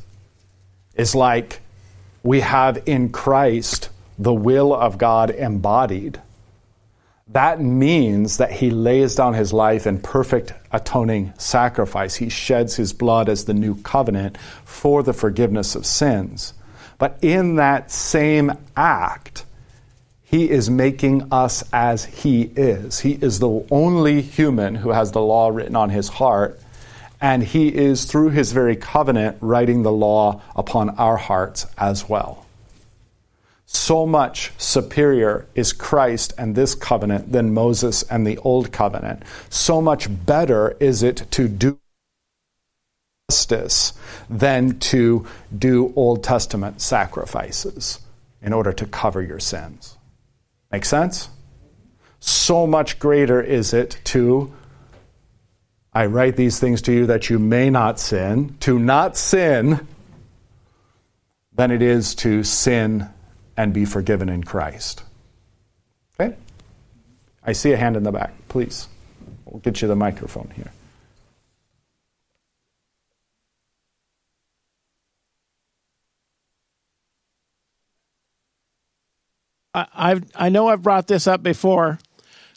is 0.96 1.14
like 1.14 1.60
we 2.24 2.40
have 2.40 2.82
in 2.86 3.10
Christ 3.10 3.90
the 4.18 4.34
will 4.34 4.74
of 4.74 4.98
God 4.98 5.30
embodied. 5.30 6.22
That 7.30 7.60
means 7.60 8.38
that 8.38 8.52
he 8.52 8.70
lays 8.70 9.16
down 9.16 9.34
his 9.34 9.52
life 9.52 9.88
in 9.88 10.00
perfect 10.00 10.54
atoning 10.72 11.34
sacrifice. 11.40 12.16
He 12.16 12.30
sheds 12.30 12.76
his 12.76 12.94
blood 12.94 13.30
as 13.30 13.46
the 13.46 13.54
new 13.54 13.82
covenant 13.82 14.38
for 14.64 15.02
the 15.02 15.14
forgiveness 15.14 15.76
of 15.76 15.88
sins. 15.88 16.54
But 17.00 17.18
in 17.24 17.56
that 17.56 17.90
same 17.90 18.52
act, 18.78 19.44
he 20.24 20.50
is 20.50 20.70
making 20.70 21.28
us 21.32 21.64
as 21.74 22.06
he 22.06 22.44
is. 22.56 23.00
He 23.00 23.14
is 23.14 23.40
the 23.40 23.66
only 23.72 24.22
human 24.22 24.76
who 24.76 24.92
has 24.92 25.12
the 25.12 25.22
law 25.22 25.50
written 25.50 25.76
on 25.76 25.90
his 25.90 26.08
heart 26.08 26.60
and 27.22 27.44
he 27.44 27.70
is, 27.70 28.06
through 28.06 28.30
his 28.30 28.52
very 28.52 28.76
covenant, 28.76 29.38
writing 29.42 29.82
the 29.82 29.92
law 29.92 30.42
upon 30.56 30.92
our 30.92 31.18
hearts 31.18 31.66
as 31.78 32.08
well. 32.08 32.45
So 33.66 34.06
much 34.06 34.52
superior 34.58 35.48
is 35.56 35.74
Christ 35.74 36.34
and 36.38 36.56
this 36.56 36.76
covenant 36.76 37.32
than 37.32 37.54
Moses 37.54 38.04
and 38.04 38.26
the 38.26 38.38
old 38.40 38.72
covenant. 38.72 39.24
So 39.50 39.82
much 39.82 40.08
better 40.26 40.78
is 40.80 41.04
it 41.04 41.26
to 41.32 41.48
do 41.48 41.80
justice 43.30 43.94
than 44.30 44.80
to 44.80 45.26
do 45.58 45.92
Old 45.96 46.24
Testament 46.24 46.80
sacrifices 46.80 48.00
in 48.42 48.54
order 48.54 48.72
to 48.74 48.86
cover 48.86 49.22
your 49.22 49.40
sins. 49.40 49.98
Make 50.72 50.86
sense? 50.86 51.30
So 52.20 52.68
much 52.68 53.00
greater 53.00 53.42
is 53.42 53.74
it 53.74 54.00
to 54.06 54.54
I 55.92 56.08
write 56.08 56.36
these 56.36 56.60
things 56.60 56.82
to 56.84 56.92
you 56.92 57.06
that 57.06 57.30
you 57.30 57.40
may 57.40 57.70
not 57.70 58.02
sin, 58.02 58.58
to 58.60 58.78
not 58.78 59.16
sin, 59.16 59.88
than 61.54 61.72
it 61.72 61.82
is 61.82 62.16
to 62.16 62.44
sin 62.44 63.10
and 63.58 63.74
be 63.74 63.86
forgiven 63.86 64.30
in 64.30 64.44
Christ. 64.44 65.04
Okay? 66.20 66.36
I 67.44 67.54
see 67.54 67.72
a 67.72 67.78
hand 67.78 67.96
in 67.96 68.04
the 68.04 68.12
back. 68.12 68.34
Please. 68.48 68.88
We'll 69.46 69.62
get 69.62 69.82
you 69.82 69.88
the 69.88 69.96
microphone 69.96 70.52
here. 70.56 70.72
I, 79.76 80.22
I 80.34 80.50
know 80.50 80.70
I've 80.70 80.82
brought 80.82 81.08
this 81.08 81.28
up 81.28 81.44
before, 81.44 82.00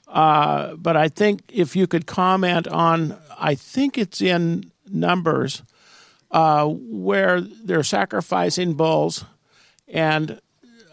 uh, 0.07 0.77
but 0.77 0.97
I 0.97 1.09
think 1.09 1.43
if 1.49 1.75
you 1.75 1.89
could 1.89 2.07
comment 2.07 2.69
on, 2.69 3.17
I 3.37 3.57
think 3.57 3.99
it's 3.99 4.23
in 4.23 4.71
Numbers, 4.91 5.63
uh, 6.31 6.67
where 6.67 7.41
they're 7.41 7.83
sacrificing 7.83 8.75
bulls, 8.75 9.25
and 9.89 10.41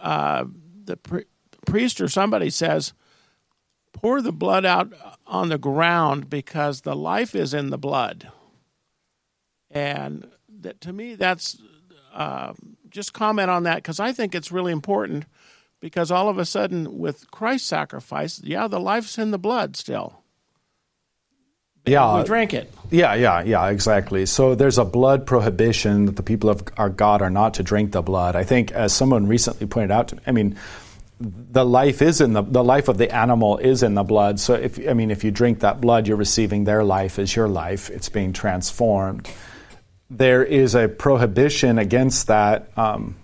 uh, 0.05 0.45
the 0.85 0.97
pri- 0.97 1.25
priest 1.65 1.99
or 1.99 2.07
somebody 2.07 2.51
says, 2.51 2.93
pour 3.91 4.21
the 4.21 4.31
blood 4.31 4.63
out 4.63 4.93
on 5.25 5.49
the 5.49 5.57
ground 5.57 6.29
because 6.29 6.81
the 6.81 6.95
life 6.95 7.33
is 7.33 7.53
in 7.53 7.71
the 7.71 7.77
blood. 7.77 8.31
And 9.71 10.29
that, 10.61 10.79
to 10.81 10.93
me, 10.93 11.15
that's 11.15 11.57
uh, 12.13 12.53
just 12.89 13.13
comment 13.13 13.49
on 13.49 13.63
that 13.63 13.77
because 13.77 13.99
I 13.99 14.13
think 14.13 14.35
it's 14.35 14.51
really 14.51 14.71
important 14.71 15.25
because 15.79 16.11
all 16.11 16.29
of 16.29 16.37
a 16.37 16.45
sudden 16.45 16.99
with 16.99 17.29
Christ's 17.31 17.67
sacrifice, 17.67 18.39
yeah, 18.43 18.67
the 18.67 18.79
life's 18.79 19.17
in 19.17 19.31
the 19.31 19.39
blood 19.39 19.75
still. 19.75 20.21
Yeah, 21.85 22.17
we 22.17 22.23
drink 22.23 22.53
it. 22.53 22.71
Yeah, 22.91 23.13
yeah, 23.15 23.43
yeah, 23.43 23.69
exactly. 23.69 24.25
So 24.25 24.55
there's 24.55 24.77
a 24.77 24.85
blood 24.85 25.25
prohibition 25.25 26.05
that 26.05 26.15
the 26.15 26.23
people 26.23 26.49
of 26.49 26.63
our 26.77 26.89
God 26.89 27.21
are 27.21 27.29
not 27.29 27.55
to 27.55 27.63
drink 27.63 27.91
the 27.91 28.01
blood. 28.01 28.35
I 28.35 28.43
think, 28.43 28.71
as 28.71 28.93
someone 28.93 29.27
recently 29.27 29.67
pointed 29.67 29.91
out, 29.91 30.09
to 30.09 30.15
me, 30.15 30.21
I 30.27 30.31
mean, 30.31 30.57
the 31.19 31.65
life 31.65 32.01
is 32.01 32.21
in 32.21 32.33
the 32.33 32.41
the 32.41 32.63
life 32.63 32.87
of 32.87 32.97
the 32.97 33.13
animal 33.13 33.57
is 33.57 33.83
in 33.83 33.93
the 33.93 34.03
blood. 34.03 34.39
So 34.39 34.53
if 34.53 34.79
I 34.87 34.93
mean, 34.93 35.11
if 35.11 35.23
you 35.23 35.31
drink 35.31 35.59
that 35.59 35.81
blood, 35.81 36.07
you're 36.07 36.17
receiving 36.17 36.65
their 36.65 36.83
life 36.83 37.19
as 37.19 37.35
your 37.35 37.47
life. 37.47 37.89
It's 37.89 38.09
being 38.09 38.33
transformed. 38.33 39.29
There 40.09 40.43
is 40.43 40.75
a 40.75 40.87
prohibition 40.87 41.79
against 41.79 42.27
that. 42.27 42.77
Um, 42.77 43.15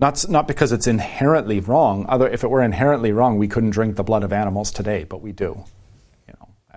not, 0.00 0.28
not 0.28 0.46
because 0.46 0.70
it's 0.70 0.86
inherently 0.86 1.58
wrong. 1.58 2.06
Other, 2.08 2.28
if 2.28 2.44
it 2.44 2.48
were 2.48 2.62
inherently 2.62 3.10
wrong, 3.10 3.36
we 3.36 3.48
couldn't 3.48 3.70
drink 3.70 3.96
the 3.96 4.04
blood 4.04 4.22
of 4.22 4.32
animals 4.32 4.70
today, 4.70 5.02
but 5.02 5.22
we 5.22 5.32
do. 5.32 5.64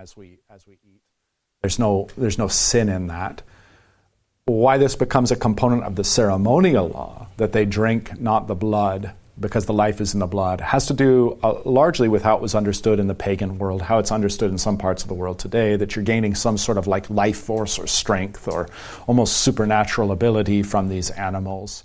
As 0.02 0.16
we 0.16 0.40
as 0.50 0.66
we 0.66 0.80
eat, 0.82 1.00
there's 1.60 1.78
no 1.78 2.08
there's 2.16 2.36
no 2.36 2.48
sin 2.48 2.88
in 2.88 3.06
that. 3.06 3.40
Why 4.46 4.76
this 4.76 4.96
becomes 4.96 5.30
a 5.30 5.36
component 5.36 5.84
of 5.84 5.94
the 5.94 6.02
ceremonial 6.02 6.88
law 6.88 7.28
that 7.36 7.52
they 7.52 7.64
drink 7.64 8.18
not 8.18 8.48
the 8.48 8.56
blood 8.56 9.12
because 9.38 9.66
the 9.66 9.72
life 9.72 10.00
is 10.00 10.12
in 10.12 10.18
the 10.18 10.26
blood 10.26 10.60
has 10.60 10.86
to 10.86 10.94
do 10.94 11.38
uh, 11.44 11.60
largely 11.64 12.08
with 12.08 12.24
how 12.24 12.34
it 12.34 12.42
was 12.42 12.56
understood 12.56 12.98
in 12.98 13.06
the 13.06 13.14
pagan 13.14 13.58
world, 13.58 13.80
how 13.80 14.00
it's 14.00 14.10
understood 14.10 14.50
in 14.50 14.58
some 14.58 14.76
parts 14.76 15.02
of 15.02 15.08
the 15.08 15.14
world 15.14 15.38
today, 15.38 15.76
that 15.76 15.94
you're 15.94 16.04
gaining 16.04 16.34
some 16.34 16.58
sort 16.58 16.78
of 16.78 16.88
like 16.88 17.08
life 17.08 17.38
force 17.38 17.78
or 17.78 17.86
strength 17.86 18.48
or 18.48 18.68
almost 19.06 19.36
supernatural 19.36 20.10
ability 20.10 20.64
from 20.64 20.88
these 20.88 21.10
animals. 21.10 21.84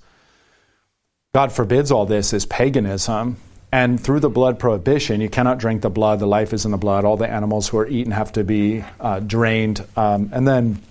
God 1.35 1.51
forbids 1.51 1.91
all 1.91 2.07
this 2.07 2.33
is 2.33 2.47
paganism. 2.47 3.37
And 3.71 3.99
through 3.99 4.21
the 4.21 4.29
blood 4.29 4.59
prohibition, 4.59 5.19
you 5.19 5.29
cannot 5.29 5.57
drink 5.57 5.81
the 5.81 5.89
blood. 5.89 6.19
The 6.19 6.27
life 6.27 6.53
is 6.53 6.63
in 6.63 6.71
the 6.71 6.77
blood. 6.77 7.03
All 7.03 7.17
the 7.17 7.29
animals 7.29 7.67
who 7.67 7.77
are 7.77 7.87
eaten 7.87 8.13
have 8.13 8.31
to 8.33 8.43
be 8.43 8.83
uh, 8.99 9.19
drained. 9.19 9.85
Um, 9.97 10.29
and 10.31 10.47
then, 10.47 10.81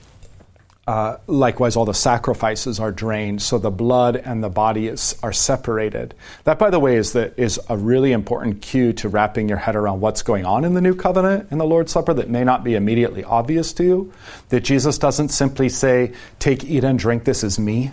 uh, 0.86 1.16
likewise, 1.26 1.74
all 1.74 1.86
the 1.86 1.94
sacrifices 1.94 2.78
are 2.78 2.92
drained. 2.92 3.40
So 3.40 3.56
the 3.56 3.70
blood 3.70 4.16
and 4.16 4.44
the 4.44 4.50
body 4.50 4.88
is, 4.88 5.16
are 5.22 5.32
separated. 5.32 6.14
That, 6.44 6.58
by 6.58 6.68
the 6.68 6.78
way, 6.78 6.96
is, 6.96 7.14
the, 7.14 7.32
is 7.40 7.58
a 7.70 7.78
really 7.78 8.12
important 8.12 8.60
cue 8.60 8.92
to 8.94 9.08
wrapping 9.08 9.48
your 9.48 9.58
head 9.58 9.74
around 9.74 10.02
what's 10.02 10.22
going 10.22 10.44
on 10.44 10.66
in 10.66 10.74
the 10.74 10.82
new 10.82 10.94
covenant 10.94 11.50
in 11.50 11.56
the 11.56 11.64
Lord's 11.64 11.92
Supper 11.92 12.12
that 12.12 12.28
may 12.28 12.44
not 12.44 12.62
be 12.62 12.74
immediately 12.74 13.24
obvious 13.24 13.72
to 13.72 13.84
you. 13.84 14.12
That 14.50 14.60
Jesus 14.60 14.98
doesn't 14.98 15.30
simply 15.30 15.70
say, 15.70 16.12
Take, 16.40 16.62
eat, 16.64 16.84
and 16.84 16.98
drink, 16.98 17.24
this 17.24 17.42
is 17.42 17.58
me. 17.58 17.92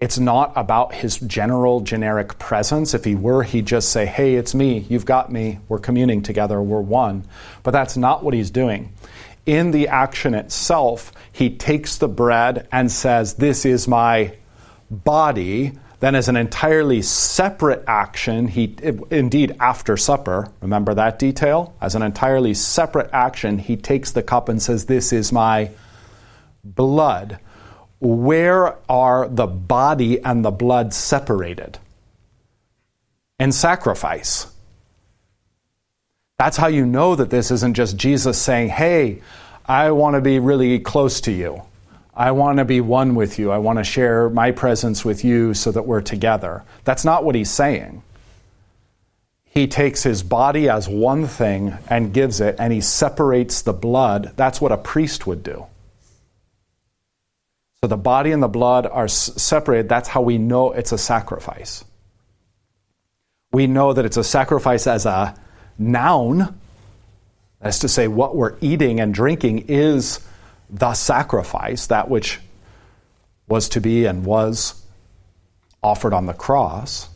It's 0.00 0.18
not 0.18 0.52
about 0.54 0.94
his 0.94 1.18
general, 1.18 1.80
generic 1.80 2.38
presence. 2.38 2.94
If 2.94 3.04
he 3.04 3.16
were, 3.16 3.42
he'd 3.42 3.66
just 3.66 3.90
say, 3.90 4.06
Hey, 4.06 4.36
it's 4.36 4.54
me. 4.54 4.86
You've 4.88 5.04
got 5.04 5.32
me. 5.32 5.58
We're 5.68 5.80
communing 5.80 6.22
together. 6.22 6.62
We're 6.62 6.80
one. 6.80 7.24
But 7.64 7.72
that's 7.72 7.96
not 7.96 8.22
what 8.22 8.32
he's 8.32 8.50
doing. 8.50 8.92
In 9.44 9.72
the 9.72 9.88
action 9.88 10.34
itself, 10.34 11.10
he 11.32 11.50
takes 11.50 11.98
the 11.98 12.06
bread 12.06 12.68
and 12.70 12.92
says, 12.92 13.34
This 13.34 13.64
is 13.64 13.88
my 13.88 14.36
body. 14.88 15.72
Then, 15.98 16.14
as 16.14 16.28
an 16.28 16.36
entirely 16.36 17.02
separate 17.02 17.82
action, 17.88 18.46
he 18.46 18.76
indeed 19.10 19.56
after 19.58 19.96
supper, 19.96 20.46
remember 20.60 20.94
that 20.94 21.18
detail? 21.18 21.74
As 21.80 21.96
an 21.96 22.02
entirely 22.02 22.54
separate 22.54 23.10
action, 23.12 23.58
he 23.58 23.76
takes 23.76 24.12
the 24.12 24.22
cup 24.22 24.48
and 24.48 24.62
says, 24.62 24.84
This 24.84 25.12
is 25.12 25.32
my 25.32 25.72
blood 26.62 27.40
where 28.00 28.76
are 28.88 29.28
the 29.28 29.46
body 29.46 30.22
and 30.22 30.44
the 30.44 30.50
blood 30.50 30.94
separated? 30.94 31.78
In 33.38 33.52
sacrifice. 33.52 34.46
That's 36.38 36.56
how 36.56 36.68
you 36.68 36.86
know 36.86 37.16
that 37.16 37.30
this 37.30 37.50
isn't 37.50 37.74
just 37.74 37.96
Jesus 37.96 38.40
saying, 38.40 38.68
Hey, 38.68 39.22
I 39.66 39.90
want 39.90 40.14
to 40.14 40.20
be 40.20 40.38
really 40.38 40.78
close 40.78 41.20
to 41.22 41.32
you. 41.32 41.62
I 42.14 42.32
want 42.32 42.58
to 42.58 42.64
be 42.64 42.80
one 42.80 43.14
with 43.14 43.38
you. 43.38 43.50
I 43.50 43.58
want 43.58 43.78
to 43.78 43.84
share 43.84 44.28
my 44.30 44.50
presence 44.50 45.04
with 45.04 45.24
you 45.24 45.54
so 45.54 45.70
that 45.72 45.86
we're 45.86 46.00
together. 46.00 46.64
That's 46.84 47.04
not 47.04 47.24
what 47.24 47.34
he's 47.34 47.50
saying. 47.50 48.02
He 49.44 49.66
takes 49.66 50.02
his 50.02 50.22
body 50.22 50.68
as 50.68 50.88
one 50.88 51.26
thing 51.26 51.76
and 51.88 52.12
gives 52.12 52.40
it, 52.40 52.56
and 52.58 52.72
he 52.72 52.80
separates 52.80 53.62
the 53.62 53.72
blood. 53.72 54.32
That's 54.36 54.60
what 54.60 54.72
a 54.72 54.76
priest 54.76 55.26
would 55.26 55.42
do. 55.42 55.66
So 57.82 57.86
the 57.86 57.96
body 57.96 58.32
and 58.32 58.42
the 58.42 58.48
blood 58.48 58.86
are 58.86 59.06
separated. 59.06 59.88
That's 59.88 60.08
how 60.08 60.20
we 60.20 60.36
know 60.36 60.72
it's 60.72 60.90
a 60.90 60.98
sacrifice. 60.98 61.84
We 63.52 63.68
know 63.68 63.92
that 63.92 64.04
it's 64.04 64.16
a 64.16 64.24
sacrifice 64.24 64.88
as 64.88 65.06
a 65.06 65.38
noun. 65.78 66.58
That's 67.60 67.78
to 67.80 67.88
say, 67.88 68.08
what 68.08 68.34
we're 68.34 68.56
eating 68.60 68.98
and 68.98 69.14
drinking 69.14 69.66
is 69.68 70.20
the 70.68 70.94
sacrifice, 70.94 71.86
that 71.86 72.10
which 72.10 72.40
was 73.46 73.68
to 73.70 73.80
be 73.80 74.06
and 74.06 74.24
was 74.24 74.84
offered 75.80 76.12
on 76.12 76.26
the 76.26 76.34
cross. 76.34 77.08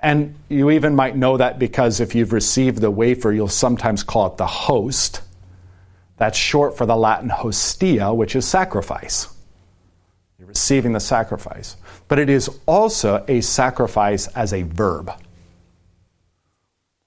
And 0.00 0.36
you 0.48 0.70
even 0.70 0.94
might 0.94 1.16
know 1.16 1.36
that 1.36 1.58
because 1.58 2.00
if 2.00 2.14
you've 2.14 2.32
received 2.32 2.80
the 2.80 2.90
wafer, 2.90 3.30
you'll 3.30 3.48
sometimes 3.48 4.02
call 4.02 4.28
it 4.28 4.38
the 4.38 4.46
host. 4.46 5.20
That's 6.16 6.38
short 6.38 6.78
for 6.78 6.86
the 6.86 6.96
Latin 6.96 7.28
hostia, 7.28 8.14
which 8.14 8.34
is 8.34 8.48
sacrifice. 8.48 9.35
You're 10.38 10.48
receiving 10.48 10.92
the 10.92 11.00
sacrifice. 11.00 11.76
But 12.08 12.18
it 12.18 12.28
is 12.28 12.50
also 12.66 13.24
a 13.26 13.40
sacrifice 13.40 14.26
as 14.28 14.52
a 14.52 14.62
verb. 14.62 15.12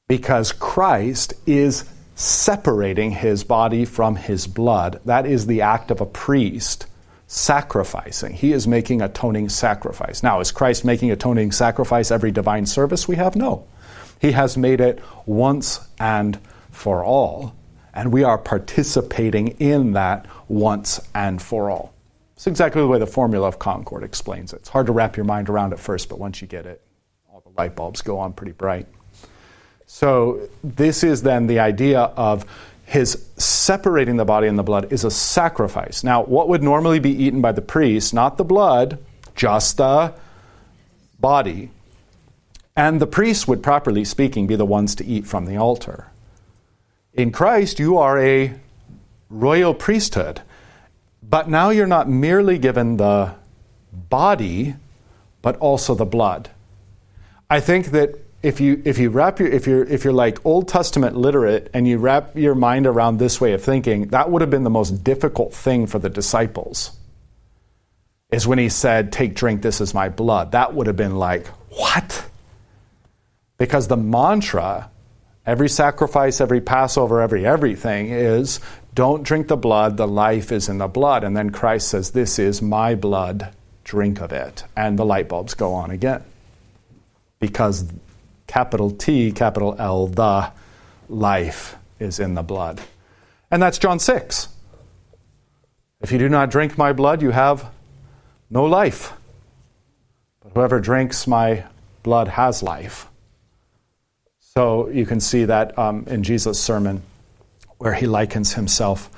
Because 0.07 0.51
Christ 0.51 1.34
is 1.45 1.86
separating 2.15 3.11
his 3.11 3.43
body 3.43 3.86
from 3.86 4.15
his 4.15 4.47
blood. 4.47 4.99
That 5.05 5.25
is 5.25 5.45
the 5.45 5.61
act 5.61 5.91
of 5.91 6.01
a 6.01 6.05
priest 6.05 6.88
sacrificing. 7.27 8.34
He 8.34 8.51
is 8.51 8.67
making 8.67 9.01
atoning 9.01 9.49
sacrifice. 9.49 10.23
Now, 10.23 10.39
is 10.39 10.51
Christ 10.51 10.84
making 10.84 11.11
atoning 11.11 11.51
sacrifice 11.51 12.09
every 12.09 12.32
divine 12.32 12.65
service 12.65 13.07
we 13.07 13.15
have? 13.17 13.36
No. 13.36 13.67
He 14.19 14.32
has 14.32 14.57
made 14.57 14.82
it 14.82 15.01
once 15.25 15.80
and 15.99 16.39
for 16.71 17.03
all, 17.03 17.53
and 17.93 18.11
we 18.11 18.23
are 18.23 18.38
participating 18.38 19.49
in 19.59 19.93
that 19.93 20.25
once 20.47 20.99
and 21.13 21.41
for 21.41 21.69
all. 21.69 21.93
It's 22.39 22.47
exactly 22.47 22.81
the 22.81 22.87
way 22.87 22.99
the 22.99 23.05
formula 23.05 23.49
of 23.49 23.59
Concord 23.59 24.01
explains 24.01 24.53
it. 24.53 24.61
It's 24.61 24.69
hard 24.69 24.85
to 24.85 24.93
wrap 24.93 25.17
your 25.17 25.25
mind 25.25 25.49
around 25.49 25.73
at 25.73 25.79
first, 25.79 26.07
but 26.07 26.19
once 26.19 26.41
you 26.41 26.47
get 26.47 26.65
it, 26.65 26.81
all 27.29 27.41
the 27.41 27.51
light 27.61 27.75
bulbs 27.75 28.01
go 28.01 28.17
on 28.17 28.31
pretty 28.31 28.53
bright. 28.53 28.87
So, 29.87 30.47
this 30.63 31.03
is 31.03 31.21
then 31.21 31.47
the 31.47 31.59
idea 31.59 31.99
of 31.99 32.45
his 32.85 33.27
separating 33.35 34.15
the 34.15 34.23
body 34.23 34.47
and 34.47 34.57
the 34.57 34.63
blood 34.63 34.93
is 34.93 35.03
a 35.03 35.11
sacrifice. 35.11 36.01
Now, 36.01 36.23
what 36.23 36.47
would 36.47 36.63
normally 36.63 36.99
be 36.99 37.11
eaten 37.11 37.41
by 37.41 37.51
the 37.51 37.61
priest, 37.61 38.13
not 38.13 38.37
the 38.37 38.45
blood, 38.45 38.99
just 39.35 39.75
the 39.75 40.13
body, 41.19 41.71
and 42.73 43.01
the 43.01 43.07
priests 43.07 43.49
would, 43.49 43.61
properly 43.61 44.05
speaking, 44.05 44.47
be 44.47 44.55
the 44.55 44.63
ones 44.63 44.95
to 44.95 45.05
eat 45.05 45.27
from 45.27 45.45
the 45.45 45.57
altar. 45.57 46.07
In 47.13 47.33
Christ, 47.33 47.79
you 47.79 47.97
are 47.97 48.17
a 48.17 48.53
royal 49.29 49.73
priesthood, 49.73 50.41
but 51.22 51.49
now 51.49 51.70
you're 51.70 51.88
not 51.88 52.09
merely 52.09 52.57
given 52.57 52.97
the 52.97 53.36
body, 53.91 54.76
but 55.41 55.57
also 55.57 55.95
the 55.95 56.05
blood. 56.05 56.49
I 57.49 57.59
think 57.59 57.88
that 57.88 58.20
if 58.41 58.61
you 58.61 58.82
if 58.86 58.97
you 58.97 59.09
wrap 59.09 59.39
your 59.39 59.49
if 59.49 59.67
you're 59.67 59.84
if 59.84 60.03
you're 60.03 60.13
like 60.13 60.45
Old 60.45 60.67
Testament 60.67 61.17
literate 61.17 61.70
and 61.74 61.88
you 61.88 61.97
wrap 61.97 62.36
your 62.36 62.55
mind 62.55 62.88
around 62.88 63.17
this 63.17 63.41
way 63.41 63.53
of 63.53 63.63
thinking, 63.63 64.07
that 64.07 64.30
would 64.30 64.41
have 64.41 64.49
been 64.49 64.63
the 64.63 64.70
most 64.70 65.03
difficult 65.03 65.53
thing 65.53 65.88
for 65.88 65.99
the 65.99 66.09
disciples. 66.09 66.91
Is 68.32 68.47
when 68.47 68.59
he 68.59 68.70
said, 68.70 69.11
"Take, 69.11 69.36
drink. 69.36 69.61
This 69.61 69.82
is 69.82 69.93
my 69.93 70.07
blood." 70.07 70.51
That 70.51 70.74
would 70.74 70.88
have 70.88 70.95
been 70.95 71.17
like, 71.17 71.47
"What?" 71.70 72.26
Because 73.57 73.88
the 73.88 73.97
mantra, 73.97 74.89
every 75.45 75.67
sacrifice, 75.67 76.39
every 76.39 76.61
Passover, 76.61 77.22
every 77.22 77.45
everything 77.45 78.09
is, 78.09 78.59
"Don't 78.93 79.23
drink 79.23 79.47
the 79.47 79.57
blood. 79.57 79.97
The 79.97 80.07
life 80.07 80.51
is 80.51 80.69
in 80.69 80.77
the 80.77 80.87
blood." 80.87 81.23
And 81.23 81.35
then 81.35 81.49
Christ 81.49 81.87
says, 81.89 82.11
"This 82.11 82.39
is 82.39 82.61
my 82.61 82.95
blood. 82.95 83.49
Drink 83.83 84.21
of 84.21 84.31
it." 84.31 84.63
And 84.75 84.97
the 84.97 85.05
light 85.05 85.29
bulbs 85.29 85.53
go 85.53 85.73
on 85.73 85.91
again 85.91 86.23
because 87.39 87.85
capital 88.47 88.91
T, 88.91 89.31
capital 89.31 89.75
L, 89.79 90.07
the 90.07 90.51
life 91.07 91.75
is 91.99 92.19
in 92.19 92.35
the 92.35 92.43
blood. 92.43 92.81
And 93.49 93.61
that's 93.61 93.77
John 93.77 93.99
6. 93.99 94.49
If 96.01 96.11
you 96.11 96.19
do 96.19 96.29
not 96.29 96.51
drink 96.51 96.77
my 96.77 96.93
blood, 96.93 97.21
you 97.21 97.31
have 97.31 97.69
no 98.49 98.65
life. 98.65 99.13
But 100.41 100.53
whoever 100.53 100.79
drinks 100.79 101.27
my 101.27 101.65
blood 102.03 102.27
has 102.29 102.63
life. 102.63 103.07
So 104.39 104.89
you 104.89 105.05
can 105.05 105.19
see 105.19 105.45
that 105.45 105.77
um, 105.77 106.05
in 106.07 106.23
Jesus' 106.23 106.59
sermon, 106.59 107.01
where 107.80 107.93
he 107.93 108.05
likens 108.05 108.53
himself 108.53 109.09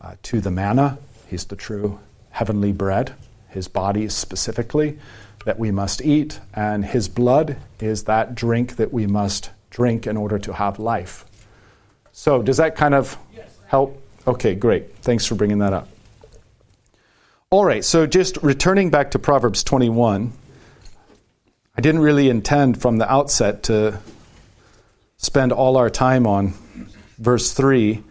uh, 0.00 0.14
to 0.22 0.40
the 0.40 0.50
manna. 0.50 0.98
He's 1.28 1.44
the 1.44 1.56
true 1.56 2.00
heavenly 2.30 2.72
bread, 2.72 3.14
his 3.48 3.68
body 3.68 4.08
specifically 4.08 4.98
that 5.44 5.58
we 5.58 5.70
must 5.70 6.00
eat, 6.00 6.40
and 6.54 6.84
his 6.84 7.08
blood 7.08 7.56
is 7.80 8.04
that 8.04 8.34
drink 8.34 8.76
that 8.76 8.92
we 8.92 9.06
must 9.06 9.50
drink 9.68 10.06
in 10.06 10.16
order 10.16 10.38
to 10.38 10.52
have 10.54 10.78
life. 10.78 11.24
So, 12.12 12.42
does 12.42 12.56
that 12.56 12.76
kind 12.76 12.94
of 12.94 13.18
help? 13.66 14.00
Okay, 14.26 14.54
great. 14.54 14.96
Thanks 14.98 15.26
for 15.26 15.34
bringing 15.34 15.58
that 15.58 15.72
up. 15.72 15.88
All 17.50 17.64
right, 17.64 17.84
so 17.84 18.06
just 18.06 18.38
returning 18.38 18.90
back 18.90 19.10
to 19.10 19.18
Proverbs 19.18 19.62
21, 19.62 20.32
I 21.76 21.80
didn't 21.80 22.00
really 22.00 22.30
intend 22.30 22.80
from 22.80 22.98
the 22.98 23.12
outset 23.12 23.64
to 23.64 24.00
spend 25.18 25.52
all 25.52 25.76
our 25.76 25.90
time 25.90 26.26
on 26.26 26.54
verse 27.18 27.52
3, 27.52 28.02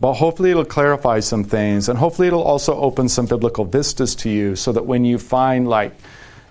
but 0.00 0.14
hopefully 0.14 0.50
it'll 0.50 0.64
clarify 0.64 1.20
some 1.20 1.44
things, 1.44 1.88
and 1.88 1.98
hopefully 1.98 2.28
it'll 2.28 2.42
also 2.42 2.74
open 2.74 3.08
some 3.08 3.26
biblical 3.26 3.64
vistas 3.64 4.14
to 4.16 4.30
you 4.30 4.56
so 4.56 4.72
that 4.72 4.86
when 4.86 5.04
you 5.04 5.18
find, 5.18 5.68
like, 5.68 5.94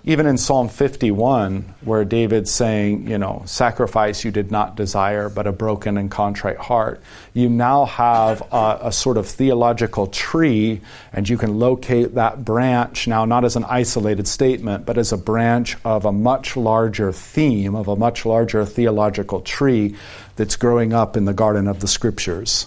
even 0.06 0.26
in 0.26 0.36
Psalm 0.36 0.68
51, 0.68 1.74
where 1.80 2.04
David's 2.04 2.50
saying, 2.50 3.08
you 3.08 3.16
know, 3.16 3.42
sacrifice 3.46 4.22
you 4.22 4.30
did 4.30 4.50
not 4.50 4.76
desire, 4.76 5.30
but 5.30 5.46
a 5.46 5.52
broken 5.52 5.96
and 5.96 6.10
contrite 6.10 6.58
heart, 6.58 7.00
you 7.32 7.48
now 7.48 7.86
have 7.86 8.42
a, 8.52 8.80
a, 8.82 8.92
sort 8.92 9.16
of 9.16 9.26
theological 9.26 10.06
tree, 10.08 10.82
and 11.14 11.26
you 11.26 11.38
can 11.38 11.58
locate 11.58 12.16
that 12.16 12.44
branch 12.44 13.08
now 13.08 13.24
not 13.24 13.46
as 13.46 13.56
an 13.56 13.64
isolated 13.64 14.28
statement, 14.28 14.84
but 14.84 14.98
as 14.98 15.10
a 15.10 15.16
branch 15.16 15.78
of 15.86 16.04
a 16.04 16.12
much 16.12 16.54
larger 16.54 17.10
theme, 17.10 17.74
of 17.74 17.88
a 17.88 17.96
much 17.96 18.26
larger 18.26 18.66
theological 18.66 19.40
tree 19.40 19.96
that's 20.36 20.56
growing 20.56 20.92
up 20.92 21.16
in 21.16 21.24
the 21.24 21.32
garden 21.32 21.68
of 21.68 21.80
the 21.80 21.88
scriptures. 21.88 22.66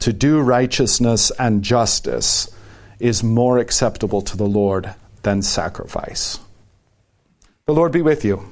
To 0.00 0.12
do 0.12 0.40
righteousness 0.40 1.30
and 1.38 1.62
justice 1.62 2.50
is 3.00 3.22
more 3.22 3.58
acceptable 3.58 4.22
to 4.22 4.36
the 4.36 4.46
Lord 4.46 4.94
than 5.22 5.42
sacrifice. 5.42 6.38
The 7.66 7.74
Lord 7.74 7.92
be 7.92 8.02
with 8.02 8.24
you. 8.24 8.48